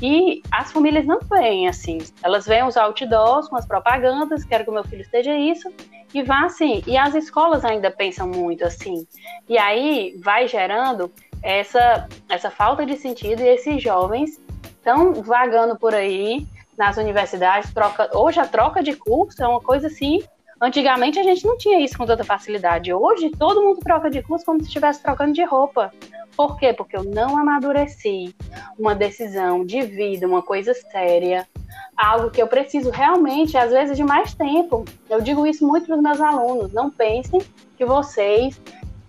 E 0.00 0.40
as 0.50 0.72
famílias 0.72 1.04
não 1.04 1.18
veem 1.20 1.68
assim. 1.68 1.98
Elas 2.22 2.46
veem 2.46 2.64
os 2.64 2.76
outdoors 2.76 3.48
com 3.48 3.56
as 3.56 3.66
propagandas, 3.66 4.44
quero 4.44 4.64
que 4.64 4.70
o 4.70 4.72
meu 4.72 4.84
filho 4.84 5.02
esteja 5.02 5.34
isso, 5.34 5.70
e 6.12 6.22
vá 6.22 6.44
assim. 6.44 6.82
E 6.86 6.96
as 6.96 7.14
escolas 7.14 7.64
ainda 7.64 7.90
pensam 7.90 8.26
muito 8.28 8.64
assim. 8.64 9.06
E 9.48 9.58
aí 9.58 10.16
vai 10.22 10.48
gerando 10.48 11.10
essa, 11.42 12.08
essa 12.28 12.50
falta 12.50 12.84
de 12.84 12.96
sentido 12.96 13.42
e 13.42 13.48
esses 13.48 13.82
jovens 13.82 14.40
estão 14.64 15.14
vagando 15.14 15.78
por 15.78 15.94
aí 15.94 16.46
nas 16.76 16.96
universidades. 16.96 17.72
Troca, 17.72 18.10
hoje 18.16 18.40
a 18.40 18.46
troca 18.46 18.82
de 18.82 18.94
curso 18.94 19.42
é 19.42 19.48
uma 19.48 19.60
coisa 19.60 19.88
assim. 19.88 20.22
Antigamente 20.60 21.20
a 21.20 21.22
gente 21.22 21.46
não 21.46 21.56
tinha 21.56 21.80
isso 21.80 21.96
com 21.96 22.04
tanta 22.04 22.24
facilidade. 22.24 22.92
Hoje 22.92 23.30
todo 23.30 23.62
mundo 23.62 23.78
troca 23.80 24.10
de 24.10 24.22
curso 24.22 24.44
como 24.44 24.58
se 24.58 24.66
estivesse 24.66 25.00
trocando 25.02 25.32
de 25.32 25.44
roupa. 25.44 25.92
Por 26.36 26.56
quê? 26.56 26.72
Porque 26.72 26.96
eu 26.96 27.04
não 27.04 27.36
amadureci 27.36 28.34
uma 28.78 28.94
decisão 28.94 29.64
de 29.64 29.82
vida, 29.82 30.26
uma 30.26 30.42
coisa 30.42 30.74
séria, 30.74 31.46
algo 31.96 32.30
que 32.30 32.42
eu 32.42 32.48
preciso 32.48 32.90
realmente, 32.90 33.56
às 33.56 33.70
vezes, 33.70 33.96
de 33.96 34.02
mais 34.02 34.34
tempo. 34.34 34.84
Eu 35.08 35.20
digo 35.20 35.46
isso 35.46 35.66
muito 35.66 35.86
para 35.86 35.96
os 35.96 36.02
meus 36.02 36.20
alunos. 36.20 36.72
Não 36.72 36.90
pensem 36.90 37.40
que 37.76 37.84
vocês, 37.84 38.60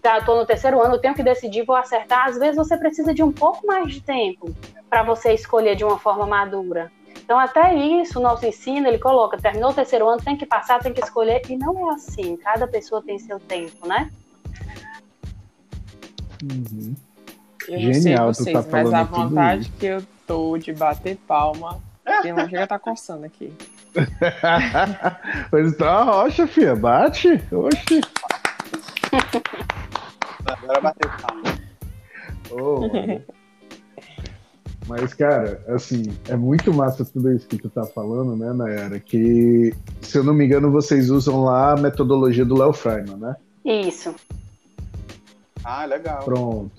tá, 0.01 0.19
estou 0.19 0.35
no 0.35 0.45
terceiro 0.45 0.81
ano, 0.81 0.95
eu 0.95 1.01
tenho 1.01 1.15
que 1.15 1.23
decidir, 1.23 1.65
vou 1.65 1.75
acertar. 1.75 2.27
Às 2.27 2.37
vezes 2.37 2.55
você 2.55 2.77
precisa 2.77 3.13
de 3.13 3.23
um 3.23 3.31
pouco 3.31 3.65
mais 3.65 3.91
de 3.91 4.01
tempo 4.01 4.53
para 4.87 5.03
você 5.03 5.33
escolher 5.33 5.75
de 5.75 5.83
uma 5.83 5.99
forma 5.99 6.25
madura. 6.25 6.91
Então, 7.29 7.37
até 7.37 7.75
isso, 7.75 8.17
o 8.17 8.23
nosso 8.23 8.43
ensino, 8.43 8.87
ele 8.87 8.97
coloca, 8.97 9.37
terminou 9.37 9.69
o 9.69 9.73
terceiro 9.73 10.09
ano, 10.09 10.19
tem 10.19 10.35
que 10.35 10.47
passar, 10.47 10.79
tem 10.79 10.91
que 10.91 10.99
escolher, 10.99 11.43
e 11.47 11.55
não 11.55 11.91
é 11.91 11.93
assim. 11.93 12.35
Cada 12.37 12.67
pessoa 12.67 13.03
tem 13.03 13.19
seu 13.19 13.39
tempo, 13.39 13.87
né? 13.87 14.09
Uhum. 16.41 16.95
Eu 17.67 17.93
Genial, 17.93 18.25
não 18.25 18.33
sei 18.33 18.51
vocês, 18.51 18.65
tá 18.65 18.71
mas 18.71 18.91
a 18.91 19.03
vontade 19.03 19.69
que 19.79 19.85
eu 19.85 20.03
tô 20.25 20.57
de 20.57 20.73
bater 20.73 21.17
palma, 21.27 21.79
que 22.23 22.33
não 22.33 22.49
chega 22.49 22.65
tá 22.65 22.79
coçando 22.79 23.27
aqui. 23.27 23.53
pois 25.51 25.77
tá 25.77 26.01
uma 26.01 26.11
rocha, 26.11 26.47
filha. 26.47 26.75
Bate. 26.75 27.39
Oxi. 27.51 28.01
Agora 30.47 30.81
bater 30.81 31.11
palma. 31.21 31.43
Oh, 32.49 32.89
mas, 34.89 35.13
cara, 35.13 35.63
assim, 35.67 36.01
é 36.27 36.35
muito 36.35 36.73
massa 36.73 37.05
tudo 37.05 37.31
isso 37.31 37.47
que 37.47 37.59
tu 37.59 37.69
tá 37.69 37.85
falando, 37.85 38.35
né, 38.35 38.51
Nayara? 38.51 38.99
Que, 38.99 39.71
se 40.01 40.17
eu 40.17 40.23
não 40.23 40.33
me 40.33 40.43
engano, 40.43 40.71
vocês 40.71 41.11
usam 41.11 41.43
lá 41.43 41.73
a 41.73 41.77
metodologia 41.77 42.43
do 42.43 42.57
Léo 42.57 42.73
Freiman, 42.73 43.15
né? 43.17 43.35
Isso. 43.63 44.15
Ah, 45.63 45.85
legal. 45.85 46.23
Pronto. 46.23 46.71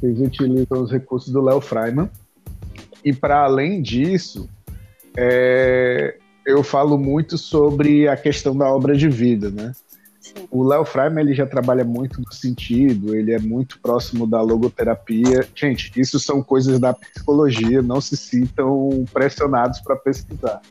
Vocês 0.00 0.18
utilizam 0.18 0.82
os 0.82 0.90
recursos 0.90 1.30
do 1.30 1.42
Léo 1.42 1.60
Freiman. 1.60 2.08
E 3.04 3.12
para 3.12 3.44
além 3.44 3.82
disso, 3.82 4.48
é, 5.14 6.16
eu 6.46 6.62
falo 6.62 6.96
muito 6.96 7.36
sobre 7.36 8.08
a 8.08 8.16
questão 8.16 8.56
da 8.56 8.66
obra 8.66 8.96
de 8.96 9.10
vida, 9.10 9.50
né? 9.50 9.72
Sim. 10.22 10.46
O 10.52 10.62
Léo 10.62 10.84
Freiman 10.84 11.20
ele 11.20 11.34
já 11.34 11.44
trabalha 11.44 11.84
muito 11.84 12.20
no 12.20 12.32
sentido, 12.32 13.14
ele 13.14 13.32
é 13.32 13.40
muito 13.40 13.80
próximo 13.80 14.24
da 14.24 14.40
logoterapia. 14.40 15.46
Gente, 15.52 15.92
isso 16.00 16.20
são 16.20 16.40
coisas 16.40 16.78
da 16.78 16.94
psicologia, 16.94 17.82
não 17.82 18.00
se 18.00 18.16
sintam 18.16 19.04
pressionados 19.12 19.80
para 19.80 19.96
pesquisar. 19.96 20.62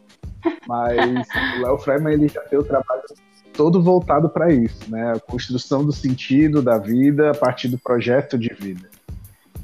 Mas 0.65 1.27
o 1.57 1.61
Léo 1.63 1.77
Freiman 1.77 2.13
ele 2.13 2.29
já 2.29 2.41
tem 2.41 2.57
o 2.57 2.63
trabalho 2.63 3.03
todo 3.51 3.83
voltado 3.83 4.29
para 4.29 4.51
isso, 4.53 4.89
né? 4.89 5.11
A 5.11 5.19
construção 5.19 5.83
do 5.83 5.91
sentido 5.91 6.61
da 6.61 6.77
vida 6.77 7.31
a 7.31 7.35
partir 7.35 7.67
do 7.67 7.77
projeto 7.77 8.37
de 8.37 8.53
vida. 8.53 8.89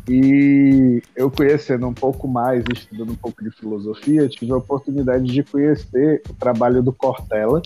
E 0.10 1.02
eu 1.16 1.32
conhecendo 1.32 1.88
um 1.88 1.94
pouco 1.94 2.28
mais, 2.28 2.64
estudando 2.74 3.12
um 3.12 3.16
pouco 3.16 3.42
de 3.42 3.52
filosofia, 3.52 4.28
tive 4.28 4.52
a 4.52 4.58
oportunidade 4.58 5.26
de 5.26 5.44
conhecer 5.44 6.22
o 6.30 6.34
trabalho 6.34 6.84
do 6.84 6.92
Cortella. 6.92 7.62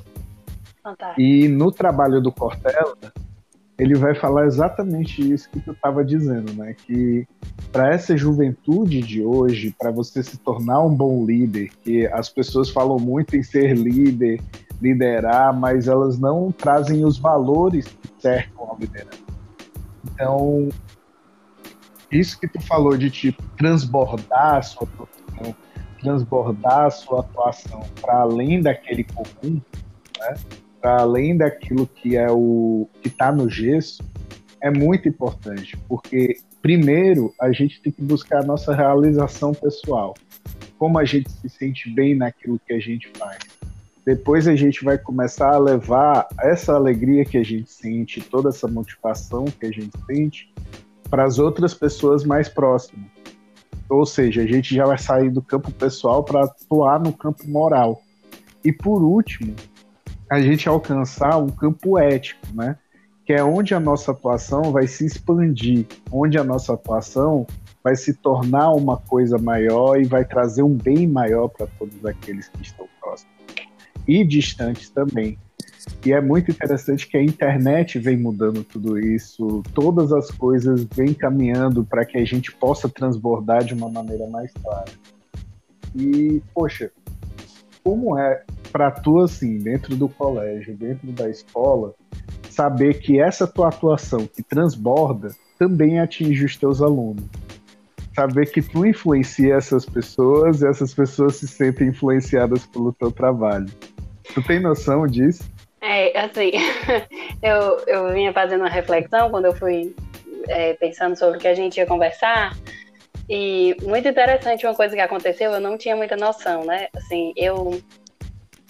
E 1.18 1.48
no 1.48 1.72
trabalho 1.72 2.22
do 2.22 2.32
Cortella, 2.32 3.14
ele 3.78 3.96
vai 3.96 4.14
falar 4.14 4.46
exatamente 4.46 5.22
isso 5.34 5.50
que 5.50 5.60
tu 5.60 5.72
estava 5.72 6.06
dizendo, 6.06 6.54
né? 6.54 6.76
Que 6.86 7.28
para 7.72 7.90
essa 7.94 8.16
juventude 8.16 9.02
de 9.02 9.24
hoje, 9.24 9.76
para 9.78 9.90
você 9.90 10.22
se 10.22 10.38
tornar 10.38 10.82
um 10.82 10.94
bom 10.94 11.26
líder, 11.26 11.70
que 11.84 12.06
as 12.08 12.30
pessoas 12.30 12.70
falam 12.70 13.00
muito 13.00 13.36
em 13.36 13.42
ser 13.42 13.76
líder, 13.76 14.40
liderar, 14.80 15.52
mas 15.58 15.88
elas 15.88 16.20
não 16.20 16.52
trazem 16.52 17.04
os 17.06 17.18
valores 17.18 17.88
que 17.88 18.10
cercam 18.20 18.72
a 18.72 18.76
liderança. 18.80 19.24
Então, 20.14 20.70
isso 22.12 22.40
que 22.40 22.48
tu 22.48 22.62
falou 22.62 22.98
de 22.98 23.10
tipo 23.10 23.42
transbordar 23.58 24.58
a 24.58 24.62
sua 24.62 24.86
profissão, 24.86 25.56
transbordar 26.00 26.86
a 26.86 26.90
sua 26.92 27.22
atuação 27.22 27.82
para 28.00 28.22
além 28.22 28.62
daquele 28.62 29.04
comum, 29.06 29.62
né? 30.20 30.36
Além 30.84 31.38
daquilo 31.38 31.88
que 31.88 32.16
é 32.16 32.32
o 32.32 32.88
que 33.02 33.08
está 33.08 33.32
no 33.32 33.50
gesso, 33.50 34.04
é 34.62 34.70
muito 34.70 35.08
importante, 35.08 35.78
porque 35.88 36.38
primeiro 36.62 37.34
a 37.40 37.52
gente 37.52 37.82
tem 37.82 37.92
que 37.92 38.02
buscar 38.02 38.40
a 38.40 38.46
nossa 38.46 38.74
realização 38.74 39.54
pessoal, 39.54 40.14
como 40.78 41.00
a 41.00 41.06
gente 41.06 41.32
se 41.32 41.50
sente 41.50 41.90
bem 41.90 42.16
naquilo 42.16 42.60
que 42.66 42.74
a 42.74 42.80
gente 42.80 43.10
faz. 43.18 43.40
Depois 44.06 44.48
a 44.48 44.56
gente 44.56 44.84
vai 44.84 44.98
começar 44.98 45.54
a 45.54 45.60
levar 45.60 46.28
essa 46.40 46.74
alegria 46.74 47.24
que 47.24 47.38
a 47.38 47.44
gente 47.44 47.72
sente, 47.72 48.20
toda 48.22 48.50
essa 48.50 48.68
motivação 48.68 49.46
que 49.46 49.66
a 49.66 49.72
gente 49.72 49.92
sente, 50.08 50.52
para 51.10 51.24
as 51.24 51.38
outras 51.38 51.74
pessoas 51.74 52.24
mais 52.24 52.50
próximas. 52.50 53.06
Ou 53.90 54.06
seja, 54.06 54.42
a 54.42 54.48
gente 54.48 54.74
já 54.74 54.86
vai 54.86 54.98
sair 54.98 55.30
do 55.30 55.42
campo 55.42 55.72
pessoal 55.72 56.24
para 56.24 56.46
atuar 56.46 57.00
no 57.00 57.12
campo 57.12 57.48
moral. 57.48 58.02
E 58.64 58.72
por 58.72 59.04
último, 59.04 59.54
a 60.32 60.40
gente 60.40 60.70
alcançar 60.70 61.38
um 61.38 61.50
campo 61.50 62.00
ético, 62.00 62.48
né? 62.54 62.78
Que 63.26 63.34
é 63.34 63.44
onde 63.44 63.76
a 63.76 63.82
nossa 63.82 64.12
atuação 64.12 64.72
vai 64.72 64.88
se 64.88 65.06
expandir, 65.06 65.86
onde 66.10 66.38
a 66.38 66.44
nossa 66.44 66.74
atuação 66.74 67.46
vai 67.84 67.98
se 67.98 68.14
tornar 68.14 68.72
uma 68.72 68.96
coisa 68.96 69.38
maior 69.38 70.00
e 70.00 70.06
vai 70.06 70.24
trazer 70.24 70.64
um 70.64 70.74
bem 70.74 71.06
maior 71.06 71.50
para 71.50 71.68
todos 71.78 72.06
aqueles 72.06 72.48
que 72.48 72.62
estão 72.62 72.88
próximos 73.02 73.34
e 74.08 74.24
distantes 74.24 74.90
também. 74.90 75.38
E 76.06 76.14
é 76.14 76.22
muito 76.22 76.50
interessante 76.50 77.10
que 77.10 77.18
a 77.18 77.24
internet 77.24 78.00
vem 78.00 78.16
mudando 78.16 78.64
tudo 78.64 78.98
isso, 78.98 79.62
todas 79.74 80.14
as 80.14 80.32
coisas 80.32 80.88
vêm 80.96 81.14
caminhando 81.14 81.84
para 81.84 82.06
que 82.06 82.18
a 82.18 82.24
gente 82.24 82.54
possa 82.54 82.88
transbordar 82.88 83.66
de 83.66 83.74
uma 83.74 83.90
maneira 83.90 84.26
mais 84.28 84.50
clara. 84.54 84.92
E, 85.94 86.42
poxa, 86.54 86.90
como 87.84 88.18
é 88.18 88.44
para 88.72 88.92
tu, 88.92 89.20
assim, 89.20 89.58
dentro 89.58 89.96
do 89.96 90.08
colégio, 90.08 90.76
dentro 90.76 91.12
da 91.12 91.30
escola, 91.30 91.94
saber 92.50 93.00
que 93.00 93.20
essa 93.20 93.48
tua 93.48 93.70
atuação 93.70 94.28
que 94.28 94.44
transborda 94.44 95.30
também 95.58 96.00
atinge 96.00 96.46
os 96.46 96.56
teus 96.56 96.82
alunos? 96.82 97.26
Saber 98.16 98.52
que 98.52 98.62
tu 98.62 98.86
influencia 98.86 99.56
essas 99.56 99.86
pessoas 99.86 100.62
e 100.62 100.68
essas 100.68 100.94
pessoas 100.94 101.38
se 101.38 101.48
sentem 101.48 101.88
influenciadas 101.88 102.66
pelo 102.66 102.92
teu 102.94 103.12
trabalho. 103.12 103.68
Tu 104.34 104.42
tem 104.44 104.60
noção 104.60 105.08
disso? 105.08 105.44
É, 105.82 106.20
assim, 106.20 106.52
eu, 107.42 107.80
eu 107.88 108.14
vinha 108.14 108.32
fazendo 108.34 108.62
uma 108.62 108.70
reflexão 108.70 109.30
quando 109.32 109.46
eu 109.46 109.56
fui 109.56 109.96
é, 110.48 110.74
pensando 110.74 111.16
sobre 111.18 111.38
o 111.38 111.40
que 111.40 111.48
a 111.48 111.56
gente 111.56 111.78
ia 111.78 111.86
conversar. 111.86 112.56
E 113.34 113.78
muito 113.84 114.06
interessante 114.10 114.66
uma 114.66 114.76
coisa 114.76 114.94
que 114.94 115.00
aconteceu, 115.00 115.52
eu 115.52 115.62
não 115.62 115.78
tinha 115.78 115.96
muita 115.96 116.18
noção, 116.18 116.66
né? 116.66 116.90
Assim, 116.94 117.32
eu 117.38 117.82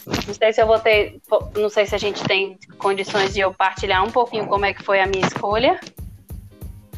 não 0.06 0.34
sei 0.36 0.54
se 0.54 0.62
eu 0.62 0.68
vou 0.68 0.78
ter, 0.78 1.20
não 1.58 1.68
sei 1.68 1.88
se 1.88 1.96
a 1.96 1.98
gente 1.98 2.24
tem 2.26 2.60
condições 2.78 3.34
de 3.34 3.40
eu 3.40 3.52
partilhar 3.52 4.06
um 4.06 4.12
pouquinho 4.12 4.46
como 4.46 4.64
é 4.64 4.72
que 4.72 4.84
foi 4.84 5.02
a 5.02 5.08
minha 5.08 5.26
escolha. 5.26 5.80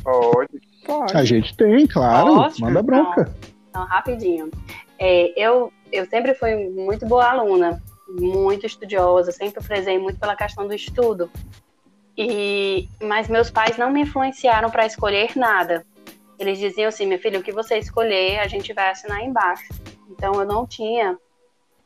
Pode. 0.03 0.59
Pode. 0.85 1.15
A 1.15 1.23
gente 1.23 1.55
tem, 1.55 1.87
claro. 1.87 2.35
Pode? 2.35 2.61
Manda 2.61 2.83
bronca. 2.83 3.33
Então, 3.69 3.85
rapidinho. 3.85 4.51
É, 4.99 5.31
eu, 5.41 5.71
eu 5.89 6.05
sempre 6.07 6.33
fui 6.33 6.67
muito 6.69 7.05
boa 7.05 7.29
aluna, 7.29 7.81
muito 8.09 8.65
estudiosa, 8.65 9.31
sempre 9.31 9.63
prezei 9.63 9.97
muito 9.97 10.19
pela 10.19 10.35
questão 10.35 10.67
do 10.67 10.73
estudo. 10.73 11.31
E, 12.17 12.89
mas 13.01 13.29
meus 13.29 13.49
pais 13.49 13.77
não 13.77 13.89
me 13.89 14.01
influenciaram 14.01 14.69
para 14.69 14.85
escolher 14.85 15.37
nada. 15.37 15.85
Eles 16.39 16.57
diziam 16.59 16.89
assim, 16.89 17.05
meu 17.05 17.19
filho, 17.19 17.39
o 17.39 17.43
que 17.43 17.51
você 17.51 17.77
escolher, 17.77 18.39
a 18.39 18.47
gente 18.47 18.73
vai 18.73 18.89
assinar 18.89 19.21
embaixo. 19.21 19.67
Então 20.09 20.33
eu 20.35 20.45
não 20.45 20.65
tinha 20.65 21.17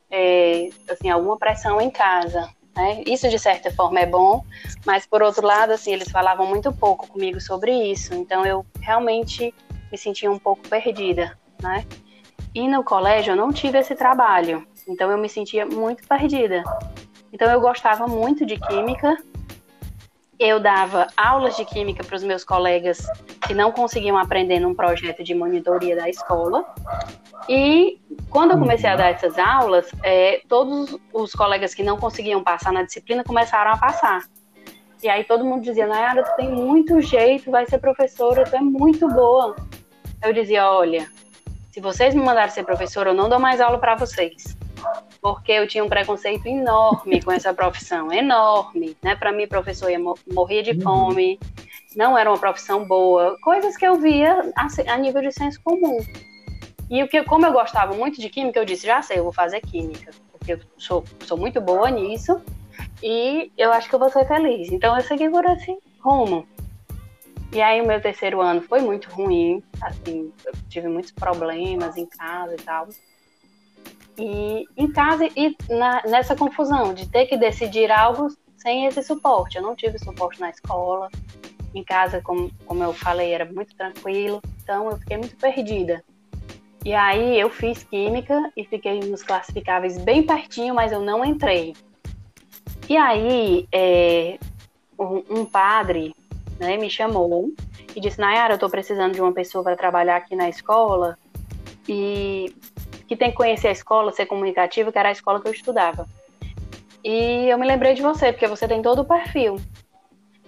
é, 0.09 0.69
assim 0.89 1.09
alguma 1.09 1.37
pressão 1.37 1.79
em 1.81 1.89
casa. 1.89 2.49
Né? 2.75 3.03
Isso 3.07 3.27
de 3.27 3.39
certa 3.39 3.71
forma 3.71 3.99
é 3.99 4.05
bom, 4.05 4.45
mas 4.85 5.05
por 5.05 5.23
outro 5.23 5.45
lado, 5.45 5.71
assim, 5.71 5.91
eles 5.91 6.11
falavam 6.11 6.45
muito 6.45 6.71
pouco 6.71 7.07
comigo 7.07 7.41
sobre 7.41 7.71
isso. 7.71 8.13
Então 8.13 8.45
eu 8.45 8.65
realmente 8.79 9.53
me 9.91 9.97
sentia 9.97 10.31
um 10.31 10.37
pouco 10.37 10.67
perdida, 10.67 11.37
né? 11.61 11.85
E 12.53 12.67
no 12.67 12.83
colégio 12.83 13.31
eu 13.31 13.35
não 13.35 13.51
tive 13.51 13.79
esse 13.79 13.95
trabalho, 13.95 14.65
então 14.87 15.11
eu 15.11 15.17
me 15.17 15.29
sentia 15.29 15.65
muito 15.65 16.07
perdida. 16.07 16.63
Então 17.31 17.49
eu 17.51 17.59
gostava 17.59 18.07
muito 18.07 18.45
de 18.45 18.57
química. 18.57 19.17
Eu 20.39 20.59
dava 20.59 21.07
aulas 21.17 21.55
de 21.57 21.65
química 21.65 22.03
para 22.03 22.15
os 22.15 22.23
meus 22.23 22.43
colegas 22.43 22.99
que 23.47 23.55
não 23.55 23.71
conseguiam 23.71 24.17
aprender 24.17 24.59
num 24.59 24.75
projeto 24.75 25.23
de 25.23 25.33
monitoria 25.33 25.95
da 25.95 26.07
escola. 26.07 26.63
E 27.49 27.99
quando 28.29 28.51
eu 28.51 28.59
comecei 28.59 28.89
a 28.89 28.95
dar 28.95 29.09
essas 29.09 29.37
aulas, 29.39 29.89
é, 30.03 30.41
todos 30.47 30.95
os 31.11 31.33
colegas 31.33 31.73
que 31.73 31.81
não 31.81 31.97
conseguiam 31.97 32.43
passar 32.43 32.71
na 32.71 32.83
disciplina 32.83 33.23
começaram 33.23 33.71
a 33.71 33.77
passar. 33.77 34.21
E 35.01 35.09
aí 35.09 35.23
todo 35.23 35.45
mundo 35.45 35.63
dizia, 35.63 35.87
Nayara, 35.87 36.23
tu 36.23 36.35
tem 36.35 36.51
muito 36.51 37.01
jeito, 37.01 37.49
vai 37.49 37.65
ser 37.65 37.79
professora, 37.79 38.43
tu 38.43 38.55
é 38.55 38.61
muito 38.61 39.07
boa. 39.07 39.55
Eu 40.23 40.33
dizia, 40.33 40.69
olha, 40.69 41.07
se 41.71 41.79
vocês 41.79 42.15
me 42.15 42.23
mandarem 42.23 42.51
ser 42.51 42.63
professora, 42.63 43.11
eu 43.11 43.13
não 43.13 43.29
dou 43.29 43.39
mais 43.39 43.61
aula 43.61 43.77
para 43.77 43.95
vocês. 43.95 44.57
Porque 45.27 45.51
eu 45.51 45.67
tinha 45.67 45.83
um 45.83 45.89
preconceito 45.89 46.45
enorme 46.45 47.21
com 47.21 47.33
essa 47.33 47.53
profissão, 47.53 48.13
enorme, 48.13 48.95
né? 49.03 49.13
Para 49.13 49.33
mim, 49.33 49.45
professor 49.45 49.89
ia 49.89 49.99
morrer 49.99 50.61
de 50.63 50.81
fome, 50.81 51.37
não 51.97 52.17
era 52.17 52.29
uma 52.29 52.37
profissão 52.37 52.87
boa, 52.87 53.37
coisas 53.41 53.75
que 53.75 53.85
eu 53.85 53.95
via 53.95 54.53
a, 54.55 54.93
a 54.93 54.97
nível 54.97 55.21
de 55.21 55.33
senso 55.33 55.59
comum. 55.61 55.97
E 56.89 57.03
o 57.03 57.09
que, 57.09 57.21
como 57.23 57.45
eu 57.45 57.51
gostava 57.51 57.93
muito 57.93 58.21
de 58.21 58.29
química, 58.29 58.57
eu 58.57 58.63
disse, 58.63 58.87
já 58.87 59.01
sei, 59.01 59.19
eu 59.19 59.23
vou 59.25 59.33
fazer 59.33 59.59
química, 59.59 60.11
porque 60.31 60.53
eu 60.53 60.59
sou, 60.77 61.03
sou 61.25 61.37
muito 61.37 61.59
boa 61.59 61.91
nisso 61.91 62.41
e 63.03 63.51
eu 63.57 63.73
acho 63.73 63.89
que 63.89 63.95
eu 63.95 63.99
vou 63.99 64.09
ser 64.09 64.25
feliz. 64.25 64.71
Então 64.71 64.95
eu 64.95 65.03
segui 65.03 65.29
por 65.29 65.43
esse 65.43 65.77
rumo. 65.99 66.47
E 67.51 67.61
aí 67.61 67.81
o 67.81 67.85
meu 67.85 67.99
terceiro 67.99 68.39
ano 68.39 68.61
foi 68.61 68.79
muito 68.79 69.09
ruim, 69.09 69.61
assim, 69.81 70.31
eu 70.45 70.53
tive 70.69 70.87
muitos 70.87 71.11
problemas 71.11 71.97
em 71.97 72.05
casa 72.05 72.53
e 72.53 72.61
tal. 72.61 72.87
E 74.17 74.65
em 74.75 74.91
casa 74.91 75.27
e 75.35 75.55
na, 75.69 76.01
nessa 76.05 76.35
confusão 76.35 76.93
de 76.93 77.07
ter 77.07 77.27
que 77.27 77.37
decidir 77.37 77.91
algo 77.91 78.29
sem 78.57 78.85
esse 78.85 79.03
suporte. 79.03 79.57
Eu 79.57 79.63
não 79.63 79.75
tive 79.75 79.99
suporte 79.99 80.39
na 80.39 80.49
escola. 80.49 81.09
Em 81.75 81.83
casa, 81.83 82.21
como, 82.21 82.49
como 82.65 82.83
eu 82.83 82.93
falei, 82.93 83.31
era 83.33 83.45
muito 83.45 83.75
tranquilo. 83.75 84.41
Então 84.63 84.89
eu 84.89 84.97
fiquei 84.97 85.17
muito 85.17 85.35
perdida. 85.37 86.03
E 86.83 86.93
aí 86.93 87.39
eu 87.39 87.49
fiz 87.49 87.83
química 87.83 88.51
e 88.55 88.63
fiquei 88.63 88.99
nos 89.01 89.21
classificáveis 89.21 89.97
bem 89.97 90.23
pertinho, 90.23 90.73
mas 90.73 90.91
eu 90.91 91.01
não 91.01 91.23
entrei. 91.23 91.75
E 92.89 92.95
aí 92.95 93.67
é, 93.71 94.39
um, 94.97 95.41
um, 95.41 95.45
padre 95.45 96.15
né, 96.59 96.77
me 96.77 96.89
chamou 96.89 97.51
e 97.93 97.99
disse, 97.99 98.19
Nayara, 98.19 98.53
eu 98.53 98.55
estou 98.55 98.69
precisando 98.69 99.13
de 99.13 99.21
uma 99.21 99.33
pessoa 99.33 99.63
para 99.63 99.75
trabalhar 99.75 100.15
aqui 100.15 100.35
na 100.35 100.47
escola 100.47 101.17
e 101.89 102.55
que 103.07 103.15
tem 103.15 103.31
que 103.31 103.37
conhecer 103.37 103.69
a 103.69 103.71
escola, 103.71 104.11
ser 104.11 104.25
comunicativo, 104.25 104.91
que 104.91 104.99
era 104.99 105.09
a 105.09 105.11
escola 105.11 105.41
que 105.41 105.47
eu 105.47 105.53
estudava. 105.53 106.07
E 107.03 107.47
eu 107.49 107.57
me 107.57 107.65
lembrei 107.65 107.93
de 107.93 108.01
você, 108.01 108.33
porque 108.33 108.47
você 108.47 108.67
tem 108.67 108.81
todo 108.81 108.99
o 108.99 109.05
perfil. 109.05 109.57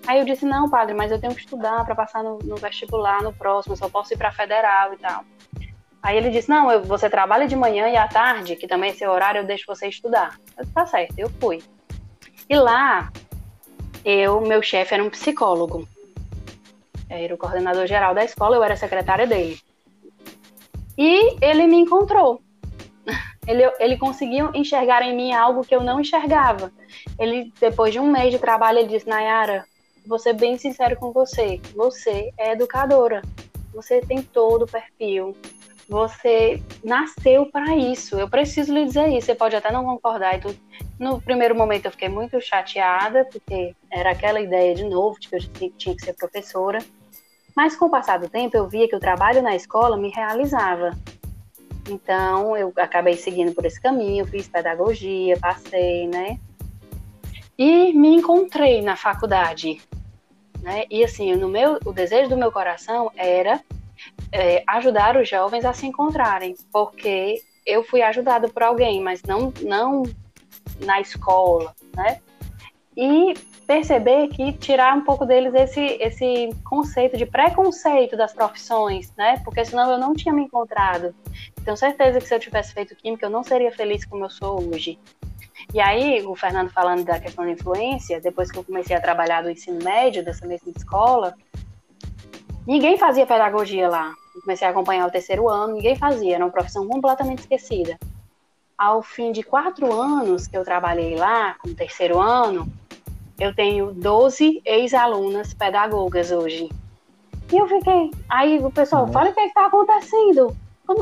Aí 0.06 0.20
eu 0.20 0.26
disse, 0.26 0.46
não, 0.46 0.70
padre, 0.70 0.94
mas 0.94 1.12
eu 1.12 1.20
tenho 1.20 1.34
que 1.34 1.42
estudar 1.42 1.86
para 1.86 1.96
passar 1.96 2.24
no, 2.24 2.40
no, 2.40 2.56
vestibular 2.56 3.22
no 3.22 3.32
próximo, 3.34 3.76
só 3.76 3.88
posso 3.90 4.14
ir 4.14 4.18
para 4.18 4.32
federal 4.32 4.94
e 4.94 4.98
tal. 4.98 5.24
Aí 6.02 6.18
ele 6.18 6.30
disse, 6.30 6.50
não, 6.50 6.72
eu, 6.72 6.84
você 6.84 7.10
trabalha 7.10 7.48
de 7.48 7.56
manhã 7.56 7.88
e 7.90 7.96
à 7.96 8.08
tarde, 8.08 8.56
que 8.56 8.68
também 8.68 8.92
é 8.92 8.94
seu 8.94 9.12
horário, 9.12 9.40
eu 9.40 9.46
deixo 9.46 9.66
você 9.68 9.88
estudar. 9.88 10.40
Eu 10.58 10.64
disse, 10.64 10.74
tá 10.74 10.86
certo, 10.86 11.18
eu 11.18 11.30
fui. 11.40 11.62
E 12.50 12.56
lá, 12.56 13.12
eu, 14.04 14.42
meu 14.42 14.62
chefe 14.62 14.94
era 14.94 15.04
um 15.04 15.10
psicólogo. 15.10 15.88
Era 17.10 17.34
o 17.34 17.38
coordenador 17.38 17.86
geral 17.88 18.14
da 18.14 18.24
escola, 18.24 18.56
eu 18.56 18.64
era 18.64 18.76
secretária 18.76 19.28
dele. 19.28 19.60
E 20.98 21.38
ele 21.42 21.68
me 21.68 21.78
encontrou. 21.78 22.42
Ele, 23.50 23.64
ele 23.80 23.98
conseguiu 23.98 24.52
enxergar 24.54 25.02
em 25.02 25.16
mim 25.16 25.34
algo 25.34 25.66
que 25.66 25.76
eu 25.76 25.82
não 25.82 26.00
enxergava. 26.00 26.72
Ele, 27.18 27.52
depois 27.60 27.92
de 27.92 28.00
um 28.00 28.12
mês 28.12 28.30
de 28.32 28.38
trabalho, 28.38 28.78
ele 28.78 28.90
disse, 28.90 29.10
Nayara, 29.10 29.66
vou 30.06 30.20
ser 30.20 30.34
bem 30.34 30.56
sincero 30.56 30.96
com 30.98 31.12
você, 31.12 31.60
você 31.76 32.32
é 32.38 32.52
educadora. 32.52 33.24
Você 33.74 34.02
tem 34.02 34.22
todo 34.22 34.64
o 34.64 34.68
perfil, 34.68 35.36
você 35.90 36.62
nasceu 36.84 37.48
para 37.48 37.76
isso. 37.76 38.20
Eu 38.20 38.30
preciso 38.30 38.72
lhe 38.72 38.86
dizer 38.86 39.08
isso. 39.10 39.26
Você 39.26 39.36
pode 39.36 39.56
até 39.56 39.72
não 39.72 39.84
concordar. 39.84 40.38
E 40.38 40.42
tudo. 40.42 40.60
No 41.00 41.20
primeiro 41.20 41.56
momento 41.56 41.86
eu 41.86 41.92
fiquei 41.92 42.10
muito 42.10 42.40
chateada, 42.40 43.26
porque 43.26 43.76
era 43.92 44.12
aquela 44.12 44.40
ideia 44.40 44.76
de 44.76 44.84
novo 44.84 45.20
de 45.20 45.28
que 45.28 45.36
eu 45.36 45.72
tinha 45.72 45.96
que 45.96 46.06
ser 46.06 46.14
professora. 46.14 46.78
Mas 47.56 47.76
com 47.76 47.86
o 47.86 47.90
passar 47.90 48.20
do 48.20 48.30
tempo 48.30 48.56
eu 48.56 48.68
via 48.68 48.88
que 48.88 48.96
o 48.96 49.00
trabalho 49.00 49.42
na 49.42 49.56
escola 49.56 49.98
me 49.98 50.10
realizava. 50.10 50.92
Então 51.90 52.56
eu 52.56 52.72
acabei 52.78 53.16
seguindo 53.16 53.54
por 53.54 53.66
esse 53.66 53.82
caminho, 53.82 54.26
fiz 54.26 54.48
pedagogia, 54.48 55.38
passei, 55.40 56.08
né? 56.08 56.40
E 57.58 57.94
me 57.94 58.16
encontrei 58.16 58.82
na 58.82 58.96
faculdade. 58.96 59.82
Né? 60.62 60.86
E 60.90 61.04
assim, 61.04 61.36
no 61.36 61.48
meu, 61.48 61.80
o 61.86 61.92
desejo 61.92 62.30
do 62.30 62.38
meu 62.38 62.52
coração 62.52 63.12
era 63.16 63.62
é, 64.32 64.64
ajudar 64.68 65.18
os 65.18 65.28
jovens 65.28 65.66
a 65.66 65.74
se 65.74 65.86
encontrarem, 65.86 66.56
porque 66.72 67.42
eu 67.66 67.84
fui 67.84 68.02
ajudada 68.02 68.48
por 68.48 68.64
alguém, 68.64 69.02
mas 69.02 69.24
não, 69.24 69.54
não 69.62 70.04
na 70.80 71.00
escola, 71.02 71.76
né? 71.96 72.22
E 72.96 73.34
perceber 73.70 74.30
que 74.30 74.52
tirar 74.54 74.98
um 74.98 75.02
pouco 75.02 75.28
deles 75.28 75.54
esse, 75.54 75.80
esse 76.02 76.50
conceito 76.68 77.16
de 77.16 77.28
preconceito 77.28 78.18
das 78.18 78.34
profissões, 78.34 79.14
né? 79.16 79.40
Porque 79.46 79.64
senão 79.64 79.92
eu 79.92 80.00
não 80.00 80.16
tinha 80.16 80.34
me 80.34 80.42
encontrado. 80.42 81.14
Tenho 81.64 81.78
certeza 81.78 82.20
que 82.20 82.28
se 82.28 82.34
eu 82.34 82.40
tivesse 82.40 82.74
feito 82.74 82.96
química, 82.96 83.28
eu 83.28 83.30
não 83.30 83.44
seria 83.44 83.72
feliz 83.72 84.04
como 84.06 84.26
eu 84.26 84.30
sou 84.32 84.60
hoje. 84.74 84.98
E 85.72 85.80
aí, 85.80 86.26
o 86.26 86.36
Fernando 86.36 86.72
falando 86.72 87.04
da 87.04 87.20
questão 87.20 87.46
da 87.46 87.52
influência, 87.52 88.20
depois 88.20 88.52
que 88.52 88.58
eu 88.58 88.64
comecei 88.64 88.96
a 88.96 89.02
trabalhar 89.02 89.44
no 89.44 89.52
ensino 89.52 89.78
médio 89.84 90.26
dessa 90.26 90.48
mesma 90.48 90.72
escola, 90.76 91.36
ninguém 92.66 92.98
fazia 92.98 93.28
pedagogia 93.28 93.88
lá 93.88 94.16
comecei 94.42 94.66
a 94.66 94.72
acompanhar 94.72 95.06
o 95.06 95.12
terceiro 95.12 95.50
ano, 95.50 95.74
ninguém 95.74 95.98
fazia, 95.98 96.36
era 96.36 96.46
uma 96.46 96.52
profissão 96.52 96.88
completamente 96.88 97.40
esquecida. 97.40 98.00
Ao 98.78 99.02
fim 99.02 99.34
de 99.34 99.44
quatro 99.44 99.94
anos 99.94 100.48
que 100.48 100.58
eu 100.58 100.64
trabalhei 100.64 101.16
lá, 101.16 101.56
como 101.56 101.76
terceiro 101.76 102.20
ano, 102.20 102.72
eu 103.40 103.54
tenho 103.54 103.92
12 103.94 104.62
ex-alunas 104.66 105.54
pedagogas 105.54 106.32
hoje. 106.32 106.70
E 107.52 107.58
eu 107.58 107.68
fiquei. 107.68 108.12
Aí 108.28 108.60
o 108.60 108.72
pessoal, 108.72 109.04
Nossa. 109.04 109.14
fala 109.14 109.30
o 109.30 109.34
que 109.34 109.40
é 109.40 109.48
está 109.48 109.66
acontecendo. 109.66 110.56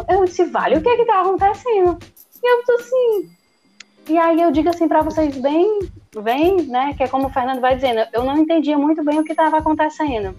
Eu 0.10 0.26
disse, 0.26 0.46
vale, 0.46 0.78
o 0.78 0.82
que 0.82 0.90
é 0.90 1.02
está 1.02 1.22
acontecendo? 1.22 1.98
E 2.44 2.48
eu 2.48 2.64
tô 2.66 2.74
assim. 2.74 3.30
E 4.10 4.18
aí 4.18 4.42
eu 4.42 4.52
digo 4.52 4.70
assim 4.70 4.88
para 4.88 5.02
vocês, 5.02 5.38
bem, 5.38 5.80
bem, 6.22 6.64
né? 6.64 6.94
Que 6.96 7.04
é 7.04 7.08
como 7.08 7.28
o 7.28 7.30
Fernando 7.30 7.60
vai 7.60 7.76
dizendo, 7.76 8.08
eu 8.14 8.24
não 8.24 8.38
entendia 8.38 8.78
muito 8.78 9.04
bem 9.04 9.20
o 9.20 9.24
que 9.24 9.32
estava 9.32 9.58
acontecendo. 9.58 10.34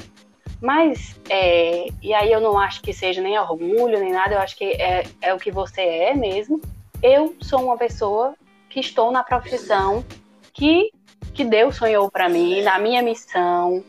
Mas, 0.61 1.19
é, 1.29 1.87
e 2.03 2.13
aí 2.13 2.33
eu 2.33 2.41
não 2.41 2.59
acho 2.59 2.81
que 2.83 2.93
seja 2.93 3.21
nem 3.21 3.39
orgulho, 3.39 4.01
nem 4.01 4.13
nada, 4.13 4.35
eu 4.35 4.41
acho 4.41 4.57
que 4.57 4.65
é, 4.65 5.05
é 5.21 5.35
o 5.35 5.39
que 5.39 5.51
você 5.51 5.83
é 5.83 6.15
mesmo. 6.15 6.61
Eu 7.03 7.37
sou 7.41 7.63
uma 7.63 7.77
pessoa 7.77 8.35
que 8.69 8.81
estou 8.81 9.13
na 9.13 9.23
profissão 9.23 10.05
que, 10.53 10.91
que 11.35 11.45
Deus 11.45 11.77
sonhou 11.77 12.11
para 12.11 12.29
mim, 12.29 12.63
na 12.63 12.79
minha 12.79 13.03
missão, 13.03 13.85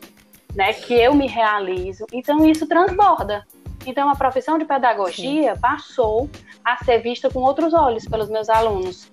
né, 0.54 0.72
que 0.72 0.94
eu 0.94 1.14
me 1.14 1.26
realizo. 1.26 2.06
Então 2.12 2.44
isso 2.46 2.66
transborda. 2.66 3.46
Então 3.86 4.08
a 4.08 4.14
profissão 4.14 4.58
de 4.58 4.64
pedagogia 4.64 5.54
Sim. 5.54 5.60
passou 5.60 6.30
a 6.64 6.76
ser 6.84 6.98
vista 6.98 7.30
com 7.30 7.40
outros 7.40 7.72
olhos 7.72 8.04
pelos 8.04 8.28
meus 8.28 8.48
alunos. 8.48 9.10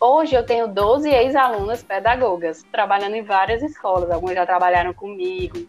Hoje 0.00 0.34
eu 0.34 0.44
tenho 0.44 0.68
12 0.68 1.08
ex-alunas 1.08 1.82
pedagogas, 1.82 2.62
trabalhando 2.70 3.14
em 3.14 3.22
várias 3.22 3.62
escolas. 3.62 4.10
Algumas 4.10 4.34
já 4.34 4.44
trabalharam 4.44 4.92
comigo, 4.92 5.66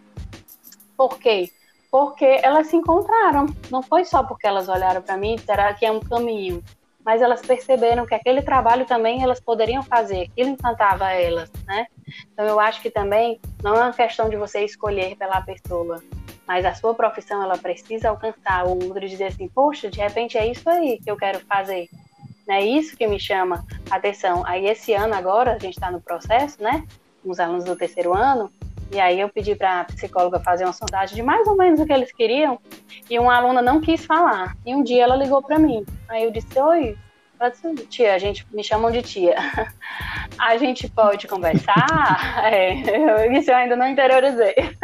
por 0.97 1.19
quê? 1.19 1.51
Porque 1.91 2.25
elas 2.41 2.67
se 2.67 2.75
encontraram. 2.75 3.45
Não 3.69 3.83
foi 3.83 4.03
só 4.03 4.23
porque 4.23 4.47
elas 4.47 4.67
olharam 4.67 5.01
para 5.01 5.15
mim 5.15 5.33
e 5.33 5.35
disseram 5.37 5.73
que 5.75 5.85
é 5.85 5.91
um 5.91 5.99
caminho, 5.99 6.63
mas 7.07 7.21
elas 7.21 7.39
perceberam 7.39 8.05
que 8.05 8.13
aquele 8.13 8.41
trabalho 8.41 8.85
também 8.85 9.23
elas 9.23 9.39
poderiam 9.39 9.81
fazer, 9.81 10.23
aquilo 10.23 10.49
encantava 10.49 11.09
elas, 11.13 11.49
né? 11.65 11.87
Então 12.33 12.45
eu 12.45 12.59
acho 12.59 12.81
que 12.81 12.89
também 12.89 13.39
não 13.63 13.77
é 13.77 13.79
uma 13.79 13.93
questão 13.93 14.29
de 14.29 14.35
você 14.35 14.65
escolher 14.65 15.15
pela 15.15 15.39
pessoa, 15.41 16.03
mas 16.45 16.65
a 16.65 16.73
sua 16.73 16.93
profissão 16.93 17.41
ela 17.41 17.57
precisa 17.57 18.09
alcançar 18.09 18.65
o 18.67 18.71
outro 18.71 19.05
e 19.05 19.07
dizer 19.07 19.27
assim, 19.27 19.47
poxa, 19.47 19.89
de 19.89 19.99
repente 19.99 20.37
é 20.37 20.51
isso 20.51 20.69
aí 20.69 20.99
que 21.01 21.09
eu 21.09 21.15
quero 21.15 21.39
fazer. 21.45 21.87
É 22.49 22.61
isso 22.61 22.97
que 22.97 23.07
me 23.07 23.17
chama 23.17 23.65
a 23.89 23.95
atenção. 23.95 24.45
Aí 24.45 24.65
esse 24.65 24.93
ano 24.93 25.15
agora, 25.15 25.53
a 25.53 25.59
gente 25.59 25.75
está 25.75 25.89
no 25.89 26.01
processo, 26.01 26.61
né? 26.61 26.85
Os 27.23 27.39
alunos 27.39 27.63
do 27.63 27.77
terceiro 27.77 28.13
ano, 28.13 28.51
e 28.91 28.99
aí 28.99 29.21
eu 29.21 29.29
pedi 29.29 29.55
para 29.55 29.79
a 29.79 29.85
psicóloga 29.85 30.41
fazer 30.41 30.65
uma 30.65 30.73
sondagem 30.73 31.15
de 31.15 31.23
mais 31.23 31.47
ou 31.47 31.55
menos 31.55 31.79
o 31.79 31.85
que 31.85 31.93
eles 31.93 32.11
queriam, 32.11 32.59
e 33.09 33.17
uma 33.17 33.33
aluna 33.33 33.61
não 33.61 33.79
quis 33.79 34.05
falar. 34.05 34.57
E 34.65 34.75
um 34.75 34.83
dia 34.83 35.03
ela 35.03 35.15
ligou 35.15 35.41
para 35.41 35.57
mim. 35.57 35.85
Aí 36.09 36.23
eu 36.23 36.31
disse: 36.31 36.59
"Oi, 36.59 36.97
tia, 37.89 38.15
a 38.15 38.17
gente 38.17 38.45
me 38.51 38.63
chamam 38.63 38.91
de 38.91 39.01
tia. 39.01 39.35
A 40.37 40.57
gente 40.57 40.87
pode 40.89 41.27
conversar? 41.27 42.43
é, 42.45 42.73
isso 43.37 43.49
eu 43.49 43.55
ainda 43.55 43.75
não 43.75 43.87
interiorizei. 43.87 44.55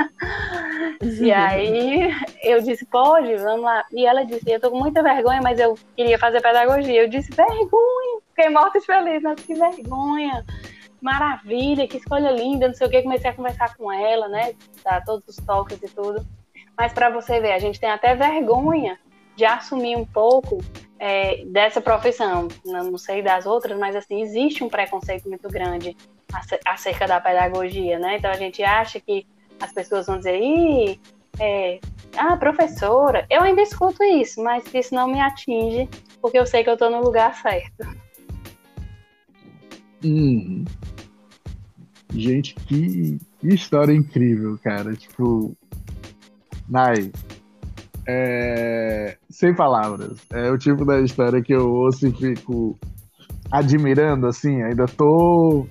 E 1.02 1.32
aí 1.32 2.14
eu 2.42 2.62
disse, 2.62 2.86
pode, 2.86 3.36
vamos 3.38 3.64
lá. 3.64 3.84
E 3.92 4.06
ela 4.06 4.24
disse, 4.24 4.50
eu 4.50 4.60
tô 4.60 4.72
com 4.72 4.80
muita 4.80 5.04
vergonha, 5.04 5.42
mas 5.42 5.60
eu 5.60 5.78
queria 5.96 6.18
fazer 6.18 6.42
pedagogia. 6.42 7.04
Eu 7.04 7.10
disse, 7.10 7.30
vergonha, 7.32 8.22
fiquei 8.30 8.50
morta 8.50 8.80
de 8.80 8.86
feliz, 8.86 9.22
mas 9.22 9.40
que 9.42 9.54
vergonha 9.54 10.46
maravilha, 11.02 11.88
que 11.88 11.98
escolha 11.98 12.32
linda, 12.32 12.68
não 12.68 12.74
sei 12.74 12.88
o 12.88 12.90
que, 12.90 13.02
comecei 13.02 13.30
a 13.30 13.34
conversar 13.34 13.76
com 13.76 13.92
ela, 13.92 14.28
né, 14.30 14.54
dar 14.84 15.04
todos 15.04 15.28
os 15.28 15.36
toques 15.46 15.82
e 15.82 15.88
tudo. 15.90 16.26
Mas 16.78 16.94
para 16.94 17.10
você 17.10 17.40
ver, 17.42 17.52
a 17.52 17.60
gente 17.60 17.80
tem 17.80 17.90
até 17.90 18.16
vergonha 18.16 18.98
de 19.36 19.46
assumir 19.46 19.96
um 19.96 20.06
pouco 20.06 20.64
é, 21.00 21.44
dessa 21.46 21.82
profissão. 21.82 22.48
Não, 22.66 22.98
sei 22.98 23.22
das 23.22 23.46
outras, 23.46 23.78
mas 23.78 23.96
assim, 23.96 24.22
existe 24.22 24.64
um 24.64 24.70
preconceito 24.70 25.28
muito 25.28 25.50
grande 25.50 25.96
acerca 26.66 27.08
da 27.08 27.20
pedagogia, 27.20 28.00
né? 28.00 28.18
Então 28.18 28.32
a 28.32 28.38
gente 28.38 28.64
acha 28.64 29.00
que 29.00 29.26
as 29.60 29.72
pessoas 29.72 30.08
vão 30.08 30.18
dizer, 30.18 30.40
Ih, 30.42 31.00
é, 31.40 31.80
ah, 32.18 32.38
professora, 32.38 33.26
eu 33.30 33.42
ainda 33.42 33.62
escuto 33.62 34.04
isso, 34.04 34.44
mas 34.44 34.64
isso 34.74 34.94
não 34.94 35.08
me 35.08 35.20
atinge, 35.20 35.90
porque 36.22 36.38
eu 36.38 36.46
sei 36.46 36.64
que 36.64 36.70
eu 36.70 36.74
estou 36.74 36.90
no 36.90 37.02
lugar 37.02 37.36
certo. 37.36 37.88
Uhum. 40.04 40.66
Gente, 42.14 42.54
que, 42.56 43.18
história 43.44 43.94
incrível, 43.94 44.60
cara. 44.64 44.94
Tipo, 44.94 45.56
Nai, 46.70 47.12
é, 48.08 49.18
sem 49.30 49.54
palavras. 49.56 50.18
É 50.32 50.50
o 50.52 50.58
tipo 50.58 50.86
da 50.86 51.02
história 51.02 51.42
que 51.42 51.54
eu 51.54 51.72
ouço 51.72 52.08
e 52.08 52.12
fico 52.12 52.78
admirando, 53.52 54.28
assim, 54.28 54.62
ainda 54.64 54.86
tô 54.86 55.68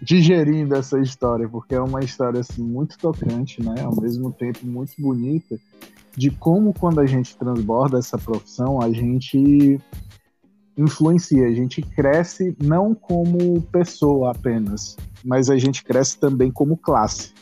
digerindo 0.00 0.74
essa 0.74 0.98
história, 0.98 1.48
porque 1.48 1.74
é 1.74 1.80
uma 1.80 2.00
história, 2.00 2.40
assim, 2.40 2.62
muito 2.62 2.96
tocante, 2.98 3.62
né? 3.62 3.74
Ao 3.82 3.94
mesmo 4.00 4.32
tempo 4.32 4.66
muito 4.66 4.92
bonita, 4.98 5.58
de 6.16 6.30
como 6.30 6.72
quando 6.72 7.00
a 7.00 7.06
gente 7.06 7.36
transborda 7.36 7.98
essa 7.98 8.16
profissão, 8.16 8.80
a 8.80 8.90
gente 8.90 9.78
influencia, 10.76 11.46
a 11.46 11.52
gente 11.52 11.82
cresce 11.82 12.56
não 12.62 12.94
como 12.94 13.60
pessoa 13.62 14.30
apenas, 14.30 14.96
mas 15.24 15.50
a 15.50 15.58
gente 15.58 15.82
cresce 15.82 16.18
também 16.18 16.50
como 16.50 16.76
classe. 16.76 17.32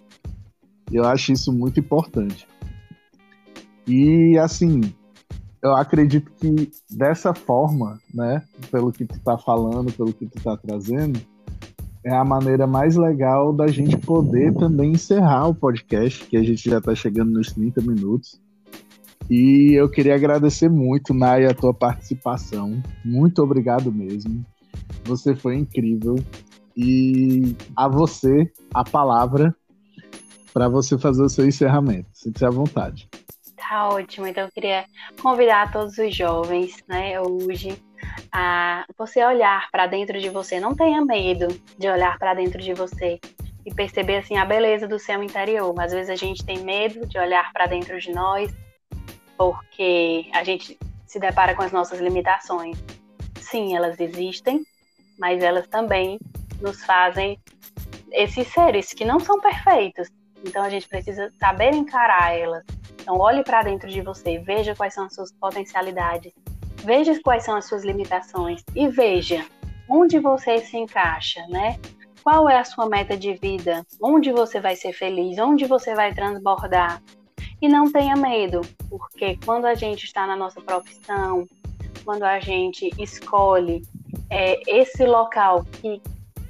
Eu 0.90 1.04
acho 1.04 1.32
isso 1.32 1.52
muito 1.52 1.78
importante. 1.78 2.48
E 3.86 4.36
assim, 4.38 4.80
eu 5.62 5.74
acredito 5.74 6.30
que 6.40 6.70
dessa 6.90 7.34
forma, 7.34 7.98
né, 8.12 8.42
pelo 8.70 8.92
que 8.92 9.04
tu 9.04 9.16
está 9.16 9.38
falando, 9.38 9.92
pelo 9.92 10.12
que 10.12 10.26
tu 10.26 10.38
está 10.38 10.56
trazendo, 10.56 11.20
é 12.04 12.14
a 12.14 12.24
maneira 12.24 12.66
mais 12.66 12.94
legal 12.94 13.52
da 13.52 13.66
gente 13.66 13.96
poder 13.96 14.54
também 14.54 14.92
encerrar 14.92 15.48
o 15.48 15.54
podcast, 15.54 16.24
que 16.24 16.36
a 16.36 16.42
gente 16.42 16.70
já 16.70 16.78
está 16.78 16.94
chegando 16.94 17.32
nos 17.32 17.52
30 17.52 17.80
minutos. 17.82 18.40
E 19.28 19.72
eu 19.72 19.90
queria 19.90 20.14
agradecer 20.14 20.70
muito, 20.70 21.12
Naya, 21.12 21.50
a 21.50 21.54
tua 21.54 21.74
participação. 21.74 22.80
Muito 23.04 23.42
obrigado 23.42 23.90
mesmo. 23.90 24.46
Você 25.04 25.34
foi 25.34 25.56
incrível. 25.56 26.14
E 26.76 27.56
a 27.74 27.88
você 27.88 28.52
a 28.72 28.84
palavra 28.84 29.52
para 30.54 30.68
você 30.68 30.96
fazer 30.96 31.22
o 31.24 31.28
seu 31.28 31.44
encerramento. 31.44 32.08
Sinta-se 32.12 32.44
à 32.44 32.50
vontade. 32.50 33.08
Tá 33.68 33.88
ótimo. 33.88 34.26
Então 34.26 34.44
eu 34.44 34.52
queria 34.52 34.84
convidar 35.20 35.72
todos 35.72 35.98
os 35.98 36.14
jovens, 36.14 36.84
né, 36.86 37.20
hoje, 37.20 37.82
a 38.32 38.84
você 38.96 39.24
olhar 39.24 39.68
para 39.70 39.86
dentro 39.86 40.20
de 40.20 40.28
você. 40.28 40.60
Não 40.60 40.74
tenha 40.74 41.04
medo 41.04 41.48
de 41.76 41.88
olhar 41.88 42.16
para 42.18 42.34
dentro 42.34 42.62
de 42.62 42.72
você 42.74 43.18
e 43.64 43.74
perceber 43.74 44.18
assim 44.18 44.36
a 44.36 44.44
beleza 44.44 44.86
do 44.86 44.98
seu 44.98 45.20
interior. 45.22 45.74
Às 45.80 45.92
vezes 45.92 46.10
a 46.10 46.14
gente 46.14 46.44
tem 46.44 46.58
medo 46.58 47.06
de 47.06 47.18
olhar 47.18 47.52
para 47.52 47.66
dentro 47.66 47.98
de 47.98 48.12
nós 48.12 48.54
porque 49.36 50.30
a 50.32 50.44
gente 50.44 50.78
se 51.04 51.18
depara 51.18 51.54
com 51.54 51.62
as 51.62 51.72
nossas 51.72 52.00
limitações. 52.00 52.78
Sim, 53.40 53.76
elas 53.76 53.98
existem, 53.98 54.64
mas 55.18 55.42
elas 55.42 55.66
também 55.66 56.18
nos 56.60 56.84
fazem 56.84 57.38
esses 58.12 58.46
seres 58.48 58.92
que 58.92 59.04
não 59.04 59.18
são 59.18 59.40
perfeitos. 59.40 60.08
Então 60.46 60.62
a 60.62 60.70
gente 60.70 60.88
precisa 60.88 61.30
saber 61.38 61.74
encarar 61.74 62.32
elas. 62.32 62.64
Então 63.00 63.18
olhe 63.18 63.42
para 63.42 63.62
dentro 63.62 63.88
de 63.88 64.00
você, 64.00 64.38
veja 64.38 64.74
quais 64.74 64.94
são 64.94 65.04
as 65.04 65.14
suas 65.14 65.32
potencialidades, 65.32 66.32
veja 66.84 67.18
quais 67.22 67.44
são 67.44 67.56
as 67.56 67.66
suas 67.66 67.84
limitações 67.84 68.62
e 68.74 68.88
veja 68.88 69.44
onde 69.88 70.18
você 70.18 70.58
se 70.58 70.76
encaixa, 70.76 71.44
né? 71.48 71.78
Qual 72.22 72.48
é 72.48 72.58
a 72.58 72.64
sua 72.64 72.88
meta 72.88 73.16
de 73.16 73.34
vida? 73.34 73.86
Onde 74.02 74.32
você 74.32 74.60
vai 74.60 74.74
ser 74.74 74.92
feliz? 74.92 75.38
Onde 75.38 75.64
você 75.66 75.94
vai 75.94 76.12
transbordar? 76.12 77.00
E 77.62 77.68
não 77.68 77.90
tenha 77.90 78.16
medo, 78.16 78.60
porque 78.90 79.38
quando 79.44 79.64
a 79.64 79.74
gente 79.74 80.04
está 80.04 80.26
na 80.26 80.36
nossa 80.36 80.60
profissão, 80.60 81.46
quando 82.04 82.24
a 82.24 82.38
gente 82.40 82.90
escolhe 82.98 83.82
é, 84.28 84.60
esse 84.66 85.04
local 85.06 85.64
que, 85.64 86.02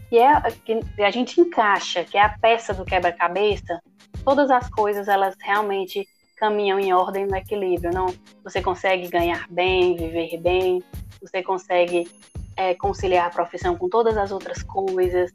que, 0.09 0.19
é, 0.19 0.41
que 0.65 1.03
a 1.03 1.11
gente 1.11 1.41
encaixa, 1.41 2.05
que 2.05 2.17
é 2.17 2.23
a 2.23 2.39
peça 2.39 2.75
do 2.75 2.85
quebra-cabeça, 2.85 3.81
todas 4.25 4.51
as 4.51 4.69
coisas 4.71 5.09
elas 5.09 5.35
realmente 5.41 6.07
caminham 6.37 6.79
em 6.79 6.93
ordem 6.93 7.27
no 7.27 7.37
equilíbrio. 7.37 7.93
Não, 7.93 8.15
você 8.45 8.63
consegue 8.63 9.09
ganhar 9.09 9.47
bem, 9.51 9.97
viver 9.97 10.39
bem, 10.39 10.83
você 11.21 11.43
consegue 11.43 12.09
é, 12.57 12.75
conciliar 12.75 13.27
a 13.27 13.31
profissão 13.31 13.77
com 13.77 13.89
todas 13.89 14.17
as 14.17 14.31
outras 14.31 14.63
coisas 14.63 15.31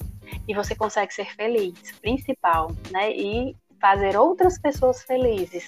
e 0.48 0.54
você 0.54 0.76
consegue 0.76 1.14
ser 1.14 1.34
feliz, 1.36 1.92
principal, 2.02 2.72
né? 2.92 3.12
E 3.12 3.56
fazer 3.80 4.16
outras 4.16 4.60
pessoas 4.60 5.04
felizes. 5.04 5.68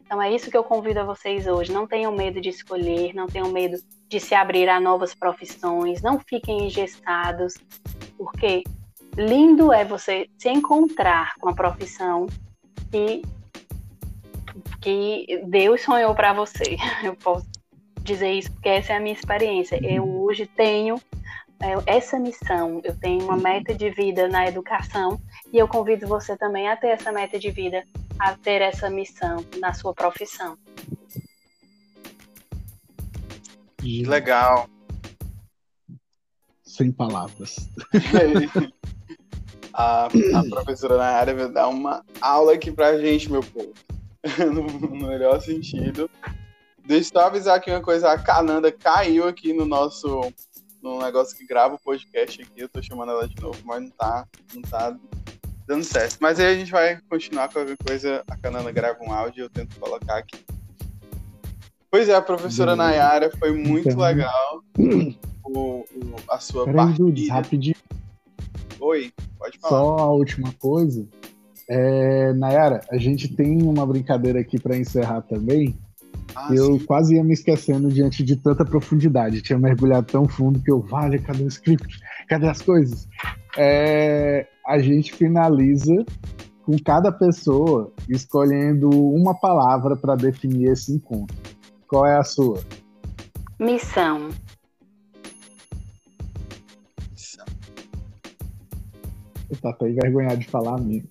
Então 0.00 0.20
é 0.20 0.32
isso 0.34 0.50
que 0.50 0.56
eu 0.56 0.64
convido 0.64 1.00
a 1.00 1.04
vocês 1.04 1.46
hoje. 1.46 1.72
Não 1.72 1.86
tenham 1.86 2.10
medo 2.10 2.40
de 2.40 2.48
escolher, 2.48 3.14
não 3.14 3.26
tenham 3.26 3.50
medo 3.52 3.76
de 4.08 4.18
se 4.18 4.34
abrir 4.34 4.68
a 4.68 4.80
novas 4.80 5.14
profissões, 5.14 6.02
não 6.02 6.18
fiquem 6.18 6.66
engessados, 6.66 7.54
porque 8.18 8.64
lindo 9.16 9.72
é 9.72 9.84
você 9.84 10.26
se 10.36 10.48
encontrar 10.48 11.34
com 11.38 11.48
a 11.48 11.54
profissão 11.54 12.26
que, 12.90 13.22
que 14.80 15.42
Deus 15.46 15.82
sonhou 15.82 16.14
para 16.14 16.32
você. 16.32 16.76
Eu 17.02 17.14
posso 17.16 17.46
dizer 18.02 18.32
isso 18.32 18.50
porque 18.52 18.68
essa 18.68 18.92
é 18.92 18.96
a 18.96 19.00
minha 19.00 19.14
experiência. 19.14 19.78
Eu 19.82 20.08
hoje 20.22 20.46
tenho 20.46 21.00
é, 21.60 21.74
essa 21.86 22.18
missão, 22.18 22.80
eu 22.82 22.96
tenho 22.96 23.22
uma 23.22 23.36
meta 23.36 23.74
de 23.74 23.90
vida 23.90 24.26
na 24.28 24.46
educação 24.46 25.20
e 25.52 25.58
eu 25.58 25.68
convido 25.68 26.06
você 26.06 26.36
também 26.36 26.68
a 26.68 26.76
ter 26.76 26.88
essa 26.88 27.12
meta 27.12 27.38
de 27.38 27.50
vida, 27.50 27.84
a 28.18 28.34
ter 28.34 28.62
essa 28.62 28.88
missão 28.88 29.44
na 29.60 29.74
sua 29.74 29.92
profissão. 29.92 30.56
Legal. 33.82 34.68
Sem 36.62 36.90
palavras. 36.90 37.68
a, 39.72 40.06
a 40.06 40.44
professora 40.48 40.96
na 40.96 41.06
área 41.06 41.34
vai 41.34 41.50
dar 41.50 41.68
uma 41.68 42.04
aula 42.20 42.54
aqui 42.54 42.70
pra 42.70 42.98
gente, 42.98 43.30
meu 43.30 43.42
povo. 43.42 43.72
no, 44.52 45.06
melhor 45.06 45.40
sentido. 45.40 46.10
Deixa 46.86 47.10
eu 47.10 47.20
só 47.20 47.26
avisar 47.26 47.56
aqui 47.56 47.70
uma 47.70 47.80
coisa, 47.80 48.10
a 48.10 48.18
Cananda 48.18 48.70
caiu 48.72 49.26
aqui 49.26 49.52
no 49.52 49.64
nosso 49.64 50.32
no 50.82 50.98
negócio 50.98 51.36
que 51.36 51.46
grava 51.46 51.74
o 51.74 51.78
podcast 51.78 52.40
aqui, 52.40 52.62
eu 52.62 52.68
tô 52.68 52.82
chamando 52.82 53.12
ela 53.12 53.28
de 53.28 53.40
novo, 53.40 53.58
mas 53.64 53.82
não 53.82 53.90
tá, 53.90 54.26
não 54.54 54.62
tá 54.62 54.96
dando 55.66 55.84
certo. 55.84 56.16
Mas 56.20 56.40
aí 56.40 56.46
a 56.46 56.58
gente 56.58 56.72
vai 56.72 56.98
continuar 57.08 57.48
com 57.48 57.54
qualquer 57.54 57.76
coisa, 57.86 58.24
a 58.28 58.36
Cananda 58.36 58.72
grava 58.72 58.98
um 59.02 59.12
áudio 59.12 59.42
e 59.42 59.44
eu 59.44 59.50
tento 59.50 59.78
colocar 59.78 60.16
aqui. 60.16 60.42
Pois 61.90 62.08
é, 62.08 62.14
a 62.14 62.22
professora. 62.22 62.76
Nayara, 62.76 63.30
foi 63.36 63.52
muito 63.52 63.98
legal 63.98 64.62
o, 65.44 65.80
o, 65.80 65.84
a 66.30 66.38
sua 66.38 66.64
partida. 66.64 67.34
rapidinho. 67.34 67.76
Oi, 68.80 69.12
pode 69.38 69.58
falar. 69.58 69.70
Só 69.70 69.96
a 69.98 70.10
última 70.12 70.52
coisa. 70.58 71.06
É, 71.68 72.32
Nayara, 72.32 72.80
a 72.90 72.98
gente 72.98 73.28
tem 73.28 73.62
uma 73.62 73.86
brincadeira 73.86 74.40
aqui 74.40 74.58
para 74.58 74.76
encerrar 74.76 75.22
também, 75.22 75.78
ah, 76.34 76.48
eu 76.52 76.78
sim. 76.78 76.84
quase 76.84 77.14
ia 77.14 77.24
me 77.24 77.32
esquecendo 77.32 77.88
diante 77.88 78.22
de 78.22 78.36
tanta 78.36 78.64
profundidade. 78.64 79.42
Tinha 79.42 79.58
mergulhado 79.58 80.06
tão 80.06 80.26
fundo 80.28 80.60
que 80.60 80.70
eu, 80.70 80.80
vale, 80.80 81.18
cadê 81.18 81.42
o 81.42 81.48
script? 81.48 82.00
Cadê 82.28 82.48
as 82.48 82.62
coisas? 82.62 83.08
É, 83.56 84.46
a 84.66 84.78
gente 84.78 85.12
finaliza 85.12 86.04
com 86.64 86.76
cada 86.84 87.10
pessoa 87.10 87.92
escolhendo 88.08 88.88
uma 88.88 89.34
palavra 89.34 89.96
para 89.96 90.14
definir 90.14 90.70
esse 90.70 90.92
encontro. 90.92 91.36
Qual 91.88 92.06
é 92.06 92.16
a 92.16 92.22
sua? 92.22 92.62
Missão. 93.58 94.28
Missão. 94.28 94.49
Eu 99.50 99.56
tô 99.60 99.68
até 99.68 99.88
envergonhado 99.88 100.38
de 100.38 100.46
falar 100.46 100.76
a 100.76 100.78
minha. 100.78 101.02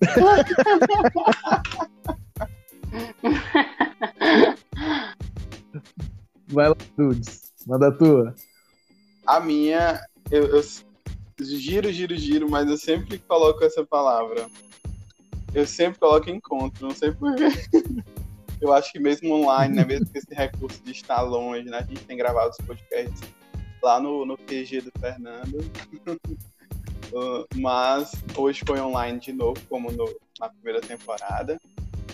Vai 6.48 6.68
lá, 6.68 6.76
Dudes. 6.96 7.52
Manda 7.66 7.88
a 7.88 7.92
tua. 7.92 8.34
A 9.26 9.40
minha, 9.40 10.00
eu, 10.30 10.46
eu 10.46 10.62
giro, 11.38 11.92
giro, 11.92 12.16
giro, 12.16 12.50
mas 12.50 12.68
eu 12.68 12.78
sempre 12.78 13.18
coloco 13.18 13.62
essa 13.62 13.84
palavra. 13.84 14.48
Eu 15.54 15.66
sempre 15.66 16.00
coloco 16.00 16.30
encontro, 16.30 16.86
não 16.88 16.94
sei 16.94 17.12
porquê. 17.12 17.44
eu 18.60 18.72
acho 18.72 18.90
que 18.92 18.98
mesmo 18.98 19.34
online, 19.34 19.76
né, 19.76 19.84
mesmo 19.84 20.06
com 20.06 20.18
esse 20.18 20.34
recurso 20.34 20.82
de 20.82 20.92
estar 20.92 21.20
longe, 21.22 21.68
né, 21.68 21.78
a 21.78 21.82
gente 21.82 22.04
tem 22.04 22.16
gravado 22.16 22.50
os 22.50 22.66
podcasts 22.66 23.20
lá 23.82 24.00
no, 24.00 24.24
no 24.24 24.36
QG 24.36 24.80
do 24.82 24.92
Fernando. 24.98 25.58
Uh, 27.12 27.46
mas 27.56 28.12
hoje 28.36 28.62
foi 28.66 28.80
online 28.80 29.18
de 29.18 29.32
novo, 29.32 29.60
como 29.68 29.90
no, 29.90 30.04
na 30.38 30.48
primeira 30.48 30.80
temporada. 30.80 31.60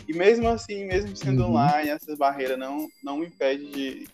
E 0.09 0.13
mesmo 0.13 0.49
assim, 0.49 0.87
mesmo 0.87 1.17
sendo 1.17 1.43
uhum. 1.43 1.51
online, 1.51 1.91
essas 1.91 2.17
barreiras 2.17 2.59
não, 2.59 2.87
não 3.03 3.19
me 3.19 3.27
impedem 3.27 3.71
de, 3.71 4.09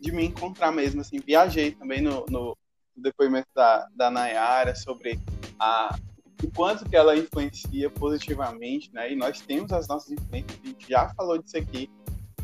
de 0.00 0.12
me 0.12 0.24
encontrar 0.24 0.72
mesmo, 0.72 1.00
assim, 1.00 1.18
viajei 1.18 1.72
também 1.72 2.00
no, 2.00 2.24
no 2.28 2.56
depoimento 2.96 3.48
da, 3.54 3.86
da 3.94 4.10
Nayara 4.10 4.74
sobre 4.74 5.20
a, 5.58 5.96
o 6.42 6.50
quanto 6.50 6.88
que 6.88 6.96
ela 6.96 7.16
influencia 7.16 7.90
positivamente, 7.90 8.90
né, 8.92 9.12
e 9.12 9.16
nós 9.16 9.40
temos 9.40 9.72
as 9.72 9.86
nossas 9.86 10.12
influências, 10.12 10.58
a 10.62 10.66
gente 10.66 10.88
já 10.88 11.08
falou 11.14 11.38
disso 11.38 11.58
aqui 11.58 11.90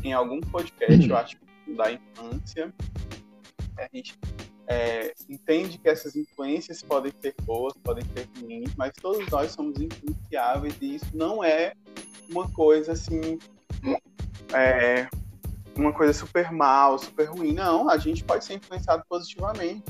em 0.03 0.13
algum 0.13 0.39
podcast, 0.39 1.09
eu 1.09 1.17
acho, 1.17 1.37
da 1.75 1.91
infância, 1.91 2.73
a 3.77 3.87
gente 3.95 4.17
é, 4.67 5.13
entende 5.29 5.77
que 5.77 5.89
essas 5.89 6.15
influências 6.15 6.81
podem 6.81 7.11
ser 7.21 7.33
boas, 7.43 7.73
podem 7.83 8.05
ser 8.13 8.27
ruins, 8.39 8.73
mas 8.77 8.93
todos 9.01 9.27
nós 9.29 9.51
somos 9.51 9.79
influenciáveis 9.79 10.75
e 10.81 10.95
isso 10.95 11.05
não 11.13 11.43
é 11.43 11.73
uma 12.29 12.49
coisa 12.51 12.93
assim 12.93 13.37
é, 14.53 15.07
uma 15.75 15.93
coisa 15.93 16.13
super 16.13 16.51
mal, 16.51 16.97
super 16.97 17.25
ruim. 17.25 17.53
Não, 17.53 17.89
a 17.89 17.97
gente 17.97 18.23
pode 18.23 18.45
ser 18.45 18.55
influenciado 18.55 19.03
positivamente, 19.07 19.83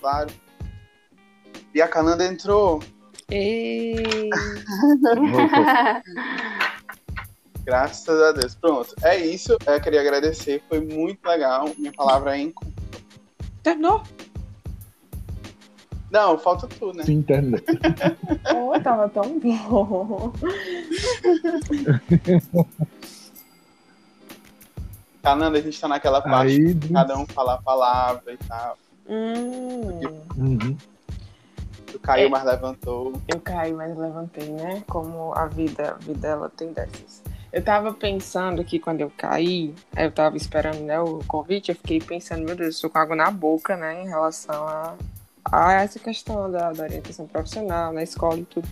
claro. 0.00 0.30
E 1.74 1.82
a 1.82 1.88
Cananda 1.88 2.24
entrou. 2.24 2.80
E... 3.30 4.30
Graças 7.64 8.22
a 8.22 8.32
Deus. 8.32 8.54
Pronto, 8.54 8.94
é 9.02 9.18
isso. 9.18 9.58
Eu 9.66 9.80
queria 9.80 10.00
agradecer, 10.00 10.62
foi 10.68 10.80
muito 10.80 11.26
legal. 11.26 11.70
Minha 11.76 11.92
palavra 11.92 12.36
é 12.36 12.40
encontro. 12.40 12.67
Terminou? 13.68 14.02
Não, 16.10 16.38
falta 16.38 16.66
tu, 16.66 16.90
né? 16.94 17.04
Sim, 17.04 17.20
terminou. 17.20 17.60
oh, 18.56 18.80
tava 18.80 19.10
tão 19.10 19.38
bom. 19.38 20.32
Cananda, 25.22 25.58
a 25.58 25.60
gente 25.60 25.78
tá 25.78 25.86
naquela 25.86 26.22
parte 26.22 26.52
Aí, 26.52 26.72
de 26.72 26.88
cada 26.90 27.18
um 27.18 27.26
falar 27.26 27.54
a 27.54 27.62
palavra 27.62 28.32
e 28.32 28.36
tal. 28.38 28.78
Hum. 29.06 30.00
Uhum. 30.38 30.76
Tu 31.88 31.98
caiu, 31.98 32.28
é, 32.28 32.30
mas 32.30 32.44
levantou. 32.44 33.12
Eu 33.28 33.38
caí, 33.40 33.74
mas 33.74 33.94
levantei, 33.94 34.48
né? 34.48 34.82
Como 34.88 35.34
a 35.34 35.44
vida, 35.44 35.90
a 35.90 35.94
vida 35.94 36.26
ela 36.26 36.48
tem 36.48 36.72
dessas. 36.72 37.22
Eu 37.52 37.62
tava 37.62 37.94
pensando 37.94 38.62
que 38.64 38.78
quando 38.78 39.00
eu 39.00 39.10
caí, 39.16 39.74
eu 39.96 40.10
tava 40.12 40.36
esperando 40.36 40.80
né, 40.80 41.00
o 41.00 41.20
convite, 41.26 41.70
eu 41.70 41.74
fiquei 41.76 41.98
pensando, 41.98 42.44
meu 42.44 42.54
Deus, 42.54 42.76
eu 42.76 42.82
tô 42.82 42.90
com 42.90 42.98
água 42.98 43.16
na 43.16 43.30
boca, 43.30 43.76
né? 43.76 44.02
Em 44.02 44.06
relação 44.06 44.68
a, 44.68 44.94
a 45.50 45.72
essa 45.74 45.98
questão 45.98 46.50
da, 46.50 46.72
da 46.72 46.82
orientação 46.84 47.26
profissional, 47.26 47.92
na 47.92 48.02
escola 48.02 48.38
e 48.38 48.44
tudo. 48.44 48.68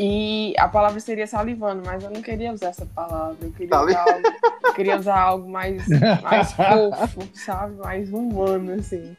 E 0.00 0.54
a 0.58 0.66
palavra 0.66 0.98
seria 1.00 1.26
salivando, 1.26 1.82
mas 1.84 2.02
eu 2.02 2.10
não 2.10 2.22
queria 2.22 2.52
usar 2.52 2.68
essa 2.68 2.86
palavra. 2.86 3.36
Eu 3.42 3.52
queria, 3.52 3.76
Sali- 3.76 3.92
usar 3.92 4.02
algo, 4.02 4.26
eu 4.64 4.72
queria 4.72 4.98
usar 4.98 5.20
algo 5.20 5.50
mais, 5.50 5.86
mais 6.22 6.52
fofo, 6.56 7.28
sabe? 7.34 7.74
Mais 7.76 8.10
humano, 8.10 8.72
assim. 8.72 9.14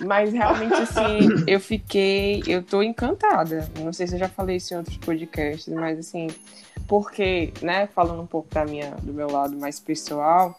Mas 0.00 0.32
realmente, 0.32 0.80
assim, 0.82 1.28
eu 1.46 1.60
fiquei. 1.60 2.42
Eu 2.46 2.62
tô 2.62 2.82
encantada. 2.82 3.68
Não 3.80 3.92
sei 3.92 4.06
se 4.06 4.14
eu 4.14 4.18
já 4.20 4.28
falei 4.28 4.56
isso 4.56 4.72
em 4.74 4.76
outros 4.78 4.96
podcasts, 4.96 5.72
mas 5.74 5.98
assim, 5.98 6.28
porque, 6.86 7.52
né, 7.62 7.86
falando 7.88 8.22
um 8.22 8.26
pouco 8.26 8.48
da 8.52 8.64
minha, 8.64 8.90
do 9.02 9.12
meu 9.12 9.30
lado 9.30 9.56
mais 9.56 9.80
pessoal, 9.80 10.58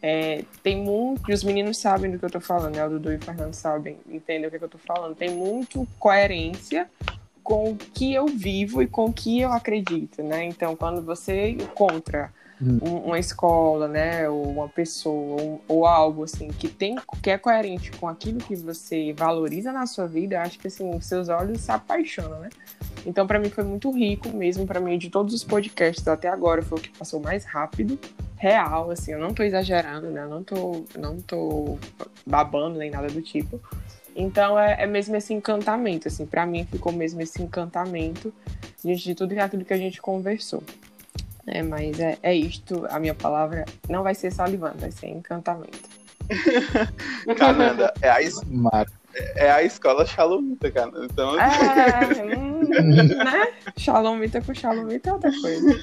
é, 0.00 0.44
tem 0.62 0.76
muito. 0.76 1.30
e 1.30 1.34
Os 1.34 1.44
meninos 1.44 1.78
sabem 1.78 2.10
do 2.10 2.18
que 2.18 2.24
eu 2.24 2.30
tô 2.30 2.40
falando, 2.40 2.74
né? 2.74 2.84
O 2.84 2.90
Dudu 2.90 3.12
e 3.12 3.16
o 3.16 3.22
Fernando 3.22 3.54
sabem, 3.54 3.96
entendem 4.08 4.46
o 4.46 4.50
que, 4.50 4.58
que 4.58 4.64
eu 4.64 4.68
tô 4.68 4.78
falando. 4.78 5.14
Tem 5.14 5.30
muito 5.30 5.86
coerência 5.98 6.90
com 7.42 7.70
o 7.72 7.76
que 7.76 8.12
eu 8.12 8.26
vivo 8.26 8.82
e 8.82 8.86
com 8.86 9.06
o 9.06 9.12
que 9.12 9.40
eu 9.40 9.52
acredito, 9.52 10.22
né? 10.22 10.44
Então, 10.44 10.76
quando 10.76 11.02
você 11.02 11.50
encontra 11.50 12.32
Hum. 12.60 12.78
um- 12.80 12.96
uma 13.06 13.18
escola, 13.18 13.88
né, 13.88 14.28
ou 14.28 14.44
uma 14.48 14.68
pessoa, 14.68 15.40
ou, 15.42 15.60
ou 15.66 15.86
algo 15.86 16.22
assim 16.22 16.46
que 16.48 16.68
tem 16.68 16.96
que 17.20 17.30
é 17.30 17.36
coerente 17.36 17.90
com 17.92 18.06
aquilo 18.06 18.38
que 18.38 18.54
você 18.54 19.12
valoriza 19.12 19.72
na 19.72 19.84
sua 19.86 20.06
vida, 20.06 20.40
acho 20.40 20.58
que 20.60 20.68
assim 20.68 21.00
seus 21.00 21.28
olhos 21.28 21.60
se 21.60 21.72
apaixonam, 21.72 22.38
né? 22.38 22.50
Então, 23.04 23.26
para 23.26 23.38
mim 23.38 23.50
foi 23.50 23.64
muito 23.64 23.90
rico 23.90 24.28
mesmo, 24.28 24.66
para 24.66 24.80
mim 24.80 24.96
de 24.96 25.10
todos 25.10 25.34
os 25.34 25.42
podcasts 25.42 26.06
até 26.06 26.28
agora 26.28 26.62
foi 26.62 26.78
o 26.78 26.80
que 26.80 26.90
passou 26.90 27.20
mais 27.20 27.44
rápido, 27.44 27.98
real, 28.36 28.90
assim, 28.90 29.12
eu 29.12 29.18
não 29.18 29.32
tô 29.32 29.42
exagerando, 29.42 30.08
né? 30.08 30.22
Eu 30.24 30.28
não 30.28 30.42
tô, 30.42 30.84
não 30.98 31.20
tô 31.20 31.78
babando 32.26 32.78
nem 32.78 32.90
nada 32.90 33.08
do 33.08 33.22
tipo. 33.22 33.60
Então 34.14 34.58
é, 34.58 34.82
é 34.82 34.86
mesmo 34.86 35.16
esse 35.16 35.32
encantamento, 35.32 36.08
assim, 36.08 36.26
para 36.26 36.44
mim 36.44 36.66
ficou 36.70 36.92
mesmo 36.92 37.20
esse 37.20 37.42
encantamento 37.42 38.32
diante 38.82 39.04
de 39.04 39.14
tudo 39.14 39.38
aquilo 39.38 39.64
que 39.64 39.72
a 39.72 39.78
gente 39.78 40.00
conversou. 40.00 40.62
É, 41.46 41.62
mas 41.62 41.98
é, 41.98 42.18
é 42.22 42.34
isto, 42.34 42.86
a 42.90 43.00
minha 43.00 43.14
palavra 43.14 43.64
não 43.88 44.02
vai 44.02 44.14
ser 44.14 44.30
salivando, 44.30 44.78
vai 44.78 44.92
ser 44.92 45.08
encantamento. 45.08 45.88
Cananda, 47.36 47.92
é 48.00 48.10
a, 48.10 48.18
Mara. 48.46 49.01
É 49.36 49.50
a 49.50 49.62
escola 49.62 50.04
Shalomita, 50.06 50.70
cara. 50.70 50.90
Então, 51.04 51.38
É, 51.38 52.36
hum, 52.36 52.60
né? 53.24 53.46
Shalomita 53.78 54.40
com 54.40 54.54
shalomita 54.54 55.10
é 55.10 55.12
outra 55.12 55.30
coisa. 55.40 55.80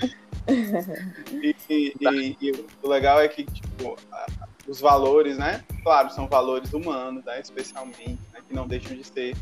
E, 1.42 1.56
e- 1.70 1.94
e- 2.00 2.38
e 2.42 2.52
o 2.82 2.90
legal 2.90 3.20
é 3.22 3.28
que, 3.28 3.44
tipo, 3.46 3.96
os 4.68 4.80
valores, 4.80 5.38
né? 5.38 5.64
Claro, 5.84 6.10
são 6.12 6.28
valores 6.28 6.74
humanos, 6.74 7.24
né? 7.26 7.40
Especialmente, 7.40 8.20
né? 8.34 8.40
Que 8.48 8.54
não 8.54 8.68
deixam 8.68 8.96
de 8.96 9.04
ser 9.04 9.36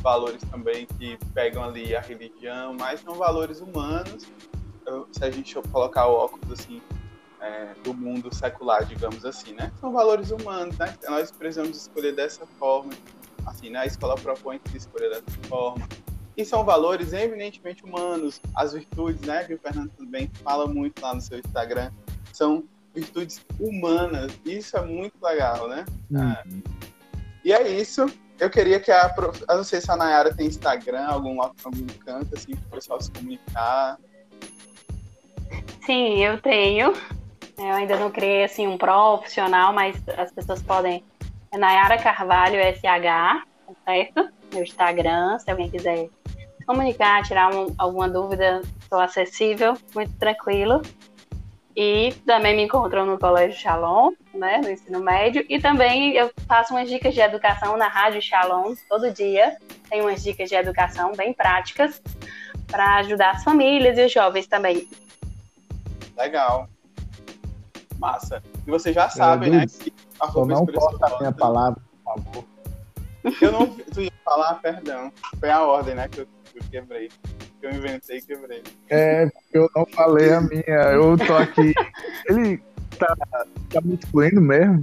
valores 0.00 0.42
também 0.50 0.86
que 0.98 1.16
pegam 1.34 1.62
ali 1.64 1.94
a 1.96 2.00
religião, 2.00 2.74
mas 2.78 3.00
são 3.00 3.14
valores 3.14 3.60
humanos. 3.60 4.26
Eu- 4.86 5.08
Se 5.12 5.24
a 5.24 5.30
gente 5.30 5.54
colocar 5.72 6.06
o 6.06 6.12
óculos, 6.14 6.50
assim, 6.60 6.80
é, 7.40 7.74
do 7.82 7.92
mundo 7.94 8.34
secular, 8.34 8.84
digamos 8.84 9.24
assim, 9.24 9.52
né? 9.54 9.70
São 9.80 9.92
valores 9.92 10.30
humanos, 10.30 10.76
né? 10.78 10.94
Nós 11.08 11.30
precisamos 11.30 11.76
escolher 11.76 12.12
dessa 12.14 12.46
forma. 12.58 12.92
Assim, 13.46 13.70
né? 13.70 13.80
A 13.80 13.86
escola 13.86 14.14
propõe 14.14 14.58
que 14.58 14.70
se 14.70 14.78
escolha 14.78 15.08
dessa 15.10 15.24
forma. 15.48 15.86
E 16.36 16.44
são 16.44 16.64
valores 16.64 17.12
eminentemente 17.12 17.84
humanos. 17.84 18.40
As 18.56 18.72
virtudes, 18.72 19.20
né, 19.22 19.44
que 19.44 19.54
o 19.54 19.58
Fernando 19.58 19.90
também 19.90 20.30
fala 20.42 20.66
muito 20.66 21.00
lá 21.00 21.14
no 21.14 21.20
seu 21.20 21.38
Instagram, 21.38 21.90
são 22.32 22.64
virtudes 22.94 23.44
humanas. 23.60 24.32
Isso 24.44 24.76
é 24.76 24.82
muito 24.84 25.14
legal, 25.22 25.68
né? 25.68 25.84
Ah, 26.16 26.42
E 27.44 27.52
é 27.52 27.68
isso. 27.68 28.06
Eu 28.40 28.50
queria 28.50 28.80
que 28.80 28.90
a. 28.90 29.08
prof- 29.10 29.44
Eu 29.48 29.56
não 29.58 29.64
sei 29.64 29.80
se 29.80 29.88
a 29.90 29.96
Nayara 29.96 30.34
tem 30.34 30.48
Instagram, 30.48 31.06
algum, 31.06 31.40
algum 31.40 31.86
canto, 32.04 32.34
assim, 32.34 32.56
para 32.56 32.66
o 32.66 32.70
pessoal 32.72 33.00
se 33.00 33.10
comunicar. 33.12 33.96
Sim, 35.86 36.18
eu 36.24 36.40
tenho. 36.40 36.92
Eu 37.56 37.72
ainda 37.72 37.96
não 37.96 38.10
criei 38.10 38.42
assim 38.42 38.66
um 38.66 38.76
profissional, 38.76 39.72
mas 39.72 39.96
as 40.18 40.32
pessoas 40.32 40.60
podem. 40.62 41.04
É 41.54 41.56
Nayara 41.58 41.96
Carvalho 41.96 42.56
SH, 42.60 43.44
certo? 43.84 44.28
Meu 44.52 44.64
Instagram, 44.64 45.38
se 45.38 45.48
alguém 45.48 45.70
quiser 45.70 46.08
se 46.58 46.66
comunicar, 46.66 47.22
tirar 47.22 47.54
um- 47.54 47.72
alguma 47.78 48.08
dúvida, 48.08 48.60
sou 48.88 48.98
acessível, 48.98 49.76
muito 49.94 50.12
tranquilo. 50.18 50.82
E 51.76 52.12
também 52.26 52.56
me 52.56 52.64
encontram 52.64 53.06
no 53.06 53.16
Colégio 53.18 53.56
Shalom, 53.56 54.12
né, 54.34 54.58
no 54.64 54.70
ensino 54.70 54.98
médio. 54.98 55.46
E 55.48 55.60
também 55.60 56.14
eu 56.14 56.28
faço 56.48 56.74
umas 56.74 56.88
dicas 56.88 57.14
de 57.14 57.20
educação 57.20 57.76
na 57.76 57.86
Rádio 57.86 58.20
Shalom 58.20 58.74
todo 58.88 59.12
dia. 59.12 59.56
Tem 59.88 60.00
umas 60.00 60.24
dicas 60.24 60.48
de 60.48 60.56
educação 60.56 61.12
bem 61.12 61.32
práticas 61.32 62.02
para 62.66 62.96
ajudar 62.96 63.30
as 63.30 63.44
famílias 63.44 63.96
e 63.96 64.06
os 64.06 64.12
jovens 64.12 64.48
também. 64.48 64.88
Legal. 66.16 66.68
Massa. 67.96 68.42
E 68.66 68.70
você 68.70 68.92
já 68.92 69.08
sabe, 69.08 69.50
né? 69.50 69.58
Luiz, 69.58 69.76
Que 69.76 69.92
arroba 70.20 70.54
não 70.54 70.66
corta 70.66 71.06
a 71.06 71.18
minha 71.18 71.32
palavra, 71.32 71.80
por 72.04 72.14
favor. 72.14 72.44
Eu 73.40 73.52
não. 73.52 73.66
Tu 73.66 74.02
ia 74.02 74.12
falar, 74.24 74.54
perdão. 74.56 75.10
Foi 75.40 75.50
a 75.50 75.62
ordem, 75.62 75.94
né? 75.94 76.08
Que 76.08 76.20
eu, 76.20 76.26
que 76.44 76.58
eu 76.58 76.62
quebrei. 76.70 77.08
Que 77.60 77.66
eu 77.66 77.70
inventei 77.72 78.18
e 78.18 78.22
quebrei. 78.22 78.62
É, 78.90 79.26
porque 79.26 79.58
eu 79.58 79.70
não 79.74 79.86
falei 79.86 80.32
a 80.32 80.40
minha. 80.40 80.92
Eu 80.92 81.16
tô 81.16 81.34
aqui. 81.34 81.72
Ele 82.28 82.62
tá, 82.98 83.16
tá 83.70 83.80
me 83.82 83.94
excluindo 83.94 84.40
mesmo. 84.40 84.80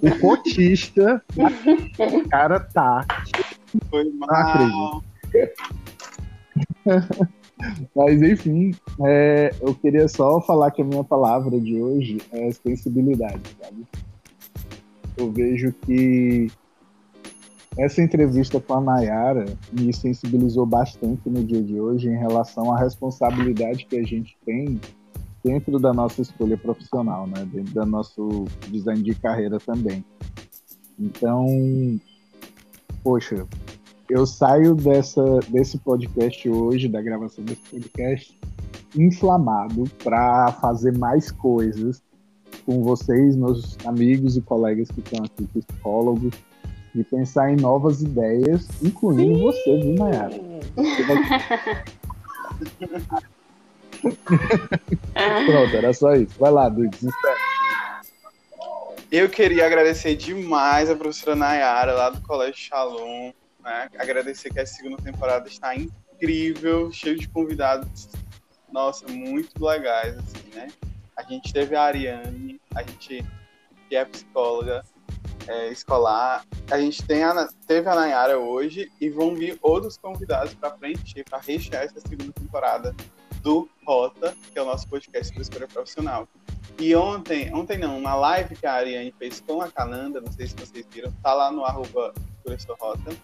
O 0.00 0.18
cotista, 0.20 1.22
o 1.36 2.28
cara 2.28 2.60
tá. 2.60 3.04
Foi 3.90 4.10
mal. 4.12 4.30
acredito. 4.30 5.02
Mas 7.94 8.20
enfim, 8.22 8.72
é, 9.04 9.54
eu 9.60 9.74
queria 9.74 10.08
só 10.08 10.40
falar 10.40 10.70
que 10.70 10.82
a 10.82 10.84
minha 10.84 11.04
palavra 11.04 11.60
de 11.60 11.80
hoje 11.80 12.20
é 12.32 12.50
sensibilidade, 12.50 13.40
sabe? 13.60 13.86
Eu 15.16 15.30
vejo 15.30 15.72
que 15.72 16.50
essa 17.78 18.02
entrevista 18.02 18.60
com 18.60 18.74
a 18.74 18.80
Nayara 18.80 19.46
me 19.72 19.92
sensibilizou 19.92 20.66
bastante 20.66 21.28
no 21.28 21.42
dia 21.42 21.62
de 21.62 21.80
hoje 21.80 22.08
em 22.08 22.16
relação 22.16 22.72
à 22.72 22.78
responsabilidade 22.78 23.86
que 23.86 23.96
a 23.96 24.02
gente 24.02 24.36
tem 24.44 24.80
dentro 25.42 25.78
da 25.78 25.92
nossa 25.92 26.20
escolha 26.22 26.56
profissional, 26.56 27.26
né? 27.26 27.46
Dentro 27.46 27.74
do 27.74 27.86
nosso 27.86 28.44
design 28.68 29.02
de 29.02 29.14
carreira 29.14 29.58
também. 29.58 30.04
Então, 30.98 31.46
poxa, 33.02 33.46
eu 34.08 34.26
saio 34.26 34.74
dessa, 34.74 35.40
desse 35.48 35.78
podcast 35.78 36.48
hoje, 36.48 36.88
da 36.88 37.00
gravação 37.00 37.44
desse 37.44 37.62
podcast, 37.70 38.38
inflamado 38.94 39.84
para 40.04 40.52
fazer 40.60 40.96
mais 40.98 41.30
coisas 41.30 42.02
com 42.64 42.82
vocês, 42.82 43.36
meus 43.36 43.76
amigos 43.86 44.36
e 44.36 44.40
colegas 44.40 44.88
que 44.88 45.00
estão 45.00 45.24
aqui, 45.24 45.46
psicólogos, 45.46 46.34
e 46.94 47.02
pensar 47.02 47.50
em 47.50 47.56
novas 47.56 48.02
ideias, 48.02 48.68
incluindo 48.82 49.38
você, 49.40 49.80
viu, 49.80 49.94
Nayara? 49.94 50.40
Você 50.76 51.02
vai- 51.08 51.84
Pronto, 55.46 55.76
era 55.76 55.92
só 55.94 56.14
isso. 56.14 56.34
Vai 56.38 56.50
lá, 56.50 56.68
Dudu. 56.68 56.90
Eu 59.10 59.28
queria 59.28 59.66
agradecer 59.66 60.16
demais 60.16 60.90
a 60.90 60.96
professora 60.96 61.36
Nayara, 61.36 61.92
lá 61.92 62.10
do 62.10 62.20
Colégio 62.22 62.56
Shalom. 62.56 63.32
Né? 63.62 63.88
Agradecer 63.98 64.50
que 64.52 64.58
a 64.60 64.66
segunda 64.66 64.96
temporada 65.02 65.48
está 65.48 65.74
incrível, 65.76 66.90
cheio 66.92 67.18
de 67.18 67.28
convidados, 67.28 68.08
nossa, 68.72 69.06
muito 69.08 69.64
legais, 69.64 70.16
assim, 70.18 70.54
né? 70.54 70.68
A 71.16 71.22
gente 71.22 71.52
teve 71.52 71.76
a 71.76 71.82
Ariane, 71.82 72.60
a 72.74 72.82
gente 72.82 73.24
que 73.88 73.96
é 73.96 74.04
psicóloga 74.04 74.82
é, 75.46 75.68
escolar, 75.68 76.44
a 76.70 76.78
gente 76.78 77.04
tem 77.04 77.22
a, 77.22 77.48
teve 77.66 77.88
a 77.88 77.94
Nayara 77.94 78.38
hoje 78.38 78.90
e 79.00 79.10
vão 79.10 79.34
vir 79.34 79.58
outros 79.60 79.96
convidados 79.96 80.54
para 80.54 80.70
preencher, 80.70 81.24
para 81.24 81.38
rechear 81.38 81.84
essa 81.84 82.00
segunda 82.00 82.32
temporada 82.32 82.94
do 83.42 83.68
Rota, 83.86 84.34
que 84.52 84.58
é 84.58 84.62
o 84.62 84.64
nosso 84.64 84.88
podcast 84.88 85.28
sobre 85.28 85.42
escolha 85.42 85.68
profissional. 85.68 86.28
E 86.78 86.94
ontem, 86.94 87.52
ontem 87.54 87.76
não, 87.76 88.00
na 88.00 88.14
live 88.14 88.56
que 88.56 88.66
a 88.66 88.72
Ariane 88.72 89.12
fez 89.18 89.40
com 89.40 89.60
a 89.60 89.70
Cananda, 89.70 90.20
não 90.20 90.32
sei 90.32 90.46
se 90.46 90.54
vocês 90.54 90.86
viram, 90.90 91.12
tá 91.22 91.34
lá 91.34 91.50
no 91.50 91.64
arroba 91.64 92.14
Rota. 92.80 93.16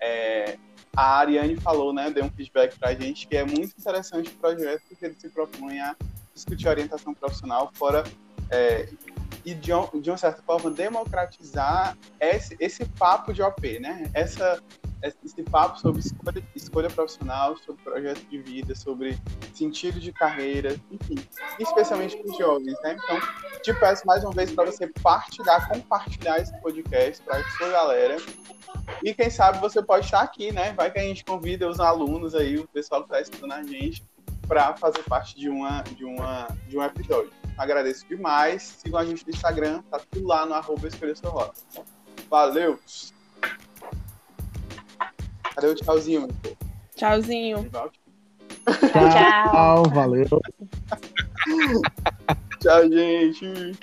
É, 0.00 0.58
a 0.96 1.18
Ariane 1.18 1.56
falou, 1.56 1.92
né, 1.92 2.10
deu 2.10 2.24
um 2.24 2.30
feedback 2.30 2.76
pra 2.78 2.94
gente 2.94 3.26
que 3.26 3.36
é 3.36 3.44
muito 3.44 3.74
interessante 3.78 4.30
o 4.30 4.34
projeto 4.34 4.82
porque 4.88 5.04
ele 5.04 5.14
se 5.14 5.28
propõe 5.28 5.78
a 5.78 5.94
discutir 6.34 6.68
orientação 6.68 7.14
profissional 7.14 7.70
fora 7.74 8.04
é, 8.50 8.88
e 9.44 9.54
de, 9.54 9.72
um- 9.72 10.00
de 10.00 10.10
uma 10.10 10.16
certa 10.16 10.42
forma 10.42 10.70
democratizar 10.70 11.96
esse, 12.20 12.56
esse 12.60 12.84
papo 12.84 13.32
de 13.32 13.42
OP, 13.42 13.78
né? 13.80 14.08
Essa, 14.14 14.62
esse 15.02 15.42
papo 15.42 15.80
sobre 15.80 16.00
escolha, 16.00 16.42
escolha 16.54 16.88
profissional, 16.90 17.56
sobre 17.58 17.82
projeto 17.82 18.24
de 18.28 18.38
vida, 18.40 18.74
sobre 18.74 19.18
sentido 19.52 19.98
de 19.98 20.12
carreira, 20.12 20.76
enfim, 20.90 21.16
especialmente 21.58 22.16
para 22.16 22.30
os 22.30 22.38
jovens, 22.38 22.76
né? 22.82 22.96
Então, 23.02 23.20
te 23.62 23.74
peço 23.74 24.06
mais 24.06 24.22
uma 24.22 24.32
vez 24.32 24.52
para 24.52 24.70
você 24.70 24.86
partilhar, 25.02 25.68
compartilhar 25.68 26.38
esse 26.38 26.56
podcast 26.60 27.22
para 27.24 27.38
a 27.38 27.44
sua 27.50 27.68
galera 27.68 28.16
E 29.02 29.12
quem 29.12 29.28
sabe 29.28 29.58
você 29.58 29.82
pode 29.82 30.04
estar 30.06 30.20
aqui, 30.20 30.52
né? 30.52 30.72
Vai 30.72 30.90
que 30.90 30.98
a 30.98 31.02
gente 31.02 31.24
convida 31.24 31.68
os 31.68 31.80
alunos 31.80 32.34
aí, 32.34 32.56
o 32.58 32.68
pessoal 32.68 33.02
que 33.02 33.08
está 33.08 33.20
estudando 33.20 33.52
a 33.52 33.62
gente, 33.62 34.04
para 34.52 34.76
fazer 34.76 35.02
parte 35.04 35.34
de, 35.34 35.48
uma, 35.48 35.80
de, 35.80 36.04
uma, 36.04 36.46
de 36.68 36.76
um 36.76 36.82
episódio. 36.82 37.30
Agradeço 37.56 38.06
demais. 38.06 38.62
Sigam 38.62 39.00
a 39.00 39.04
gente 39.06 39.26
no 39.26 39.32
Instagram, 39.32 39.80
tá 39.90 39.98
tudo 40.10 40.26
lá 40.26 40.44
no 40.44 40.52
arroba 40.52 40.86
Escolha 40.86 41.16
Sua 41.16 41.30
Rota. 41.30 41.54
Valeu! 42.28 42.78
Cadê 45.54 45.68
o 45.68 45.74
tchauzinho? 45.74 46.28
Tchauzinho. 46.94 47.70
Tchau, 48.92 49.84
valeu. 49.84 50.26
Tchau, 52.60 52.88
gente. 52.90 53.78